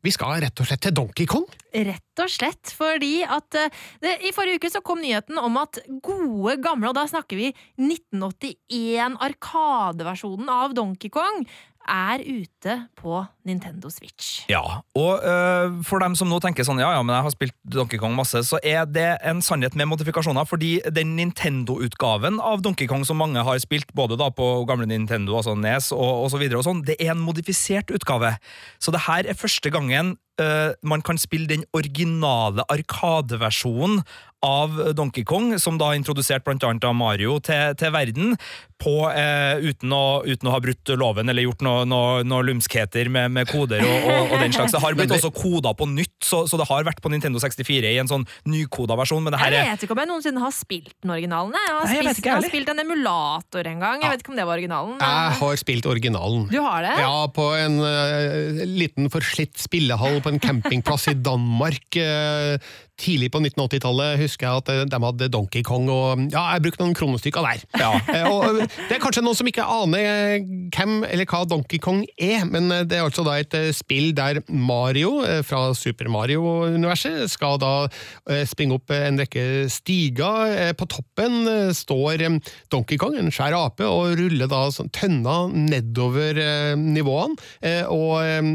vi 0.00 0.12
skal 0.14 0.40
rett 0.44 0.62
og 0.62 0.68
slett 0.68 0.82
til 0.86 0.96
Donkey 0.96 1.28
Kong. 1.28 1.44
Rett 1.70 2.22
og 2.24 2.32
slett 2.32 2.72
fordi 2.74 3.20
at 3.22 3.56
eh, 3.58 3.70
det, 4.02 4.16
I 4.26 4.32
forrige 4.34 4.58
uke 4.58 4.70
så 4.72 4.82
kom 4.84 5.02
nyheten 5.02 5.38
om 5.38 5.60
at 5.60 5.78
gode 6.02 6.56
gamle, 6.64 6.90
og 6.90 6.96
da 6.96 7.04
snakker 7.10 7.38
vi 7.38 7.52
1981 7.78 9.20
Arkadeversjonen 9.28 10.50
av 10.50 10.74
Donkey 10.74 11.12
Kong, 11.12 11.44
er 11.90 12.22
ute 12.22 12.76
på 12.98 13.18
Nintendo 13.48 13.90
Switch. 13.90 14.44
Ja, 14.50 14.62
og 14.96 15.24
øh, 15.26 15.80
for 15.86 16.02
dem 16.02 16.14
som 16.18 16.30
nå 16.30 16.38
tenker 16.42 16.66
sånn, 16.66 16.80
ja 16.82 16.92
ja, 16.94 17.02
men 17.02 17.14
jeg 17.16 17.26
har 17.26 17.34
spilt 17.34 17.56
Donkey 17.74 18.00
Kong 18.00 18.14
masse, 18.16 18.42
så 18.46 18.60
er 18.62 18.86
det 18.88 19.08
en 19.26 19.42
sannhet 19.44 19.76
med 19.78 19.90
modifikasjoner, 19.90 20.46
fordi 20.48 20.76
den 20.94 21.16
Nintendo-utgaven 21.18 22.40
av 22.44 22.62
Donkey 22.64 22.88
Kong 22.90 23.04
som 23.08 23.20
mange 23.20 23.42
har 23.46 23.60
spilt, 23.62 23.90
både 23.96 24.18
da 24.20 24.30
på 24.34 24.48
gamle 24.70 24.88
Nintendo, 24.90 25.36
altså 25.40 25.56
NES 25.58 25.90
og, 25.96 26.28
så 26.32 26.40
videre 26.40 26.60
og 26.60 26.68
sånn, 26.68 26.84
det 26.86 26.98
er 27.00 27.14
en 27.14 27.24
modifisert 27.24 27.92
utgave. 27.94 28.36
Så 28.78 28.94
det 28.94 29.04
her 29.08 29.26
er 29.26 29.38
første 29.38 29.72
gangen 29.72 30.14
øh, 30.40 30.72
man 30.86 31.02
kan 31.02 31.18
spille 31.20 31.50
den 31.50 31.66
originale 31.76 32.64
arkadeversjonen 32.70 34.04
av 34.46 34.94
Donkey 34.96 35.24
Kong, 35.24 35.52
som 35.60 35.76
da 35.80 35.92
introdusert 35.96 36.44
blant 36.46 36.64
annet 36.64 36.84
av 36.88 36.94
Mario 36.96 37.38
til, 37.44 37.74
til 37.80 37.92
verden, 37.92 38.36
på, 38.80 38.94
eh, 39.12 39.60
uten, 39.60 39.92
å, 39.92 40.22
uten 40.24 40.48
å 40.48 40.54
ha 40.54 40.60
brutt 40.64 40.88
loven 40.96 41.28
eller 41.28 41.44
gjort 41.44 41.60
noe, 41.66 41.84
noe, 41.88 42.22
noe 42.24 42.46
lumskheter 42.48 43.10
med, 43.12 43.28
med 43.36 43.50
koder 43.50 43.84
og, 43.84 44.06
og, 44.08 44.32
og 44.32 44.40
den 44.40 44.54
slags. 44.56 44.72
Det 44.72 44.80
har 44.80 44.96
blitt 44.98 45.12
også 45.12 45.32
koda 45.36 45.74
på 45.76 45.88
nytt, 45.90 46.16
så, 46.24 46.46
så 46.48 46.60
det 46.60 46.68
har 46.70 46.86
vært 46.88 47.02
på 47.04 47.12
Nintendo 47.12 47.42
64 47.42 47.92
i 47.92 48.00
en 48.00 48.08
sånn 48.10 48.24
nykoda 48.48 48.96
versjon, 48.96 49.22
men 49.26 49.36
det 49.36 49.42
her 49.42 49.56
Jeg 49.58 49.66
er 49.66 49.74
vet 49.74 49.84
ikke 49.86 49.96
om 49.96 50.02
jeg 50.02 50.12
noensinne 50.14 50.44
har 50.44 50.56
spilt 50.56 50.94
den 50.96 51.14
originalen. 51.16 51.52
Jeg 51.56 51.74
har, 51.76 51.84
Nei, 51.84 51.98
jeg 52.00 52.16
jeg 52.24 52.32
har 52.32 52.48
spilt 52.48 52.72
en 52.72 52.84
emulator 52.86 53.70
en 53.74 53.84
gang. 53.84 54.04
Jeg 54.04 54.14
vet 54.14 54.24
ikke 54.24 54.32
om 54.32 54.40
det 54.40 54.48
var 54.48 54.56
originalen. 54.56 54.96
Jeg 55.04 55.38
har 55.42 55.60
spilt 55.60 55.90
originalen. 55.90 56.46
Du 56.50 56.60
har 56.64 56.86
det? 56.86 56.96
Ja, 57.04 57.16
på 57.36 57.50
en 57.58 57.80
uh, 57.84 58.64
liten 58.64 59.12
forslitt 59.12 59.60
spillehall 59.60 60.22
på 60.24 60.32
en 60.32 60.40
campingplass 60.40 61.10
i 61.12 61.18
Danmark. 61.20 61.84
eh, 62.00 62.56
tidlig 63.00 63.30
på 63.32 63.40
1980-tallet 63.42 64.20
husker 64.20 64.46
jeg 64.46 64.62
at 64.62 64.70
eh, 64.74 64.82
de 64.92 65.00
hadde 65.04 65.28
Donkey 65.32 65.62
Kong, 65.66 65.88
og 65.92 66.26
ja, 66.32 66.42
jeg 66.54 66.64
brukte 66.66 66.84
noen 66.84 66.96
kronestykker 66.98 67.46
der. 67.46 67.64
Ja. 67.80 67.90
og 68.34 68.60
det 68.60 68.96
er 68.96 69.02
kanskje 69.02 69.24
noen 69.24 69.38
som 69.38 69.48
ikke 69.50 69.64
aner 69.64 70.04
eh, 70.04 70.46
hvem 70.76 71.00
eller 71.08 71.26
hva 71.30 71.42
Donkey 71.48 71.80
Kong 71.82 72.02
er, 72.20 72.44
men 72.50 72.70
eh, 72.74 72.84
det 72.88 72.98
er 73.00 73.06
altså 73.08 73.24
da 73.26 73.38
et 73.40 73.56
eh, 73.56 73.70
spill 73.76 74.12
der 74.16 74.42
Mario 74.48 75.20
eh, 75.26 75.40
fra 75.46 75.70
Super 75.78 76.10
Mario-universet 76.12 77.30
skal 77.32 77.58
da 77.62 77.72
eh, 77.86 78.44
springe 78.48 78.76
opp 78.78 78.92
eh, 78.94 79.06
en 79.08 79.20
rekke 79.22 79.46
stiger. 79.72 80.54
Eh, 80.68 80.72
På 80.78 80.88
toppen 80.90 81.40
eh, 81.50 81.72
står 81.76 82.24
eh, 82.26 82.38
Donkey 82.72 83.00
Kong, 83.00 83.16
en 83.20 83.32
svær 83.34 83.56
ape, 83.58 83.86
og 83.88 84.14
ruller 84.20 84.50
da 84.50 84.66
sånn 84.74 84.92
tønna 84.94 85.38
nedover 85.54 86.38
eh, 86.40 86.74
nivåene. 86.78 87.38
Eh, 87.64 87.82
Og 87.90 88.20
eh, 88.22 88.52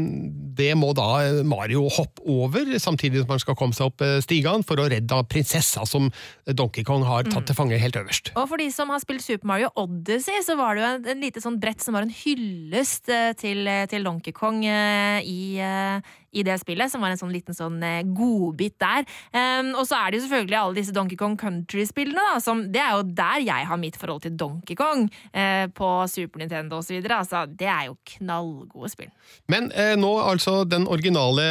det 0.56 0.70
må 0.78 0.92
da 0.96 1.42
Mario 1.46 1.86
hoppe 1.92 2.22
over, 2.32 2.70
samtidig 2.80 3.22
som 3.24 3.34
han 3.34 3.42
skal 3.42 3.56
komme 3.58 3.76
seg 3.76 3.90
opp 3.90 4.04
eh, 4.04 4.18
stigene 4.36 4.66
for 4.66 4.80
å 4.80 4.88
redde 4.90 5.22
prinsessa 5.30 5.86
som 5.88 6.10
Donkey 6.46 6.84
Kong 6.84 7.04
har 7.06 7.26
tatt 7.30 7.48
til 7.48 7.56
fange 7.56 7.78
helt 7.80 7.96
øverst. 7.96 8.32
Og 8.36 8.48
for 8.50 8.60
de 8.60 8.68
som 8.74 8.90
har 8.92 9.00
spilt 9.02 9.24
Super 9.24 9.48
Mario 9.48 9.70
Odyssey, 9.76 10.42
så 10.44 10.56
var 10.58 10.76
det 10.76 10.82
jo 10.84 10.90
en, 10.90 11.08
en 11.14 11.24
lite 11.24 11.42
sånn 11.42 11.58
brett 11.62 11.82
som 11.82 11.96
var 11.96 12.06
en 12.06 12.12
hyllest 12.12 13.08
eh, 13.12 13.32
til, 13.38 13.66
til 13.90 14.06
Donkey 14.06 14.34
Kong 14.36 14.62
eh, 14.66 15.24
i, 15.24 15.56
eh, 15.62 16.16
i 16.32 16.44
det 16.46 16.58
spillet, 16.60 16.90
som 16.92 17.04
var 17.04 17.14
en 17.14 17.20
sånn 17.20 17.34
liten 17.34 17.56
sånn 17.56 17.78
eh, 17.84 18.02
godbit 18.16 18.76
der. 18.82 19.06
Um, 19.32 19.72
og 19.78 19.86
så 19.88 19.98
er 20.00 20.12
det 20.12 20.20
jo 20.20 20.26
selvfølgelig 20.26 20.58
alle 20.60 20.78
disse 20.78 20.94
Donkey 20.96 21.18
Kong 21.20 21.36
Country-spillene, 21.40 22.26
da, 22.32 22.40
som 22.42 22.64
det 22.72 22.82
er 22.82 22.96
jo 22.96 23.06
der 23.16 23.44
jeg 23.46 23.68
har 23.70 23.80
mitt 23.80 23.98
forhold 24.00 24.24
til 24.26 24.36
Donkey 24.38 24.76
Kong 24.78 25.06
uh, 25.08 25.66
på 25.76 25.90
Super 26.10 26.42
Nintendo 26.42 26.80
videre. 26.86 27.20
Altså, 27.22 27.44
det 27.48 27.68
er 27.70 27.88
jo 27.88 27.96
knallgode 28.16 28.90
spill. 28.92 29.10
Men 29.52 29.70
uh, 29.74 29.94
nå 29.98 30.12
altså 30.22 30.62
den 30.68 30.86
originale 30.90 31.46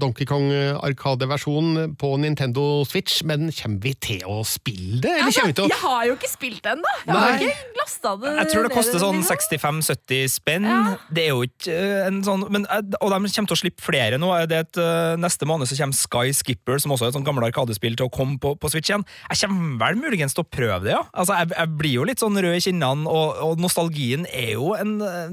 Donkey 0.00 0.26
Kong-arkadeversjonen 0.28 1.96
på 2.00 2.14
Nintendo 2.22 2.84
Switch, 2.88 3.22
men 3.28 3.50
kommer 3.56 3.82
vi 3.82 3.94
til 4.02 4.22
å 4.28 4.42
spille 4.46 5.00
det? 5.02 5.16
Eller 5.18 5.34
kommer 5.34 5.52
vi 5.52 5.58
til 5.58 5.66
å 5.66 5.72
Jeg 5.72 5.80
har 5.82 6.06
jo 6.08 6.16
ikke 6.18 6.30
spilt 6.30 6.62
det 6.64 6.74
ennå! 6.76 6.94
Jeg 7.06 7.18
har 7.18 7.38
ikke 7.38 7.78
lasta 7.80 8.14
det 8.22 8.34
Jeg 8.38 8.50
tror 8.52 8.66
det 8.66 8.74
koster 8.74 9.02
sånn 9.02 9.20
liksom. 9.20 9.82
65-70 9.82 10.32
spenn. 10.32 10.68
Det 11.12 11.26
er 11.26 11.32
jo 11.32 11.46
ikke 11.46 11.78
en 12.06 12.20
sånn 12.26 12.46
men, 12.52 12.66
Og 13.00 13.12
de 13.12 13.18
kommer 13.18 13.52
til 13.52 13.56
å 13.56 13.60
slippe 13.62 13.84
flere 13.84 14.11
nå. 14.20 14.32
Er 14.36 14.48
det 14.50 14.60
et, 14.66 14.80
uh, 14.82 15.14
neste 15.20 15.48
måned 15.48 15.70
så 15.70 15.78
kommer 15.78 15.96
Sky 15.96 16.34
Skipper, 16.36 16.80
som 16.82 16.94
også 16.94 17.06
er 17.06 17.12
et 17.12 17.18
sånt 17.18 17.28
gammelt 17.28 17.48
arkadespill, 17.48 17.96
til 17.98 18.08
å 18.08 18.12
komme 18.12 18.38
på, 18.42 18.54
på 18.60 18.72
Switch 18.72 18.90
igjen. 18.90 19.06
Jeg 19.30 19.44
kommer 19.44 19.78
vel 19.86 20.00
muligens 20.00 20.36
til 20.36 20.44
å 20.44 20.48
prøve 20.48 20.82
det, 20.86 20.94
ja. 20.96 21.02
Altså, 21.12 21.36
jeg, 21.40 21.52
jeg 21.56 21.72
blir 21.80 21.96
jo 21.98 22.06
litt 22.08 22.22
sånn 22.22 22.38
rød 22.38 22.58
i 22.58 22.64
kinnene, 22.64 23.08
og, 23.08 23.40
og 23.46 23.62
nostalgien 23.62 24.26
er 24.32 24.54
jo 24.56 24.72
en, 24.76 24.96
uh, 25.00 25.30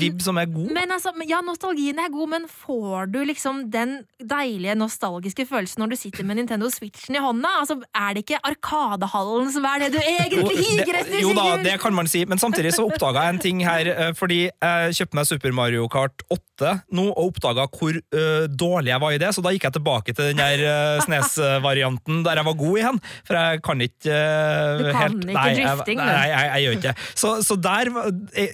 vibb 0.00 0.22
som 0.24 0.40
er 0.40 0.50
god. 0.52 0.72
Men 0.76 0.94
altså, 0.96 1.12
ja, 1.28 1.40
nostalgien 1.44 2.00
er 2.02 2.12
god, 2.12 2.32
men 2.34 2.48
får 2.50 3.12
du 3.14 3.20
liksom 3.28 3.66
den 3.72 3.98
deilige 4.18 4.76
nostalgiske 4.78 5.46
følelsen 5.48 5.82
når 5.84 5.94
du 5.94 5.98
sitter 6.00 6.26
med 6.26 6.40
Nintendo 6.40 6.70
Switchen 6.72 7.16
i 7.18 7.22
hånda? 7.22 7.54
Altså, 7.62 7.78
Er 7.94 8.14
det 8.14 8.24
ikke 8.24 8.40
Arkadehallen 8.46 9.50
som 9.52 9.66
er 9.68 9.84
det 9.84 9.92
du 9.96 10.00
egentlig 10.02 10.58
higer 10.60 11.00
etter? 11.02 11.18
Jo 11.22 11.34
da, 11.36 11.56
det 11.62 11.78
kan 11.82 11.94
man 11.94 12.08
si, 12.10 12.24
men 12.28 12.40
samtidig 12.40 12.74
så 12.76 12.86
oppdaga 12.88 13.26
jeg 13.26 13.34
en 13.34 13.42
ting 13.42 13.62
her, 13.66 13.90
eh, 13.92 14.12
fordi 14.16 14.40
jeg 14.48 14.98
kjøpte 14.98 15.18
meg 15.18 15.28
Super 15.28 15.54
Mario 15.56 15.88
Kart 15.92 16.24
8 16.32 16.74
nå, 16.94 17.08
og 17.12 17.32
oppdaga 17.32 17.68
hvor 17.72 17.98
øh, 18.14 18.46
dårlig 18.48 18.92
jeg 18.92 19.00
var 19.02 19.12
i 19.14 19.18
det, 19.20 19.30
så 19.36 19.42
da 19.44 19.52
gikk 19.54 19.66
jeg 19.68 19.74
tilbake 19.78 20.14
til 20.16 20.30
den 20.32 20.38
der 20.40 20.62
uh, 20.64 21.02
Snes-varianten 21.04 22.22
der 22.26 22.40
jeg 22.40 22.46
var 22.48 22.56
god 22.58 22.78
igjen. 22.80 23.00
For 23.28 23.38
jeg 23.38 23.62
kan 23.66 23.82
ikke 23.84 24.12
øh, 24.12 24.78
Du 24.78 24.84
kan 24.88 25.00
helt 25.02 25.24
ikke 25.24 25.34
Nei, 25.36 25.46
jeg- 25.48 25.66
drifting, 25.68 25.98
du. 25.98 26.04
Nei, 26.08 26.26
jeg, 26.28 26.48
jeg, 26.48 26.62
gjør 26.64 26.76
ikke 26.78 26.86
det. 26.88 26.96
Så, 27.22 27.32
så 27.46 27.56
der 27.68 27.90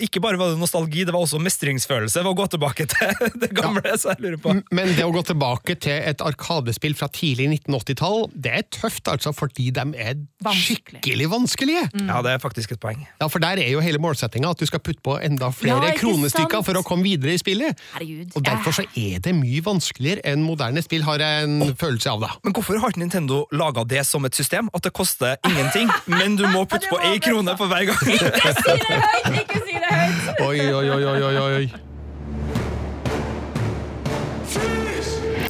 Ikke 0.06 0.20
bare 0.24 0.38
var 0.40 0.52
det 0.54 0.58
nostalgi, 0.60 1.04
det 1.04 1.14
var 1.14 1.24
også 1.26 1.40
mestringsfølelse 1.42 2.22
ved 2.24 2.30
å 2.32 2.36
gå 2.38 2.46
tilbake 2.54 2.86
til 2.90 3.14
det 3.44 3.50
gamle. 3.56 3.82
Så 4.00 4.12
jeg 4.14 4.24
lurer 4.24 4.40
på 4.42 4.56
Men 4.74 4.92
det 4.96 5.04
å 5.06 5.12
gå 5.14 5.22
tilbake 5.30 5.76
til 5.84 5.98
et 6.12 6.24
arkadespill 6.24 6.96
fra 6.98 7.08
tidlig 7.14 7.48
1980-tall, 7.64 8.28
det 8.34 8.54
er 8.60 8.66
tøft, 8.74 9.08
altså, 9.10 9.32
fordi 9.36 9.70
de 9.74 9.84
er 10.00 10.18
skikkelig 10.54 11.28
vanskelige. 11.32 11.86
Ja, 12.04 12.20
det 12.24 12.34
er 12.36 12.42
faktisk 12.42 12.74
et 12.76 12.80
poeng. 12.82 13.04
Ja, 13.20 13.28
For 13.32 13.42
der 13.42 13.60
er 13.62 13.70
jo 13.72 13.82
hele 13.84 14.00
målsettinga 14.02 14.50
at 14.54 14.60
du 14.60 14.66
skal 14.68 14.82
putte 14.84 15.02
på 15.04 15.16
enda 15.24 15.50
flere 15.54 15.90
Ja, 15.92 15.96
kronestykker 15.98 16.58
sant? 16.60 16.66
for 16.68 16.80
å 16.80 16.84
komme 16.86 17.06
videre 17.06 17.34
i 17.36 17.40
spillet. 17.40 17.78
Herregud. 17.94 18.34
Og 18.38 18.44
Derfor 18.46 18.76
så 18.80 18.84
er 18.98 19.20
det 19.24 19.34
mye 19.44 19.60
vanskeligere 19.64 20.24
enn 20.32 20.42
moderne 20.44 20.82
spill, 20.84 21.04
har 21.06 21.20
jeg 21.22 21.44
en 21.46 21.74
følelse 21.80 22.10
av. 22.10 22.20
da. 22.24 22.30
Men 22.44 22.56
hvorfor 22.56 22.80
har 22.80 22.88
ikke 22.94 23.02
Nintendo 23.04 23.44
laga 23.52 23.84
det 23.88 24.04
som 24.08 24.24
et 24.24 24.34
system? 24.36 24.70
At 24.74 24.82
det 24.86 24.92
koster 24.96 25.36
ingenting, 25.48 25.90
men 26.18 26.36
du 26.40 26.46
må 26.48 26.64
putte 26.64 26.88
på 26.90 26.98
én 27.04 27.20
krone 27.24 27.56
på 27.58 27.68
hver 27.70 27.84
gang? 27.92 28.04
Ikke 28.14 28.52
si 28.58 28.78
det 28.80 29.00
høyt! 29.04 29.40
Ikke 29.44 29.58
si 29.66 29.74
det 29.76 29.92
høyt! 29.92 30.40
Oi, 30.48 30.58
oi, 30.60 30.86
oi, 30.96 31.04
oi, 31.04 31.20
oi, 31.22 31.36
oi. 31.60 31.66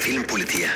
Filmpolitiet. 0.05 0.72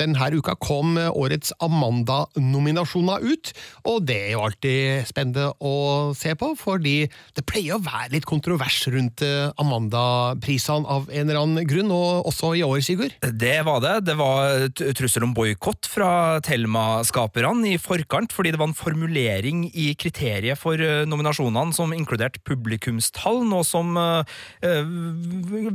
Denne 0.00 0.30
uka 0.32 0.54
kom 0.60 0.96
årets 0.96 1.52
Amanda-nominasjoner 1.60 3.24
ut, 3.24 3.52
og 3.88 4.06
det 4.08 4.16
er 4.16 4.32
jo 4.34 4.44
alltid 4.46 5.08
spennende 5.08 5.50
å 5.60 6.12
se 6.16 6.32
på, 6.38 6.52
fordi 6.58 7.04
det 7.36 7.44
pleier 7.48 7.76
å 7.76 7.84
være 7.84 8.14
litt 8.14 8.28
kontrovers 8.28 8.78
rundt 8.92 9.24
eh, 9.26 9.50
Amanda-prisene 9.60 10.88
av 10.88 11.10
en 11.10 11.26
eller 11.26 11.40
annen 11.42 11.68
grunn, 11.68 11.92
og 11.92 12.30
også 12.30 12.54
i 12.58 12.64
år, 12.66 12.80
Sigurd. 12.84 13.12
Det 13.20 13.58
var 13.66 13.82
det. 13.84 13.94
Det 14.08 14.16
var 14.16 14.70
trussel 14.96 15.26
om 15.26 15.34
boikott 15.36 15.88
fra 15.90 16.40
Thelma-skaperne 16.46 17.74
i 17.74 17.80
forkant, 17.80 18.32
fordi 18.32 18.54
det 18.54 18.60
var 18.60 18.70
en 18.70 18.78
formulering 18.78 19.66
i 19.70 19.90
kriteriet 20.00 20.58
for 20.60 20.80
eh, 20.80 21.04
nominasjonene 21.08 21.76
som 21.76 21.92
inkluderte 21.96 22.42
publikumstall, 22.46 23.42
noe 23.48 23.66
som 23.66 23.92
eh, 24.00 24.88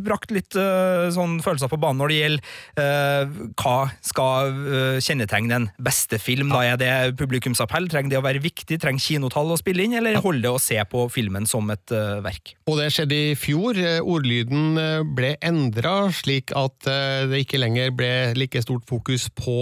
brakte 0.05 0.35
litt 0.37 0.57
eh, 0.59 1.07
sånn 1.13 1.39
følelser 1.45 1.71
på 1.71 1.79
banen 1.81 2.01
når 2.01 2.11
det 2.11 2.19
gjelder 2.19 2.55
eh, 2.81 3.35
hva 3.61 3.77
skal 4.15 4.51
eh, 4.53 4.97
kjennetegne 5.03 5.51
den 5.51 5.67
beste 5.83 6.19
film. 6.21 6.53
Da 6.53 6.63
er 6.63 6.79
det 6.79 6.91
publikumsappell? 7.19 7.89
Trenger 7.91 8.15
det 8.15 8.19
å 8.21 8.25
være 8.25 8.43
viktig? 8.43 8.79
Trenger 8.81 9.03
kinotall 9.03 9.51
å 9.53 9.59
spille 9.59 9.85
inn, 9.85 9.97
eller 9.99 10.21
holder 10.23 10.47
det 10.47 10.53
å 10.55 10.61
se 10.61 10.79
på 10.89 11.05
filmen 11.13 11.47
som 11.49 11.67
et 11.73 11.95
eh, 11.95 12.21
verk? 12.25 12.55
Og 12.71 12.79
det 12.79 12.91
skjedde 12.95 13.19
i 13.31 13.35
fjor. 13.39 13.79
Eh, 13.79 13.99
Ordlyden 14.05 14.79
ble 15.17 15.33
endra 15.43 16.07
slik 16.15 16.53
at 16.55 16.85
det 16.85 17.41
ikke 17.41 17.59
lenger 17.59 17.91
ble 17.95 18.09
like 18.37 18.61
stort 18.63 18.85
fokus 18.89 19.27
på 19.35 19.55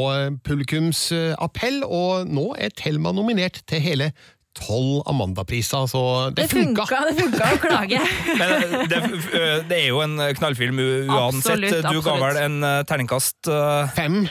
publikumsappell, 0.45 1.81
og 1.87 2.29
nå 2.29 2.45
er 2.59 2.73
Thelma 2.77 3.13
nominert 3.15 3.61
til 3.69 3.81
hele 3.83 4.11
tolv 4.57 5.01
Amanda-priser, 5.09 5.87
så 5.89 6.03
det, 6.29 6.43
Det 6.43 6.49
funka, 6.51 6.85
det 7.09 7.15
funka 7.17 7.49
å 7.55 7.59
klage. 7.63 8.03
Men 8.39 8.87
det, 8.91 9.01
det 9.71 9.79
er 9.79 9.87
jo 9.89 10.03
en 10.05 10.19
knallfilm 10.37 10.81
uansett. 10.83 11.55
Absolutt, 11.55 11.89
Du 11.89 12.03
ga 12.05 12.17
vel 12.21 12.41
en 12.43 12.59
terningkast 12.89 13.49
Fem. 13.97 14.23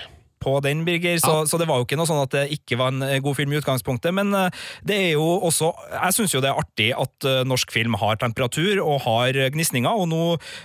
På 0.42 0.56
den, 0.64 0.82
Birger, 0.86 1.16
så, 1.22 1.42
så 1.48 1.58
det 1.60 1.68
var 1.70 1.78
jo 1.80 1.86
ikke 1.86 1.96
noe 2.00 2.08
sånn 2.10 2.22
at 2.24 2.34
det 2.34 2.44
ikke 2.58 2.76
var 2.80 2.90
en 2.92 3.04
eh, 3.06 3.20
god 3.22 3.38
film 3.38 3.54
i 3.54 3.60
utgangspunktet. 3.60 4.12
Men 4.16 4.34
eh, 4.34 4.50
det 4.88 4.98
er 4.98 5.10
jo 5.14 5.24
også 5.46 5.70
Jeg 5.94 6.16
syns 6.18 6.34
jo 6.34 6.42
det 6.42 6.50
er 6.50 6.58
artig 6.60 6.88
at 6.98 7.28
eh, 7.28 7.42
norsk 7.48 7.72
film 7.72 7.94
har 8.02 8.18
temperatur 8.20 8.82
og 8.82 9.00
har 9.06 9.38
gnisninger, 9.54 9.88
og 10.02 10.10
nå 10.10 10.22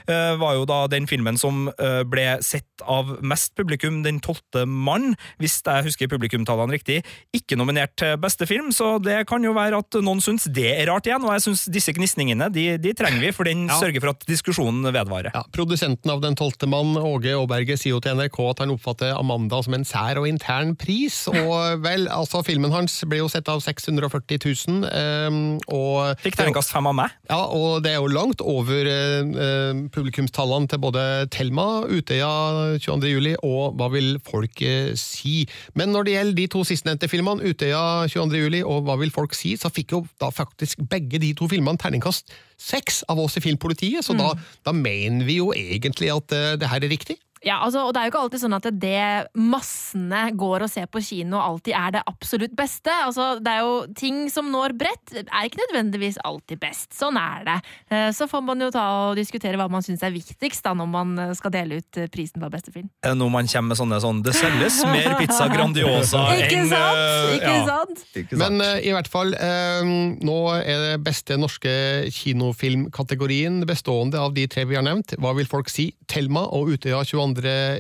eh, 0.10 0.34
var 0.42 0.58
jo 0.58 0.66
da 0.70 0.82
den 0.92 1.06
filmen 1.10 1.38
som 1.40 1.68
ble 2.10 2.26
sett 2.46 2.66
av 2.90 3.10
mest 3.26 3.54
publikum, 3.58 4.02
Den 4.06 4.20
tolvte 4.24 4.66
mann, 4.68 5.14
hvis 5.42 5.60
jeg 5.66 5.86
husker 5.88 6.10
publikumtallene 6.12 6.74
riktig, 6.76 7.00
ikke 7.36 7.58
nominert 7.60 7.94
til 8.00 8.16
beste 8.22 8.48
film, 8.50 8.70
så 8.76 8.96
det 9.04 9.20
kan 9.30 9.44
jo 9.46 9.54
være 9.58 9.80
at 9.84 9.98
noen 10.04 10.22
syns 10.24 10.48
det 10.54 10.68
er 10.74 10.88
rart 10.92 11.08
igjen, 11.10 11.26
og 11.26 11.34
jeg 11.36 11.46
syns 11.48 11.66
disse 11.74 11.94
gnisningene 11.98 12.50
de, 12.54 12.66
de 12.82 12.94
trenger 12.98 13.22
vi, 13.28 13.32
for 13.36 13.48
den 13.50 13.66
Ja. 13.68 13.78
sørger 13.82 14.02
for 14.04 14.14
at 14.14 14.26
diskusjonen 14.30 14.86
vedvarer. 14.94 15.32
Ja, 15.36 15.44
produsenten 15.54 16.12
av 16.14 16.22
Den 16.24 16.36
tolvte 16.40 16.70
mann, 16.70 16.96
Åge 16.98 17.34
Aaberge, 17.38 17.78
sier 17.78 17.96
jo 17.96 18.02
til 18.04 18.16
NRK 18.18 18.38
at 18.52 18.62
han 18.64 18.72
oppfatter 18.74 19.14
Amanda 19.18 19.60
som 19.68 19.76
en 19.78 19.86
sær 19.88 20.22
og 20.22 20.28
intern 20.30 20.74
pris. 20.80 21.26
Og 21.32 21.82
vel, 21.86 22.08
altså, 22.12 22.42
filmen 22.48 22.74
hans 22.74 22.96
ble 23.10 23.22
jo 23.22 23.30
sett 23.32 23.50
av 23.52 23.62
640 23.64 24.40
000. 24.44 24.88
ehm, 24.90 25.42
og 25.74 26.24
Fikk 26.24 26.40
terningkast 26.40 26.74
fem 26.74 26.88
av 26.90 26.98
meg. 26.98 27.16
Ja, 27.30 27.44
og 27.54 27.84
det 27.86 27.94
er 27.94 28.02
jo 28.02 28.12
langt 28.12 28.42
over 28.44 28.90
eh, 28.90 29.22
eh, 29.48 29.84
publikumstallene 29.94 30.72
til 30.72 30.82
både 30.84 31.04
Thelma, 31.34 31.68
Utøya 31.88 32.78
22. 32.80 33.12
juli 33.12 33.36
og 33.44 33.78
Hva 33.78 33.92
vil 33.94 34.16
folk 34.26 34.62
eh, 34.66 34.94
si? 35.00 35.44
Men 35.78 35.94
når 35.96 36.08
det 36.08 36.18
gjelder 36.18 36.40
de 36.42 36.50
to 36.56 36.64
sistnevnte 36.68 37.12
filmene, 37.12 37.52
Utøya 37.52 38.08
22. 38.10 38.44
juli 38.46 38.64
og 38.64 38.88
Hva 38.88 38.98
vil 39.02 39.14
folk 39.14 39.36
si, 39.38 39.56
så 39.60 39.72
fikk 39.74 39.98
jo 39.98 40.04
da 40.22 40.32
faktisk 40.34 40.84
begge 40.90 41.22
de 41.22 41.34
to 41.38 41.50
filmene 41.52 41.80
terningkast 41.82 42.32
seks 42.58 43.04
av 43.08 43.20
oss 43.22 43.38
i 43.38 43.44
Filmpolitiet, 43.44 44.04
så 44.06 44.16
da, 44.18 44.32
da 44.66 44.74
mener 44.74 45.26
vi 45.28 45.38
jo 45.40 45.52
egentlig 45.54 46.10
at 46.10 46.34
uh, 46.34 46.56
det 46.58 46.70
her 46.72 46.84
er 46.84 46.92
riktig. 46.92 47.20
Ja, 47.46 47.60
altså, 47.64 47.86
og 47.86 47.94
det 47.94 48.02
er 48.02 48.08
jo 48.08 48.14
ikke 48.14 48.22
alltid 48.26 48.42
sånn 48.42 48.58
at 48.58 48.68
det 48.82 49.02
massene 49.38 50.24
går 50.38 50.66
og 50.66 50.72
ser 50.72 50.88
på 50.90 51.02
kino 51.06 51.40
alltid 51.42 51.76
er 51.78 51.94
det 51.98 52.04
absolutt 52.10 52.56
beste. 52.58 52.94
Altså, 53.06 53.38
det 53.44 53.54
er 53.54 53.66
jo 53.66 53.76
ting 53.98 54.26
som 54.34 54.50
når 54.52 54.74
bredt, 54.78 55.14
er 55.22 55.48
ikke 55.48 55.62
nødvendigvis 55.66 56.20
alltid 56.26 56.62
best. 56.62 56.90
Sånn 56.98 57.20
er 57.20 57.46
det. 57.48 57.58
Eh, 57.92 58.10
Så 58.16 58.28
får 58.30 58.44
man 58.46 58.62
jo 58.62 58.70
ta 58.74 58.86
og 59.10 59.18
diskutere 59.20 59.60
hva 59.60 59.68
man 59.70 59.86
syns 59.86 60.04
er 60.06 60.14
viktigst 60.16 60.66
da, 60.66 60.74
når 60.78 60.90
man 60.92 61.14
eh, 61.22 61.34
skal 61.38 61.54
dele 61.54 61.82
ut 61.82 62.00
eh, 62.00 62.10
prisen 62.12 62.42
på 62.42 62.50
beste 62.54 62.74
film. 62.74 62.90
Når 63.06 63.32
man 63.34 63.50
kommer 63.52 63.74
med 63.74 63.80
sånne 63.80 64.00
sånn 64.02 64.20
Det 64.26 64.34
selges 64.36 64.80
mer 64.88 65.16
pizza 65.20 65.48
Grandiosa 65.52 66.24
Ikke 66.38 66.60
enn 66.62 66.70
sant? 66.72 67.36
Ikke 67.38 67.54
ja. 67.54 67.66
sant? 67.68 68.04
Ikke 68.14 68.32
sant? 68.32 68.42
Men 68.42 68.64
uh, 68.64 68.78
i 68.82 68.94
hvert 68.96 69.10
fall, 69.12 69.34
uh, 69.38 69.82
nå 70.26 70.38
er 70.58 70.84
det 70.84 70.98
beste 71.06 71.38
norske 71.40 71.72
kinofilmkategorien 72.14 73.62
bestående 73.68 74.20
av 74.22 74.34
de 74.36 74.48
tre 74.52 74.66
vi 74.68 74.78
har 74.78 74.86
nevnt. 74.86 75.16
Hva 75.22 75.34
vil 75.38 75.50
folk 75.50 75.72
si? 75.72 75.90
Thelma 76.10 76.46
og 76.56 76.74
Utøya 76.76 77.04
22. 77.08 77.27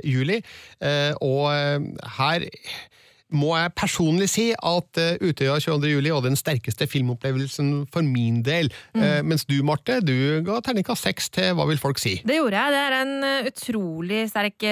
juli. 0.03 0.41
Eh, 0.81 1.13
og 1.21 1.49
eh, 1.53 1.81
her 2.17 2.47
må 3.27 3.51
jeg 3.57 3.73
personlig 3.75 4.29
si 4.31 4.45
at 4.55 4.99
eh, 5.01 5.19
Utøya 5.19 5.57
22. 5.59 5.89
juli 5.91 6.13
var 6.15 6.23
den 6.23 6.39
sterkeste 6.39 6.87
filmopplevelsen 6.87 7.87
for 7.91 8.05
min 8.05 8.39
del. 8.45 8.71
Mm. 8.95 9.27
mens 9.27 9.45
du, 9.45 9.59
Marte, 9.67 9.99
du 10.01 10.41
ga 10.47 10.61
terningkast 10.63 11.03
seks 11.03 11.29
til 11.35 11.53
Hva 11.57 11.67
vil 11.67 11.81
folk 11.81 11.99
si? 11.99 12.17
Det 12.27 12.39
gjorde 12.39 12.61
jeg. 12.61 12.73
Det 12.73 12.81
er 12.85 12.97
en 13.01 13.51
utrolig 13.51 14.23
sterk 14.31 14.67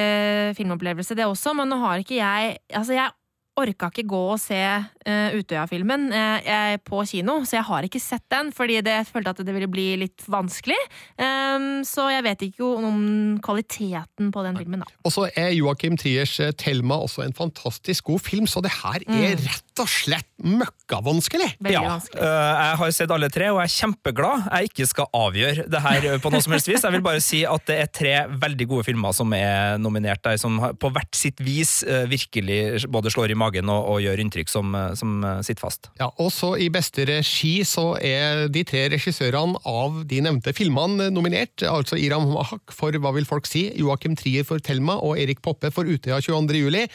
filmopplevelse, 0.58 1.16
det 1.16 1.28
også. 1.28 1.54
Men 1.58 1.72
nå 1.72 1.80
har 1.84 2.02
ikke 2.04 2.20
jeg 2.20 2.58
Altså, 2.74 2.96
jeg 2.96 3.12
orka 3.60 3.90
ikke 3.92 4.06
gå 4.10 4.22
og 4.34 4.40
se 4.42 4.60
uh, 4.60 5.36
Utøya-filmen 5.36 6.08
uh, 6.12 6.76
på 6.84 7.04
kino, 7.08 7.40
så 7.48 7.60
jeg 7.60 7.68
har 7.70 7.88
ikke 7.88 8.02
sett 8.04 8.26
den, 8.34 8.52
fordi 8.56 8.82
det, 8.86 8.98
følte 9.10 9.36
at 9.36 9.44
det 9.48 9.56
ville 9.56 9.70
bli 9.72 9.88
litt 10.02 10.26
vanskelig. 10.32 10.78
Um, 11.20 11.84
så 11.88 12.10
jeg 12.12 12.26
vet 12.28 12.48
ikke 12.50 12.66
om 12.66 13.06
kvaliteten 13.46 14.34
på 14.36 14.46
den 14.46 14.60
filmen, 14.60 14.84
da. 14.84 14.90
Og 15.08 15.16
så 15.16 15.30
er 15.36 15.54
Joakim 15.56 15.96
Triers 16.00 16.36
eh, 16.44 16.54
Thelma 16.58 17.00
også 17.06 17.24
en 17.26 17.36
fantastisk 17.38 18.12
god 18.12 18.26
film, 18.26 18.50
så 18.50 18.64
det 18.66 18.74
her 18.82 19.02
er 19.06 19.36
Mm. 19.36 19.65
Rett 19.76 19.84
og 19.84 19.90
slett 19.92 20.28
møkkavanskelig! 20.46 21.48
Veldig 21.60 21.74
Ja, 21.74 21.82
vanskelig. 21.84 22.22
øh, 22.22 22.64
jeg 22.64 22.78
har 22.80 22.92
sett 22.92 23.12
alle 23.12 23.30
tre, 23.30 23.50
og 23.52 23.60
jeg 23.60 23.68
er 23.68 23.74
kjempeglad 23.76 24.44
jeg 24.56 24.70
ikke 24.70 24.86
skal 24.88 25.08
avgjøre 25.14 25.66
det 25.72 25.82
her 25.82 26.06
på 26.24 26.32
noe 26.32 26.42
som 26.44 26.54
helst 26.56 26.68
vis. 26.70 26.84
Jeg 26.84 26.92
vil 26.96 27.02
bare 27.04 27.22
si 27.24 27.42
at 27.46 27.66
det 27.68 27.78
er 27.82 27.88
tre 27.92 28.14
veldig 28.40 28.68
gode 28.68 28.86
filmer 28.88 29.12
som 29.16 29.32
er 29.36 29.78
nominert 29.82 30.22
der, 30.24 30.38
som 30.40 30.60
på 30.80 30.92
hvert 30.96 31.16
sitt 31.16 31.40
vis 31.44 31.84
øh, 31.84 32.06
virkelig 32.10 32.86
både 32.92 33.12
slår 33.12 33.32
i 33.32 33.36
magen 33.40 33.70
og, 33.70 33.90
og 33.96 34.00
gjør 34.04 34.22
inntrykk 34.24 34.50
som, 34.52 34.76
øh, 34.76 34.96
som 34.96 35.18
sitter 35.44 35.66
fast. 35.66 35.90
Ja, 36.00 36.08
også 36.20 36.56
i 36.62 36.70
beste 36.70 37.06
regi 37.10 37.64
så 37.68 37.98
er 38.00 38.48
de 38.48 38.64
tre 38.64 38.86
regissørene 38.96 39.60
av 39.68 40.04
de 40.08 40.22
nevnte 40.24 40.54
filmene 40.56 41.10
nominert. 41.12 41.64
Altså 41.68 42.00
Iram 42.00 42.30
Mahak 42.32 42.72
for 42.76 42.96
Hva 42.96 43.12
vil 43.16 43.28
folk 43.28 43.48
si, 43.50 43.68
Joakim 43.76 44.16
Trier 44.16 44.46
for 44.48 44.60
Thelma 44.64 44.96
og 45.04 45.20
Erik 45.20 45.42
Poppe 45.44 45.72
for 45.74 45.84
Utøya 45.84 46.22
22. 46.24 46.56
juli. 46.64 46.86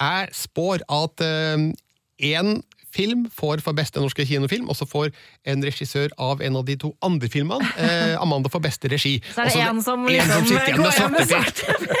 Jeg 0.00 0.28
spår 0.32 0.86
at 0.88 1.28
én 2.20 2.60
film 2.94 3.26
får 3.30 3.62
for 3.64 3.76
beste 3.76 4.02
norske 4.02 4.26
kinofilm, 4.26 4.68
og 4.70 4.76
så 4.78 4.86
får 4.88 5.10
en 5.48 5.62
regissør 5.64 6.10
av 6.18 6.42
en 6.42 6.58
av 6.58 6.66
de 6.66 6.76
to 6.80 6.92
andre 7.06 7.30
filmene 7.30 7.66
eh, 7.84 8.16
Amanda 8.20 8.50
for 8.52 8.62
beste 8.64 8.90
regi. 8.90 9.18
Så 9.34 9.44
er 9.44 9.50
det 9.50 9.58
én 9.60 9.72
en 9.74 9.82
som 9.84 10.06
liksom, 10.08 10.32
som 10.34 10.48
sitter 10.50 10.72
igjen 10.74 10.82
med 11.14 11.28
svarteper. 11.30 11.96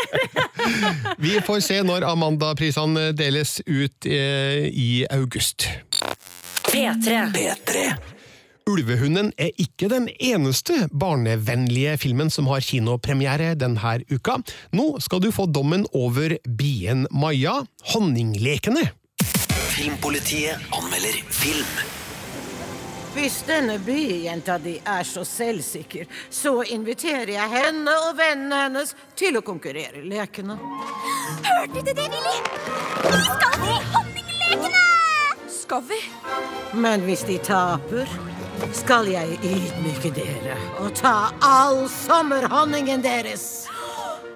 Vi 1.24 1.38
får 1.46 1.60
se 1.64 1.80
når 1.86 2.04
Amanda-prisene 2.10 3.10
deles 3.16 3.58
ut 3.66 4.06
eh, 4.06 4.66
i 4.68 5.04
august. 5.10 5.68
P3. 6.70 7.86
Ulvehunden 8.70 9.32
er 9.40 9.50
ikke 9.58 9.88
den 9.90 10.06
eneste 10.20 10.86
barnevennlige 10.92 11.96
filmen 11.98 12.30
som 12.30 12.46
har 12.52 12.62
kinopremiere 12.62 13.54
denne 13.58 13.96
uka. 14.12 14.38
Nå 14.76 14.92
skal 15.02 15.24
du 15.24 15.30
få 15.34 15.48
dommen 15.50 15.86
over 15.96 16.36
bien 16.46 17.08
Maja, 17.10 17.62
Honninglekene. 17.94 18.90
Filmpolitiet 19.80 20.56
anmelder 20.70 21.12
film. 21.30 21.76
Hvis 23.14 23.38
denne 23.48 23.78
byjenta 23.78 24.58
di 24.58 24.74
er 24.84 25.06
så 25.08 25.22
selvsikker, 25.24 26.04
så 26.30 26.52
inviterer 26.62 27.32
jeg 27.32 27.48
henne 27.54 27.94
og 28.04 28.18
vennene 28.18 28.58
hennes 28.66 28.92
til 29.16 29.40
å 29.40 29.42
konkurrere 29.46 30.02
i 30.02 30.04
lekene. 30.10 30.58
Hørte 31.48 31.80
du 31.80 31.94
det, 31.94 32.06
Willy? 32.12 32.36
Vi 33.06 33.22
skal 33.24 33.56
til 33.56 33.88
honninglekene! 33.96 34.84
Skal 35.56 35.88
vi? 35.88 36.04
Men 36.76 37.08
hvis 37.08 37.24
de 37.32 37.40
taper, 37.48 38.16
skal 38.84 39.08
jeg 39.08 39.40
ydmyke 39.40 40.12
dere 40.12 40.60
og 40.76 40.92
ta 41.00 41.30
all 41.40 41.86
sommerhonningen 42.02 43.00
deres. 43.08 43.46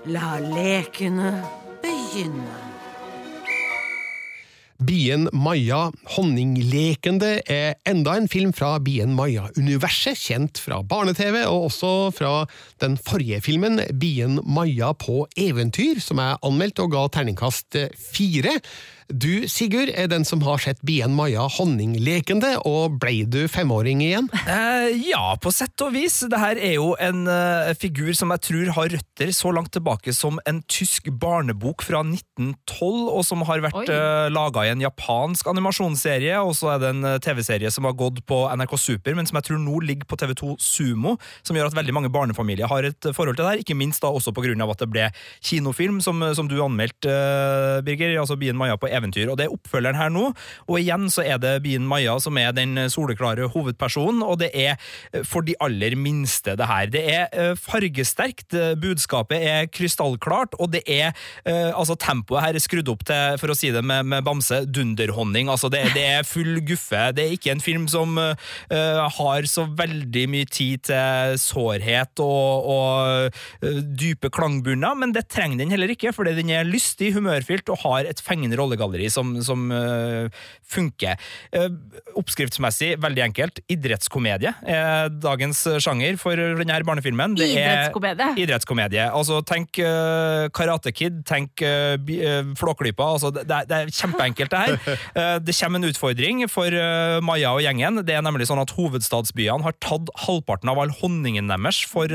La 0.09 0.38
lekene 0.40 1.42
begynne. 1.84 2.63
Bien 4.83 5.29
Maja 5.31 5.93
Honninglekende 6.16 7.37
er 7.47 7.77
enda 7.87 8.16
en 8.18 8.27
film 8.29 8.51
fra 8.57 8.72
Bien 8.83 9.12
Maja-universet, 9.14 10.18
kjent 10.18 10.59
fra 10.59 10.81
barne-TV, 10.83 11.45
og 11.47 11.68
også 11.68 11.93
fra 12.16 12.33
den 12.83 12.97
forrige 12.99 13.39
filmen 13.45 13.79
Bien 14.01 14.41
Maja 14.43 14.91
på 14.99 15.29
eventyr, 15.39 16.03
som 16.03 16.18
er 16.18 16.43
anmeldt 16.43 16.83
og 16.83 16.91
ga 16.97 17.07
terningkast 17.14 17.79
fire. 17.95 18.59
Du, 19.12 19.44
Sigurd, 19.52 19.90
er 19.92 20.09
den 20.09 20.24
som 20.24 20.40
har 20.46 20.62
sett 20.62 20.80
Bien 20.86 21.12
Maja 21.12 21.44
Honninglekende, 21.59 22.55
og 22.64 22.96
blei 23.02 23.26
du 23.28 23.44
femåring 23.52 24.00
igjen? 24.00 24.30
Eh, 24.48 24.94
ja, 25.11 25.34
på 25.40 25.52
sett 25.52 25.80
og 25.84 25.92
vis. 25.92 26.22
Det 26.30 26.40
her 26.40 26.57
er 26.57 26.78
jo 26.78 26.94
en 27.02 27.26
eh, 27.28 27.74
figur 27.76 28.14
som 28.16 28.32
jeg 28.32 28.44
tror 28.48 28.70
har 28.78 28.94
røtter 28.94 29.32
så 29.36 29.52
langt 29.52 29.74
tilbake 29.76 30.14
som 30.16 30.40
en 30.48 30.62
tysk 30.70 31.11
barnebok 31.20 31.84
fra 31.84 32.00
1912, 32.07 33.11
og 33.12 33.20
som 33.28 33.44
har 33.44 33.64
vært 33.64 33.92
uh, 33.92 34.30
laga 34.32 34.64
i 34.64 34.72
en 34.72 34.84
japansk 34.84 35.50
animasjonsserie, 35.52 36.40
og 36.40 36.55
så 36.57 36.74
er 36.74 36.82
det 36.82 36.92
en 36.94 37.11
eh, 37.12 37.18
TV-serie 37.24 37.72
som 37.74 37.88
har 37.88 37.96
gått 38.00 38.22
på 38.28 38.40
NRK 38.57 38.76
Super, 38.80 39.18
men 39.18 39.28
som 39.28 39.40
jeg 39.40 39.50
tror 39.50 39.61
nå 39.61 39.82
ligger 39.84 40.09
på 40.09 40.18
TV2 40.20 40.55
Sumo, 40.62 41.16
som 41.44 41.59
gjør 41.59 41.68
at 41.68 41.76
veldig 41.76 41.96
mange 41.96 42.12
barnefamilier 42.14 42.70
har 42.72 42.88
et 42.88 43.11
forhold 43.12 43.36
til 43.36 43.44
det 43.44 43.52
her, 43.52 43.64
ikke 43.66 43.78
minst 43.78 44.05
da 44.05 44.09
også 44.09 44.32
på 44.32 44.46
grunn 44.46 44.64
av 44.64 44.72
at 44.72 44.80
det 44.80 44.90
ble 44.94 45.11
kinofilm, 45.44 46.00
som, 46.05 46.24
som 46.36 46.48
du 46.48 46.57
anmeldte, 46.64 47.12
uh, 47.12 47.84
Birger, 47.84 48.16
altså 48.22 48.40
Bien 48.40 48.57
Maja 48.57 48.80
på 48.80 48.93
eventyr. 48.97 49.30
Og 49.30 49.38
Det 49.38 49.49
er 49.49 49.55
oppfølgeren 49.55 49.99
her 49.99 50.12
nå, 50.14 50.30
og 50.68 50.78
igjen 50.80 51.09
så 51.12 51.24
er 51.26 51.40
det 51.42 51.57
Bien 51.64 51.86
Maja 51.86 52.16
som 52.22 52.38
er 52.40 52.55
den 52.57 52.78
soleklare 52.92 53.49
hovedpersonen, 53.53 54.22
og 54.24 54.38
det 54.42 54.51
er 54.55 54.78
for 55.26 55.47
de 55.47 55.57
aller 55.62 55.97
minste, 55.99 56.57
det 56.59 56.68
her. 56.68 56.90
Det 56.90 57.05
er 57.11 57.55
fargesterkt, 57.59 58.55
budskapet 58.80 59.42
er 59.45 59.68
krystallklart, 59.72 60.57
og 60.61 60.72
det 60.74 60.84
er 60.90 61.12
altså 61.45 61.97
tempoet 62.01 62.45
her 62.45 62.57
er 62.57 62.62
skrudd 62.62 62.90
opp 62.92 63.05
til, 63.09 63.38
for 63.40 63.53
å 63.53 63.57
si 63.59 63.70
det 63.74 63.82
med, 63.86 64.07
med 64.11 64.24
bamse, 64.26 64.62
dunderhonning. 64.70 65.51
Altså 65.53 65.70
det, 65.72 65.82
det, 65.97 66.05
er 66.18 66.28
full 66.28 66.61
guffe. 66.66 67.01
Det 67.16 67.24
er 67.24 67.36
ikke 67.36 67.55
en 67.55 67.64
film 67.64 67.86
som 67.90 68.18
uh, 68.18 68.34
har 69.18 69.49
så 69.51 69.66
veldig 69.78 70.24
mye 70.32 70.49
tid 70.51 70.84
til 70.90 71.38
sårhet 71.40 72.22
og, 72.22 72.68
og 72.74 73.38
uh, 73.64 73.80
dype 73.84 74.30
klangbunner, 74.34 74.97
men 74.99 75.14
det 75.16 75.26
trenger 75.32 75.62
den 75.62 75.74
heller 75.74 75.92
ikke, 75.95 76.14
fordi 76.16 76.36
den 76.38 76.53
er 76.55 76.68
lystig, 76.68 77.14
humørfylt 77.16 77.70
og 77.72 77.82
har 77.84 78.11
et 78.11 78.22
fengende 78.24 78.59
rollegalleri 78.85 79.11
som, 79.11 79.35
som 79.45 79.70
uh, 79.72 80.28
funker. 80.64 81.18
oppskriftsmessig 82.18 82.95
veldig 83.03 83.22
enkelt. 83.28 83.61
Idrettskomedie 83.70 84.53
er 84.66 85.11
dagens 85.12 85.61
sjanger 85.82 86.16
for 86.20 86.37
denne 86.37 86.80
barnefilmen. 86.87 87.37
Det 87.39 87.51
idrettskomedie? 87.53 88.28
Idrettskomedie. 88.43 89.05
Altså, 89.14 89.41
tenk 89.47 89.78
Karate 90.55 90.93
Kid, 90.95 91.22
tenk 91.28 91.62
Flåklypa. 92.59 93.11
Altså, 93.16 93.30
det, 93.35 93.45
det 93.70 93.78
er 93.78 93.93
kjempeenkelt, 93.93 94.55
det 94.55 94.62
her. 94.64 95.01
Det 95.45 95.55
kommer 95.57 95.80
en 95.80 95.89
utfordring 95.89 96.43
for 96.51 96.74
Maja 97.24 97.53
og 97.55 97.62
gjengen. 97.64 98.01
Det 98.07 98.16
er 98.16 98.24
nemlig 98.24 98.49
sånn 98.49 98.62
at 98.62 98.72
Hovedstadsbyene 98.74 99.64
har 99.66 99.76
tatt 99.82 100.11
halvparten 100.24 100.70
av 100.72 100.80
all 100.82 100.93
honningen 101.01 101.51
deres 101.51 101.82
for 101.89 102.11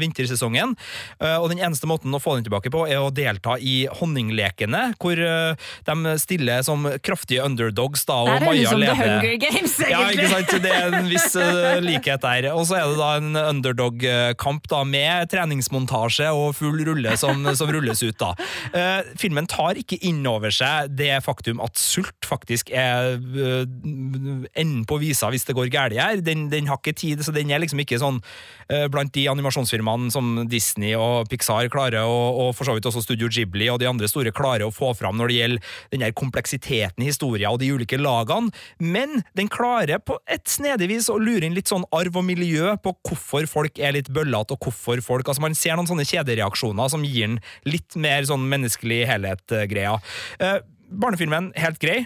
vintersesongen. 0.00 0.76
Og 1.18 1.48
den 1.52 1.62
eneste 1.62 1.88
måten 1.90 2.14
å 2.14 2.22
få 2.22 2.36
den 2.36 2.46
tilbake 2.46 2.72
på, 2.72 2.84
er 2.88 3.02
å 3.02 3.12
delta 3.14 3.56
i 3.58 3.76
honninglekene, 4.00 4.82
hvor 5.02 5.20
de 5.88 6.16
stiller 6.22 6.64
som 6.66 6.86
kraftige 7.04 7.44
underdogs, 7.44 8.04
da, 8.08 8.20
og 8.24 8.46
Maja 8.46 8.46
leder. 8.46 8.56
Det 8.56 8.60
er 8.60 8.70
liksom 8.72 8.84
The 8.86 8.96
Hunger 9.02 9.36
Games, 9.46 9.76
egentlig. 9.80 9.92
Ja, 9.92 10.02
ikke 10.10 10.28
sant? 10.32 10.56
Det 10.66 10.74
er 10.74 10.98
en 11.00 11.10
viss 11.10 11.38
likhet 11.86 12.26
der. 12.26 12.50
Og 12.54 12.66
så 12.68 12.78
er 12.80 12.90
det 12.90 13.00
da 13.00 13.10
en 13.20 13.40
underdog-kamp 13.42 14.68
da, 14.72 14.82
med 14.86 15.30
treningsmontasje 15.32 16.30
og 16.34 16.54
full 16.58 16.82
rulle 16.86 17.16
som, 17.20 17.46
som 17.58 17.72
rulles 17.72 18.02
ut, 18.04 18.20
da. 18.20 18.32
Filmen 19.20 19.48
tar 19.50 19.78
ikke 19.80 19.98
inn 20.06 20.24
over 20.28 20.52
seg 20.54 20.92
det 20.96 21.12
faktum 21.24 21.60
at 21.64 21.78
sult 21.80 22.26
faktisk 22.26 22.70
er 22.74 23.16
uh, 23.18 23.64
enden 24.56 24.84
på 24.88 24.98
visa 25.02 25.30
hvis 25.32 25.46
det 25.48 25.56
går 25.56 25.70
galt 25.72 25.96
her. 25.96 26.20
Den, 26.24 26.48
den, 26.52 26.68
har 26.70 26.80
ikke 26.80 26.96
tid, 26.96 27.22
så 27.24 27.34
den 27.34 27.50
er 27.52 27.62
liksom 27.62 27.80
ikke 27.82 28.00
sånn 28.02 28.20
uh, 28.22 28.86
blant 28.92 29.14
de 29.16 29.26
animasjonsfirmaene 29.30 30.12
som 30.14 30.44
Disney 30.50 30.94
og 30.98 31.30
Pixar 31.30 31.70
klarer, 31.72 32.04
og, 32.04 32.40
og 32.42 32.52
for 32.58 32.68
så 32.68 32.76
vidt 32.76 32.88
også 32.88 33.04
Studio 33.04 33.30
Ghibli 33.32 33.70
og 33.72 33.80
de 33.82 33.90
andre 33.90 34.10
store 34.10 34.34
klarer 34.36 34.66
å 34.66 34.74
få 34.74 34.92
fram 34.98 35.18
når 35.18 35.32
det 35.32 35.40
gjelder 35.40 35.55
den 35.94 36.04
her 36.04 36.14
kompleksiteten 36.16 37.04
i 37.04 37.10
historien 37.10 37.52
og 37.52 37.60
de 37.62 37.72
ulike 37.74 37.98
lagene, 38.00 38.52
men 38.82 39.22
den 39.38 39.50
klarer 39.52 40.00
på 40.02 40.18
et 40.30 40.46
snedig 40.50 40.90
vis 40.92 41.10
å 41.12 41.18
lure 41.20 41.46
inn 41.46 41.56
litt 41.56 41.70
sånn 41.70 41.86
arv 41.94 42.18
og 42.18 42.26
miljø 42.26 42.74
på 42.82 42.94
hvorfor 43.06 43.48
folk 43.50 43.80
er 43.82 43.96
litt 43.96 44.10
bøllete, 44.12 44.56
og 44.56 44.68
hvorfor 44.68 45.02
folk 45.04 45.24
Altså, 45.26 45.42
man 45.42 45.56
ser 45.58 45.74
noen 45.74 45.88
sånne 45.88 46.04
kjedereaksjoner 46.06 46.90
som 46.92 47.02
gir 47.02 47.26
den 47.26 47.40
litt 47.66 47.96
mer 47.98 48.22
sånn 48.28 48.44
menneskelig 48.46 49.00
helhet-greia. 49.10 49.96
Uh, 50.38 50.58
barnefilmen 50.86 51.50
helt 51.58 51.80
grei. 51.82 52.04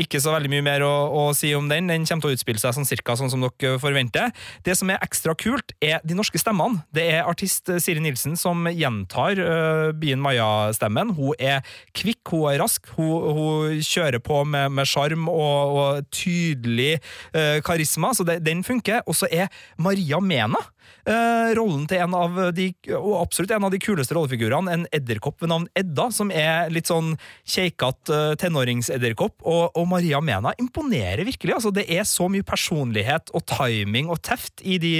Ikke 0.00 0.20
så 0.22 0.32
veldig 0.34 0.50
mye 0.52 0.64
mer 0.64 0.84
å, 0.86 0.92
å, 1.20 1.24
si 1.36 1.52
om 1.56 1.68
den. 1.70 1.90
Den 1.90 2.06
kommer 2.08 2.24
til 2.24 2.32
å 2.32 2.36
utspille 2.38 2.62
seg 2.62 2.76
sånn 2.76 2.88
cirka 2.88 3.16
sånn 3.18 3.32
som 3.32 3.44
dere 3.44 3.80
forventer. 3.82 4.32
Det 4.66 4.76
som 4.78 4.90
er 4.92 5.02
ekstra 5.04 5.34
kult, 5.38 5.74
er 5.82 6.00
de 6.06 6.16
norske 6.18 6.40
stemmene. 6.40 6.82
Det 6.94 7.06
er 7.12 7.28
artist 7.28 7.70
Siri 7.82 8.02
Nilsen 8.02 8.38
som 8.40 8.68
gjentar 8.70 9.40
uh, 9.40 9.90
Bien 9.96 10.20
Maja-stemmen. 10.22 11.14
Hun 11.18 11.36
er 11.38 11.64
kvikk, 11.96 12.22
hun 12.32 12.48
er 12.52 12.60
rask, 12.62 12.90
hun, 12.96 13.30
hun 13.36 13.84
kjører 13.84 14.22
på 14.24 14.42
med 14.48 14.82
sjarm 14.88 15.28
og, 15.30 15.78
og, 15.80 16.10
tydelig 16.14 16.98
uh, 17.34 17.58
karisma, 17.66 18.14
så 18.16 18.26
det, 18.26 18.40
den 18.46 18.64
funker. 18.66 19.04
Og 19.06 19.18
så 19.18 19.28
er 19.30 19.50
Maria 19.80 20.20
Mena 20.24 20.60
Uh, 21.08 21.50
rollen 21.56 21.86
til 21.90 22.02
en 22.04 22.14
av 22.16 22.38
de, 22.56 22.68
og 22.96 23.14
absolutt 23.22 23.54
en 23.56 23.66
av 23.66 23.72
de 23.72 23.80
kuleste 23.82 24.14
rollefigurene, 24.16 24.74
en 24.74 24.86
edderkopp 24.94 25.40
ved 25.42 25.52
navn 25.52 25.66
Edda, 25.78 26.10
som 26.14 26.32
er 26.34 26.70
litt 26.74 26.90
sånn 26.90 27.14
keikete 27.48 28.14
uh, 28.14 28.36
tenåringsedderkopp. 28.40 29.40
Og, 29.40 29.64
og, 29.72 29.88
Maria 29.90 30.20
Mena 30.22 30.52
imponerer 30.60 31.24
virkelig. 31.26 31.56
altså 31.56 31.72
Det 31.74 31.86
er 31.90 32.06
så 32.08 32.28
mye 32.30 32.46
personlighet 32.46 33.32
og 33.34 33.46
timing 33.48 34.12
og 34.12 34.20
teft 34.26 34.62
i 34.62 34.78
de 34.82 34.94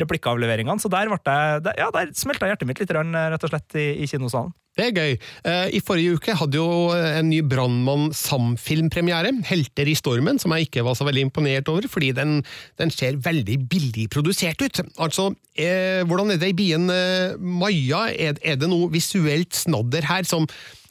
replikkavleveringene, 0.00 0.80
så 0.82 0.90
der, 0.92 1.12
ble 1.12 1.38
ja, 1.78 1.92
der 1.94 2.12
smelta 2.16 2.48
hjertet 2.50 2.68
mitt 2.68 2.82
litt, 2.82 2.92
rett 2.94 3.46
og 3.46 3.52
slett, 3.52 3.78
i, 3.78 3.88
i 4.02 4.10
kinosalen. 4.10 4.54
Det 4.74 4.88
er 4.88 4.96
gøy. 4.96 5.12
I 5.70 5.80
forrige 5.86 6.16
uke 6.18 6.34
hadde 6.34 6.58
jo 6.58 6.90
en 6.90 7.28
ny 7.30 7.40
Brannmann 7.46 8.08
Sam-filmpremiere, 8.10 9.30
'Helter 9.46 9.86
i 9.86 9.94
stormen', 9.94 10.40
som 10.42 10.50
jeg 10.50 10.66
ikke 10.66 10.82
var 10.82 10.96
så 10.98 11.06
veldig 11.06 11.28
imponert 11.28 11.70
over, 11.70 11.86
fordi 11.86 12.10
den, 12.10 12.40
den 12.78 12.90
ser 12.90 13.20
veldig 13.22 13.58
billig 13.70 14.08
produsert 14.10 14.62
ut. 14.62 14.80
Altså, 14.98 15.30
eh, 15.54 16.02
hvordan 16.02 16.34
er 16.34 16.40
det 16.42 16.50
i 16.50 16.58
bien 16.58 16.90
eh, 16.90 17.36
Maja? 17.38 18.08
Er, 18.10 18.34
er, 18.42 18.58
det 18.58 18.70
noe 18.70 18.90
visuelt 18.90 19.54
snadder 19.54 20.10
her 20.10 20.26
som 20.26 20.48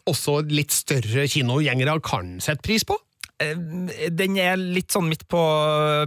også 0.09 0.41
litt 0.47 0.71
større 0.71 1.27
kinogjengere 1.31 1.99
kan 2.03 2.37
sette 2.43 2.63
pris 2.65 2.87
på? 2.87 2.97
Den 4.13 4.37
er 4.41 4.57
litt 4.59 4.93
sånn 4.93 5.09
midt 5.11 5.25
på, 5.31 5.41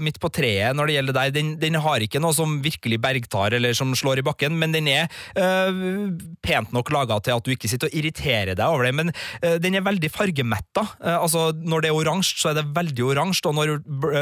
midt 0.02 0.18
på 0.22 0.30
treet 0.32 0.76
når 0.76 0.88
det 0.88 0.96
gjelder 0.96 1.16
deg. 1.18 1.34
Den, 1.36 1.52
den, 1.60 1.78
har 1.82 2.02
ikke 2.02 2.20
noe 2.22 2.34
som 2.36 2.58
virkelig 2.64 2.98
bergtar 3.02 3.56
eller 3.56 3.76
som 3.76 3.92
slår 3.96 4.22
i 4.22 4.26
bakken, 4.26 4.56
men 4.60 4.74
den 4.74 4.88
er 4.90 5.10
øh, 5.38 6.14
pent 6.44 6.72
nok 6.74 6.90
laga 6.94 7.18
til 7.24 7.36
at 7.36 7.46
du 7.46 7.52
ikke 7.54 7.70
sitter 7.70 7.90
og 7.90 7.96
irriterer 7.98 8.54
deg 8.56 8.64
over 8.64 8.86
det. 8.88 8.94
Men 8.96 9.12
øh, 9.42 9.56
den 9.62 9.76
er 9.78 9.86
veldig 9.86 10.10
fargemetta. 10.12 10.86
Uh, 11.00 11.16
altså, 11.18 11.48
når 11.56 11.84
det 11.84 11.90
er 11.90 12.00
oransje, 12.00 12.40
så 12.40 12.50
er 12.50 12.60
det 12.60 12.66
veldig 12.76 13.06
oransje, 13.10 13.44
og 13.50 13.56
når 13.58 13.74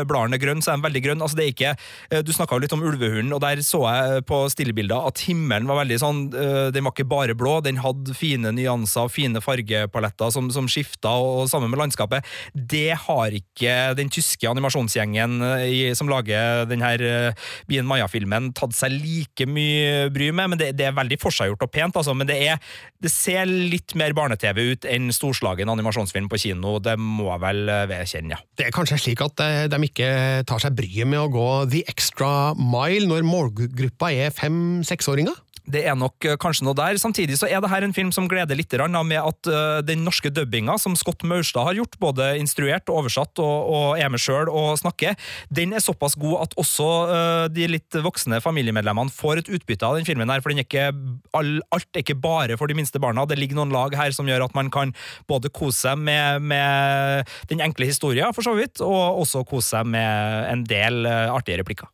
bladene 0.09 0.39
er 0.39 0.43
grønne, 0.43 0.65
så 0.65 0.73
er 0.73 0.81
de 0.81 0.89
veldig 0.89 1.05
grønne. 1.07 1.27
Altså, 1.27 1.39
det 1.39 1.47
er 1.47 1.55
ikke, 1.55 1.75
uh, 2.13 2.21
du 2.27 2.33
snakka 2.35 2.59
jo 2.59 2.65
litt 2.65 2.77
om 2.77 2.85
ulvehunden, 2.85 3.35
og 3.37 3.43
der 3.45 3.63
så 3.65 3.85
jeg 3.87 4.27
på 4.29 4.41
stillebilder 4.53 5.09
at 5.11 5.25
himmelen 5.27 5.69
var 5.71 5.83
veldig 5.83 5.97
sånn 6.01 6.21
Den 6.35 6.85
var 6.85 6.93
ikke 6.93 7.07
bare 7.09 7.35
blå, 7.37 7.57
den 7.65 7.79
hadde 7.83 8.15
fine 8.17 8.51
nyanser, 8.55 9.11
fine 9.13 9.41
fargepaletter 9.45 10.33
som, 10.35 10.49
som 10.55 10.69
skifta, 10.71 11.13
og, 11.13 11.45
og 11.45 11.51
sammen 11.51 11.71
med 11.73 11.81
landskapet. 11.81 12.27
Det 12.55 12.97
har 13.07 13.35
ikke 13.37 13.75
den 13.99 14.11
tyske 14.13 14.49
animasjonsgjengen 14.51 15.37
eh, 15.45 15.65
i, 15.69 15.81
som 15.97 16.11
lager 16.11 16.65
denne 16.71 16.93
eh, 16.97 17.51
Bien 17.71 17.87
Maya-filmen, 17.89 18.53
tatt 18.57 18.77
seg 18.77 18.97
like 18.97 19.47
mye 19.49 20.09
bry 20.15 20.31
med, 20.33 20.55
men 20.55 20.61
det, 20.61 20.73
det 20.79 20.89
er 20.89 20.97
veldig 20.97 21.19
forseggjort 21.23 21.67
og 21.67 21.73
pent, 21.75 22.01
altså. 22.01 22.17
Men 22.17 22.29
det, 22.31 22.39
er, 22.49 22.61
det 23.03 23.13
ser 23.13 23.49
litt 23.49 23.97
mer 23.99 24.17
barne-TV 24.17 24.63
ut 24.73 24.89
enn 24.91 25.13
storslagen 25.15 25.71
animasjonsfilm 25.73 26.31
på 26.33 26.41
kino, 26.47 26.77
det 26.83 26.97
må 27.01 27.31
jeg 27.33 27.45
vel 27.47 27.65
eh, 27.69 27.87
vedkjenne, 27.93 28.37
ja. 28.37 28.43
Det 28.55 28.69
er 28.69 28.75
kanskje 28.75 29.01
slik 29.01 29.25
at 29.25 29.41
de 29.71 29.81
ikke 29.87 30.11
tar 30.49 30.63
seg 30.63 30.77
bryet 30.79 31.09
med 31.09 31.21
å 31.21 31.31
gå 31.33 31.49
the 31.73 31.85
extra 31.91 32.53
mile 32.59 33.09
når 33.11 33.27
målgruppa 33.27 34.13
er 34.15 34.35
fem-seksåringer? 34.35 35.44
Det 35.65 35.81
er 35.89 35.97
nok 35.97 36.27
eh, 36.29 36.37
kanskje 36.41 36.67
noe 36.67 36.77
der. 36.77 36.99
Samtidig 37.01 37.39
så 37.41 37.49
er 37.49 37.63
det 37.65 37.71
her 37.73 37.85
en 37.87 37.95
film 37.97 38.11
som 38.13 38.27
gleder 38.29 38.57
litt 38.59 38.73
med 38.75 39.17
at 39.17 39.49
eh, 39.49 39.81
den 39.87 40.05
norske 40.05 40.29
dubbinga 40.29 40.77
som 40.79 40.97
Scott 40.97 41.25
Maurstad 41.25 41.65
har 41.65 41.79
gjort, 41.79 41.97
både 42.01 42.35
instruert, 42.37 42.91
oversatt 42.93 43.41
og, 43.41 43.71
og 43.73 43.87
er 43.99 44.11
med 44.13 44.21
sjøl 44.21 44.51
og 44.53 44.77
snakker, 44.79 45.17
den 45.49 45.73
er 45.73 45.81
såpass 45.81 46.19
god 46.21 46.45
at 46.45 46.57
også 46.61 46.89
eh, 47.15 47.47
de 47.55 47.69
litt 47.71 47.97
voksne 48.05 48.43
familiemedlemmene 48.45 49.13
får 49.15 49.41
et 49.41 49.53
utbytte 49.57 49.89
av 49.89 49.97
den 49.97 50.09
filmen. 50.09 50.29
her, 50.29 50.45
for 50.45 50.53
den 50.53 50.61
er 50.61 50.69
ikke, 50.69 50.91
Alt 51.35 51.89
er 51.97 52.05
ikke 52.05 52.19
bare 52.21 52.59
for 52.61 52.69
de 52.69 52.77
minste 52.77 53.01
barna. 53.01 53.25
Det 53.25 53.39
ligger 53.41 53.57
noen 53.57 53.73
lag 53.73 53.97
her 53.97 54.13
som 54.13 54.29
gjør 54.29 54.45
at 54.49 54.57
man 54.59 54.69
kan 54.75 54.93
både 55.31 55.49
kose 55.49 55.87
seg 55.87 55.99
med, 55.99 56.45
med 56.45 57.29
den 57.49 57.65
enkle 57.65 57.89
historien, 57.89 58.37
for 58.37 58.45
så 58.45 58.53
vidt, 58.57 58.85
og 58.85 59.25
også 59.25 59.47
kose 59.49 59.79
seg 59.79 59.89
med 59.89 60.51
en 60.53 60.69
del 60.69 61.07
artige 61.09 61.63
replikker. 61.63 61.89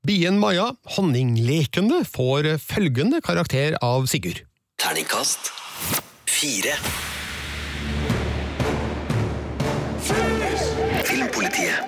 Bien 0.00 0.38
Maja, 0.40 0.70
honninglekende, 0.96 1.98
får 2.08 2.46
følgende 2.64 3.18
karakter 3.20 3.74
av 3.84 4.06
Sigurd. 4.08 4.38
Terningkast 4.80 5.50
fire. 6.24 6.72
Filmpolitiet. 11.04 11.84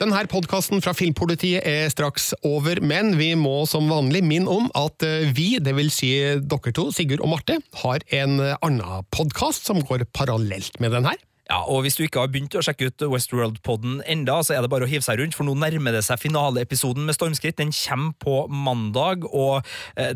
Denne 0.00 0.20
podkasten 0.28 0.84
fra 0.84 0.92
Filmpolitiet 0.96 1.64
er 1.64 1.88
straks 1.92 2.34
over, 2.44 2.82
men 2.84 3.16
vi 3.16 3.32
må 3.40 3.64
som 3.68 3.88
vanlig 3.88 4.20
minne 4.24 4.52
om 4.52 4.68
at 4.76 5.00
eh, 5.04 5.32
vi, 5.32 5.54
det 5.64 5.78
vil 5.80 5.88
si 5.92 6.12
dere 6.44 6.76
to, 6.76 6.90
Sigurd 6.92 7.24
og 7.24 7.32
Marte, 7.38 7.56
har 7.86 8.04
en 8.20 8.36
annen 8.52 9.08
podkast 9.16 9.68
som 9.72 9.80
går 9.80 10.04
parallelt 10.12 10.76
med 10.80 10.92
den 10.96 11.08
her. 11.08 11.20
Ja, 11.50 11.64
og 11.66 11.82
Hvis 11.82 11.96
du 11.98 12.04
ikke 12.04 12.22
har 12.22 12.30
begynt 12.30 12.54
å 12.54 12.62
sjekke 12.62 12.86
ut 12.90 13.02
Westworld-podden 13.10 14.04
enda, 14.10 14.36
så 14.46 14.54
er 14.54 14.62
det 14.62 14.70
bare 14.70 14.86
å 14.86 14.90
hive 14.90 15.02
seg 15.02 15.18
rundt, 15.18 15.34
for 15.34 15.48
nå 15.48 15.56
nærmer 15.58 15.96
det 15.96 16.04
seg 16.06 16.20
finaleepisoden 16.22 17.08
med 17.08 17.16
Stormskritt. 17.16 17.56
Den 17.58 17.72
kommer 17.74 18.14
på 18.22 18.36
mandag, 18.54 19.24
og 19.26 19.66
eh, 19.98 20.12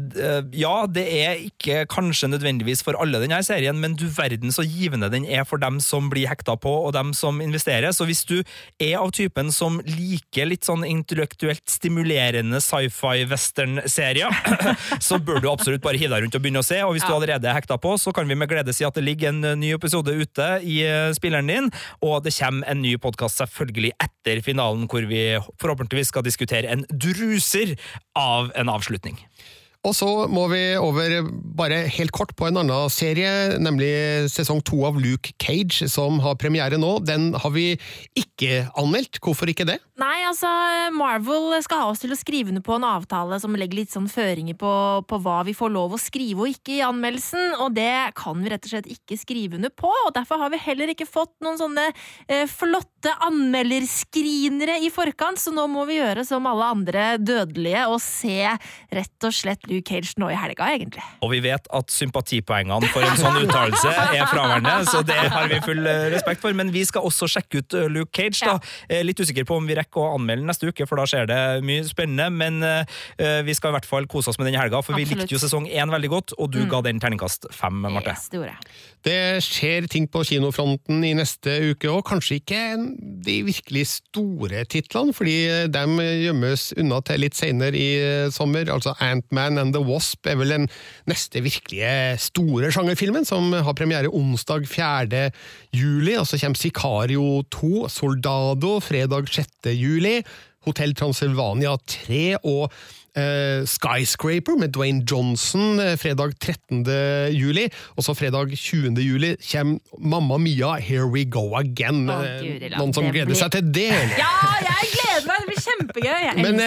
ja, 0.54 0.74
det 0.86 1.04
er 1.10 1.42
ikke 1.42 1.88
kanskje 1.90 2.30
nødvendigvis 2.30 2.84
for 2.86 2.94
alle 3.02 3.18
denne 3.22 3.40
serien, 3.42 3.80
men 3.82 3.96
du 3.98 4.04
verden 4.14 4.54
så 4.54 4.62
givende 4.62 5.10
den 5.10 5.26
er 5.26 5.42
for 5.48 5.58
dem 5.58 5.80
som 5.82 6.06
blir 6.12 6.30
hekta 6.30 6.54
på, 6.60 6.70
og 6.86 6.94
dem 6.94 7.10
som 7.18 7.42
investerer. 7.42 7.90
Så 7.96 8.06
hvis 8.06 8.22
du 8.28 8.36
er 8.78 9.00
av 9.00 9.10
typen 9.16 9.50
som 9.54 9.80
liker 9.88 10.46
litt 10.52 10.68
sånn 10.68 10.86
intellektuelt 10.86 11.64
stimulerende 11.66 12.62
sci-fi-western-serier, 12.62 14.38
så 15.08 15.18
bør 15.18 15.42
du 15.42 15.50
absolutt 15.50 15.82
bare 15.82 15.98
hive 15.98 16.14
deg 16.14 16.28
rundt 16.28 16.38
og 16.38 16.46
begynne 16.46 16.62
å 16.62 16.68
se, 16.70 16.78
og 16.86 16.94
hvis 16.94 17.08
du 17.08 17.10
allerede 17.16 17.50
er 17.50 17.58
hekta 17.58 17.80
på, 17.82 17.96
så 17.98 18.14
kan 18.14 18.30
vi 18.30 18.38
med 18.38 18.52
glede 18.54 18.76
si 18.76 18.86
at 18.86 18.94
det 18.94 19.06
ligger 19.08 19.34
en 19.34 19.58
ny 19.58 19.74
episode 19.74 20.14
ute 20.14 20.50
i 20.62 20.78
spilleren 21.24 21.48
din, 21.48 21.72
og 22.04 22.20
det 22.26 22.36
kommer 22.36 22.68
en 22.68 22.82
ny 22.84 22.94
podkast 23.00 23.40
selvfølgelig 23.40 23.94
etter 24.04 24.44
finalen, 24.44 24.84
hvor 24.90 25.08
vi 25.08 25.24
forhåpentligvis 25.62 26.12
skal 26.12 26.26
diskutere 26.26 26.68
en 26.68 26.84
druser 26.92 27.76
av 28.18 28.52
en 28.54 28.72
avslutning. 28.72 29.16
Og 29.84 29.92
så 29.96 30.08
må 30.32 30.46
vi 30.48 30.62
over 30.80 31.18
bare 31.56 31.82
helt 31.92 32.12
kort 32.16 32.32
på 32.38 32.48
en 32.48 32.56
annen 32.62 32.92
serie, 32.92 33.58
nemlig 33.60 33.90
sesong 34.32 34.62
to 34.64 34.80
av 34.88 34.96
Luke 35.00 35.34
Cage, 35.42 35.84
som 35.92 36.22
har 36.24 36.38
premiere 36.40 36.78
nå. 36.80 36.96
Den 37.04 37.32
har 37.36 37.52
vi 37.52 37.74
ikke 38.16 38.64
anmeldt. 38.80 39.20
Hvorfor 39.24 39.50
ikke 39.52 39.66
det? 39.68 39.76
Nei, 40.00 40.24
altså, 40.26 40.48
Marvel 40.96 41.52
skal 41.62 41.84
ha 41.84 41.90
oss 41.92 42.00
til 42.02 42.14
å 42.14 42.18
skrive 42.18 42.50
under 42.50 42.64
på 42.64 42.78
en 42.78 42.86
avtale 42.88 43.36
som 43.42 43.54
legger 43.54 43.82
litt 43.82 43.92
sånn 43.92 44.08
føringer 44.10 44.56
på, 44.58 44.72
på 45.06 45.20
hva 45.22 45.42
vi 45.46 45.54
får 45.54 45.70
lov 45.74 45.94
å 45.94 46.00
skrive 46.00 46.46
og 46.46 46.54
ikke 46.54 46.78
i 46.78 46.82
anmeldelsen, 46.86 47.54
og 47.60 47.76
det 47.76 48.16
kan 48.18 48.40
vi 48.40 48.50
rett 48.50 48.64
og 48.64 48.72
slett 48.72 48.90
ikke 48.90 49.20
skrive 49.20 49.60
under 49.60 49.70
på. 49.70 49.92
og 50.06 50.14
Derfor 50.16 50.40
har 50.42 50.54
vi 50.54 50.62
heller 50.64 50.94
ikke 50.94 51.08
fått 51.08 51.34
noen 51.44 51.60
sånne 51.60 51.86
eh, 51.92 52.48
flotte 52.50 53.12
anmelderskrinere 53.28 54.80
i 54.82 54.90
forkant, 54.92 55.38
så 55.38 55.52
nå 55.54 55.68
må 55.70 55.84
vi 55.90 56.00
gjøre 56.00 56.24
som 56.26 56.48
alle 56.48 56.72
andre 56.72 57.06
dødelige 57.20 57.86
og 57.92 58.00
se 58.02 58.40
rett 58.94 59.28
og 59.28 59.36
slett 59.36 59.68
Luke 59.68 59.73
Cage 59.82 60.14
nå 60.20 60.28
i 60.32 60.36
helga, 60.38 60.68
egentlig. 60.76 61.04
Og 61.24 61.32
vi 61.32 61.40
vet 61.44 61.68
at 61.74 61.92
sympatipoengene 61.92 62.90
for 62.92 63.06
en 63.06 63.18
sånn 63.18 63.40
uttalelse 63.42 63.90
er 63.90 64.24
fraværende, 64.30 64.76
så 64.90 65.02
det 65.06 65.18
har 65.18 65.48
vi 65.50 65.60
full 65.64 65.82
eh, 65.88 66.08
respekt 66.14 66.42
for. 66.44 66.56
Men 66.56 66.72
vi 66.74 66.84
skal 66.86 67.06
også 67.06 67.28
sjekke 67.30 67.62
ut 67.62 67.76
eh, 67.78 67.88
Luke 67.92 68.12
Cage. 68.14 68.44
da. 68.44 68.58
Ja. 68.90 69.02
Litt 69.04 69.20
usikker 69.20 69.46
på 69.48 69.58
om 69.60 69.68
vi 69.68 69.76
rekker 69.78 70.02
å 70.02 70.14
anmelde 70.18 70.46
neste 70.48 70.70
uke, 70.70 70.86
for 70.88 71.00
da 71.00 71.06
skjer 71.08 71.28
det 71.30 71.40
mye 71.66 71.84
spennende. 71.88 72.30
Men 72.34 72.60
vi 73.46 73.54
skal 73.56 73.72
i 73.72 73.76
hvert 73.76 73.86
fall 73.88 74.06
kose 74.10 74.30
oss 74.32 74.38
med 74.40 74.48
den 74.48 74.58
helga, 74.58 74.80
for 74.82 74.94
Absolutt. 74.94 75.10
vi 75.10 75.20
likte 75.22 75.34
jo 75.34 75.40
sesong 75.42 75.66
én 75.70 75.92
veldig 75.92 76.10
godt, 76.12 76.34
og 76.38 76.50
du 76.54 76.60
mm. 76.62 76.68
ga 76.72 76.80
den 76.86 77.00
terningkast 77.02 77.48
fem, 77.54 77.80
Marte. 77.84 78.14
Yes, 78.14 78.28
det. 78.32 78.54
Det 79.04 79.18
skjer 79.44 79.88
ting 79.90 80.06
på 80.08 80.22
kinofronten 80.24 81.02
i 81.04 81.12
neste 81.16 81.56
uke 81.72 81.90
òg. 81.92 82.04
Kanskje 82.08 82.38
ikke 82.40 82.60
de 83.24 83.36
virkelig 83.46 83.86
store 83.98 84.64
titlene, 84.70 85.14
fordi 85.16 85.36
de 85.72 85.84
gjemmes 86.24 86.70
unna 86.80 87.00
til 87.04 87.24
litt 87.24 87.36
seinere 87.38 87.78
i 87.78 87.90
sommer. 88.34 88.70
Altså 88.72 88.94
Ant-Man 89.04 89.60
and 89.64 89.74
the 89.74 89.82
Wasp 89.82 90.28
er 90.28 90.38
vel 90.40 90.54
den 90.54 90.66
neste 91.10 91.42
virkelige 91.44 92.18
store 92.22 92.70
sjangerfilmen, 92.74 93.26
som 93.28 93.50
har 93.52 93.76
premiere 93.76 94.12
onsdag 94.12 94.68
4. 94.70 95.28
juli. 95.74 96.16
Og 96.20 96.28
så 96.28 96.40
kommer 96.40 96.60
Sicario 96.60 97.42
2, 97.50 97.88
Soldado, 97.92 98.76
fredag 98.84 99.32
6. 99.32 99.72
juli. 99.72 100.20
Hotell 100.64 100.94
Transylvania 100.96 101.74
3 101.76 102.38
og 102.40 102.72
Uh, 103.14 103.62
Skyscraper 103.62 104.56
med 104.58 104.72
Dwayne 104.74 105.04
Johnson 105.10 105.78
uh, 105.78 105.94
fredag 105.94 106.32
13. 106.40 106.82
juli. 107.30 107.68
Og 107.96 108.02
så 108.02 108.14
fredag 108.14 108.50
20. 108.56 108.98
juli 108.98 109.36
kommer 109.52 109.78
Mamma 109.98 110.36
Mia, 110.36 110.74
Here 110.82 111.06
We 111.06 111.22
Go 111.24 111.54
Again. 111.54 112.08
Å, 112.10 112.16
Gud, 112.42 112.64
Noen 112.74 112.94
som 112.96 113.06
gleder 113.06 113.30
blir... 113.30 113.38
seg 113.38 113.52
til 113.54 113.68
det? 113.70 113.92
Ja, 114.18 114.32
jeg 114.66 114.90
gleder 114.96 115.28
meg! 115.28 115.44
Det 115.44 115.50
blir 115.50 115.62
kjempegøy! 115.62 116.24
Jeg 116.24 116.42
men, 116.42 116.58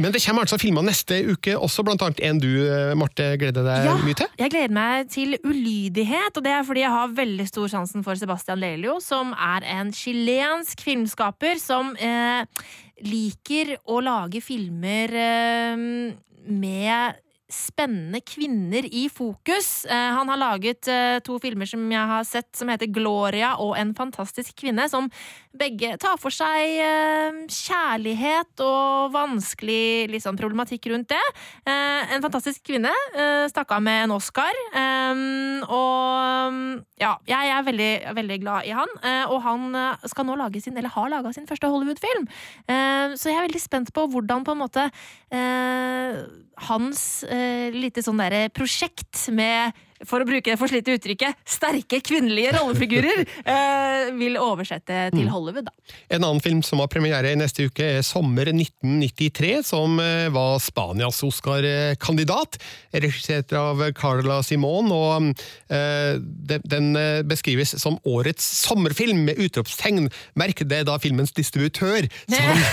men 0.00 0.14
det 0.14 0.22
kommer 0.24 0.46
altså 0.46 0.58
filmer 0.62 0.86
neste 0.86 1.18
uke 1.28 1.58
også, 1.58 1.84
blant 1.84 2.04
annet 2.06 2.22
en 2.24 2.40
du, 2.40 2.48
Marte, 2.96 3.26
gleder 3.42 3.66
deg 3.66 3.88
ja, 3.90 3.96
mye 4.00 4.16
til? 4.16 4.30
Jeg 4.40 4.54
gleder 4.54 4.76
meg 4.76 5.10
til 5.12 5.36
Ulydighet, 5.44 6.32
og 6.40 6.46
det 6.46 6.54
er 6.56 6.64
fordi 6.64 6.86
jeg 6.86 6.94
har 6.94 7.12
veldig 7.20 7.48
stor 7.50 7.68
sjansen 7.74 8.06
for 8.06 8.16
Sebastian 8.16 8.62
Lelio, 8.62 8.96
som 9.04 9.36
er 9.36 9.68
en 9.76 9.92
chilensk 9.92 10.80
filmskaper 10.88 11.60
som 11.60 11.92
liker 13.06 13.76
å 13.90 14.00
lage 14.04 14.42
filmer 14.44 15.14
eh, 15.18 15.76
med 16.46 17.22
spennende 17.52 18.20
kvinner 18.24 18.86
i 18.88 19.08
fokus. 19.12 19.84
Eh, 19.84 20.10
han 20.16 20.28
har 20.28 20.40
laget 20.40 20.88
eh, 20.88 21.18
to 21.24 21.38
filmer 21.42 21.68
som 21.68 21.84
jeg 21.92 22.10
har 22.12 22.24
sett, 22.26 22.50
som 22.56 22.70
heter 22.72 22.90
Gloria 22.92 23.54
og 23.60 23.76
En 23.78 23.92
fantastisk 23.96 24.56
kvinne, 24.62 24.88
som 24.88 25.10
begge 25.56 25.94
tar 26.00 26.16
for 26.20 26.32
seg 26.32 26.78
eh, 26.80 27.40
kjærlighet 27.52 28.62
og 28.64 29.12
vanskelig 29.14 30.08
liksom, 30.14 30.38
problematikk 30.40 30.88
rundt 30.92 31.12
det. 31.12 31.20
En 31.68 32.22
fantastisk 32.24 32.62
kvinne 32.66 32.90
stakk 33.50 33.72
av 33.74 33.82
med 33.84 34.04
en 34.04 34.14
Oscar, 34.14 34.56
og 35.76 36.58
ja, 37.00 37.12
jeg 37.28 37.50
er 37.52 37.66
veldig, 37.66 37.90
veldig 38.16 38.38
glad 38.42 38.68
i 38.68 38.74
han. 38.76 38.94
Og 39.32 39.38
han 39.44 39.76
skal 40.08 40.28
nå 40.28 40.36
lage 40.40 40.62
sin, 40.64 40.76
eller 40.78 40.92
har 40.94 41.10
laga 41.12 41.32
sin 41.34 41.48
første 41.48 41.70
Hollywood-film, 41.72 42.28
så 42.68 43.30
jeg 43.30 43.36
er 43.36 43.46
veldig 43.46 43.62
spent 43.62 43.92
på 43.94 44.06
hvordan 44.14 44.46
på 44.46 44.56
en 44.56 44.62
måte 44.62 44.88
hans 46.68 47.22
eh, 47.24 47.72
lite 47.74 48.04
sånn 48.04 48.20
derre 48.22 48.48
prosjekt 48.54 49.28
med 49.34 49.76
for 50.08 50.22
å 50.22 50.28
bruke 50.28 50.50
det 50.50 50.58
forslitte 50.60 50.96
uttrykket, 50.96 51.38
sterke 51.48 52.00
kvinnelige 52.04 52.54
rollefigurer 52.56 53.22
eh, 53.54 54.10
vil 54.18 54.38
oversette 54.40 55.08
til 55.14 55.26
mm. 55.26 55.32
Hollywood. 55.32 55.68
Da. 55.68 55.94
En 56.16 56.26
annen 56.26 56.42
film 56.44 56.62
som 56.66 56.82
har 56.82 56.90
premiere 56.92 57.32
i 57.32 57.38
neste 57.38 57.68
uke, 57.70 57.86
er 57.98 58.06
Sommer 58.06 58.50
1993, 58.52 59.52
som 59.68 59.98
eh, 60.02 60.28
var 60.34 60.58
Spanias 60.62 61.22
Oscar-kandidat. 61.26 62.58
Regissert 62.92 63.54
av 63.56 63.82
Carla 63.98 64.40
Simon, 64.46 64.90
og 64.92 65.30
eh, 65.72 66.18
den 66.62 66.92
eh, 66.98 67.22
beskrives 67.26 67.76
som 67.80 67.98
årets 68.08 68.44
sommerfilm 68.66 69.24
med 69.28 69.40
utropstegn. 69.42 70.10
Merk 70.40 70.64
det 70.68 70.82
da 70.88 70.98
filmens 71.02 71.34
distributør 71.36 72.08
som, 72.36 72.64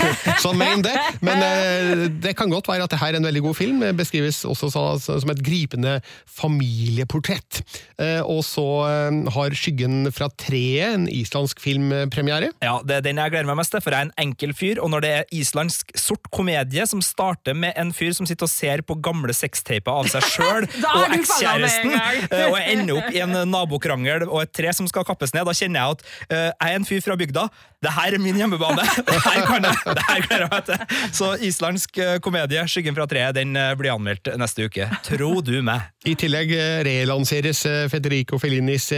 som 0.42 0.58
mener 0.58 0.84
det, 0.90 0.96
men 1.24 1.46
eh, 1.46 2.04
det 2.22 2.34
kan 2.38 2.50
godt 2.52 2.70
være 2.70 2.86
at 2.86 2.90
dette 2.94 3.06
er 3.06 3.18
en 3.18 3.30
veldig 3.30 3.44
god 3.46 3.58
film. 3.58 3.84
Beskrives 3.96 4.42
også 4.48 4.70
som 4.72 5.32
et 5.32 5.44
gripende 5.44 5.98
familieportrett 6.26 7.19
portrett. 7.20 7.60
Eh, 8.00 8.20
og 8.24 8.42
så 8.46 8.66
eh, 8.88 9.18
har 9.34 9.56
Skyggen 9.60 10.08
fra 10.14 10.30
treet, 10.40 10.94
en 10.94 11.06
islandsk 11.10 11.60
filmpremiere. 11.62 12.50
Ja, 12.64 12.78
det 12.86 13.00
er 13.00 13.06
den 13.06 13.20
jeg 13.20 13.34
gleder 13.34 13.48
meg 13.50 13.60
mest 13.60 13.74
til, 13.74 13.82
for 13.84 13.94
jeg 13.94 14.06
er 14.06 14.08
en 14.08 14.24
enkel 14.24 14.54
fyr. 14.56 14.80
Og 14.82 14.92
når 14.92 15.04
det 15.04 15.12
er 15.18 15.34
islandsk 15.36 15.92
sort 15.98 16.30
komedie 16.34 16.86
som 16.88 17.02
starter 17.04 17.56
med 17.56 17.76
en 17.80 17.92
fyr 17.96 18.14
som 18.16 18.28
sitter 18.28 18.48
og 18.48 18.52
ser 18.52 18.84
på 18.86 18.96
gamle 19.04 19.34
sextaper 19.36 20.00
av 20.02 20.10
seg 20.12 20.26
sjøl 20.30 20.68
og 20.96 21.16
ekskjæresten, 21.18 21.96
eh, 22.32 22.46
og 22.48 22.58
ender 22.60 23.00
opp 23.00 23.10
i 23.14 23.22
en 23.24 23.36
nabokrangel 23.50 24.26
og 24.28 24.44
et 24.44 24.54
tre 24.56 24.72
som 24.76 24.88
skal 24.90 25.06
kappes 25.08 25.34
ned, 25.36 25.46
da 25.46 25.56
kjenner 25.56 25.80
jeg 25.80 25.98
at 25.98 26.06
jeg 26.30 26.72
er 26.72 26.78
en 26.78 26.86
fyr 26.86 27.02
fra 27.04 27.16
bygda 27.18 27.46
det 27.80 27.92
her 27.96 28.12
er 28.12 28.20
min 28.20 28.36
hjemmebane! 28.36 28.84
Det 29.10 29.20
her 29.24 29.46
kan 29.48 29.64
jeg! 29.64 29.76
Det 29.96 30.02
her 30.04 30.24
klarer 30.26 30.42
jeg, 30.44 30.50
vet 30.52 30.66
du. 30.68 30.96
Så 31.16 31.30
islandsk 31.48 31.98
eh, 31.98 32.18
komedie, 32.20 32.60
'Skyggen 32.68 32.96
fra 32.96 33.06
treet', 33.08 33.32
den 33.38 33.56
eh, 33.56 33.72
blir 33.78 33.94
anmeldt 33.94 34.28
neste 34.40 34.66
uke. 34.68 34.84
Tro 35.06 35.30
du 35.44 35.62
meg. 35.64 35.86
I 36.04 36.12
tillegg 36.20 36.52
eh, 36.56 36.80
relanseres 36.84 37.62
Federico 37.92 38.38
Fellinis 38.40 38.90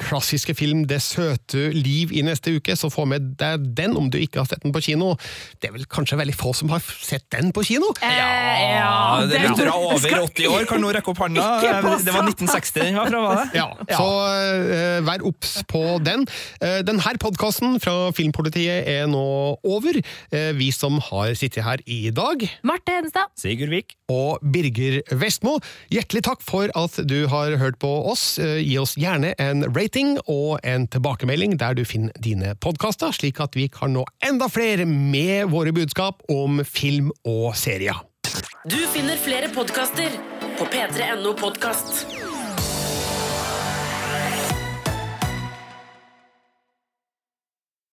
klassiske 0.00 0.54
film 0.56 0.86
'Det 0.88 1.00
søte 1.04 1.68
liv' 1.76 2.14
i 2.16 2.24
neste 2.24 2.56
uke, 2.56 2.76
så 2.76 2.88
få 2.92 3.04
med 3.08 3.34
deg 3.40 3.66
den 3.76 3.96
om 4.00 4.08
du 4.08 4.16
ikke 4.18 4.40
har 4.40 4.48
sett 4.48 4.64
den 4.64 4.72
på 4.72 4.80
kino. 4.80 5.12
Det 5.60 5.68
er 5.68 5.76
vel 5.76 5.84
kanskje 5.84 6.16
veldig 6.22 6.36
få 6.36 6.54
som 6.56 6.72
har 6.72 6.80
sett 6.80 7.28
den 7.36 7.52
på 7.52 7.64
kino? 7.68 7.92
Eh, 8.00 8.16
Ja, 8.72 9.20
det 9.28 9.36
er 9.42 9.48
Lyttere 9.50 9.76
over 9.76 10.16
80 10.24 10.48
år 10.48 10.64
kan 10.70 10.80
nå 10.80 10.92
rekke 10.94 11.12
opp 11.12 11.20
hånda. 11.20 11.44
Det 12.00 12.14
var 12.14 12.24
1960 12.24 12.80
den 12.80 12.96
var 12.96 13.12
fra, 13.12 13.20
var 13.20 13.42
det? 13.42 13.60
Ja, 13.60 13.68
så 13.92 14.08
vær 15.04 15.24
obs 15.28 15.58
på 15.68 15.82
den. 16.04 16.24
Uh, 16.62 16.80
denne 16.86 17.16
podkasten 17.20 17.76
fra 17.82 18.12
Filmpolitiet 18.22 18.86
er 18.88 19.08
nå 19.10 19.22
over. 19.66 19.98
Eh, 20.30 20.52
vi 20.54 20.70
som 20.74 21.00
har 21.10 21.34
sittet 21.38 21.64
her 21.66 21.82
i 21.90 22.04
dag 22.14 22.44
Marte 22.66 22.94
Hedenstad. 22.94 23.32
Sigurd 23.38 23.72
Vik. 23.74 23.96
og 24.12 24.42
Birger 24.52 25.00
Vestmo. 25.18 25.56
Hjertelig 25.92 26.22
takk 26.26 26.42
for 26.44 26.70
at 26.76 26.98
du 27.08 27.26
har 27.32 27.56
hørt 27.58 27.78
på 27.82 27.90
oss. 28.12 28.38
Eh, 28.38 28.60
Gi 28.62 28.76
oss 28.78 28.94
gjerne 29.00 29.32
en 29.42 29.64
rating 29.74 30.18
og 30.30 30.60
en 30.62 30.86
tilbakemelding 30.92 31.56
der 31.60 31.74
du 31.78 31.84
finner 31.88 32.12
dine 32.22 32.54
podkaster, 32.60 33.12
slik 33.16 33.40
at 33.42 33.56
vi 33.58 33.68
kan 33.72 33.94
nå 33.96 34.04
enda 34.24 34.48
flere 34.52 34.86
med 34.86 35.48
våre 35.52 35.72
budskap 35.74 36.22
om 36.30 36.62
film 36.68 37.10
og 37.24 37.56
serier. 37.58 37.98
Du 38.68 38.78
finner 38.92 39.18
flere 39.18 39.48
podkaster 39.52 40.12
på 40.60 40.68
p3.no 40.70 41.32
podkast. 41.40 42.04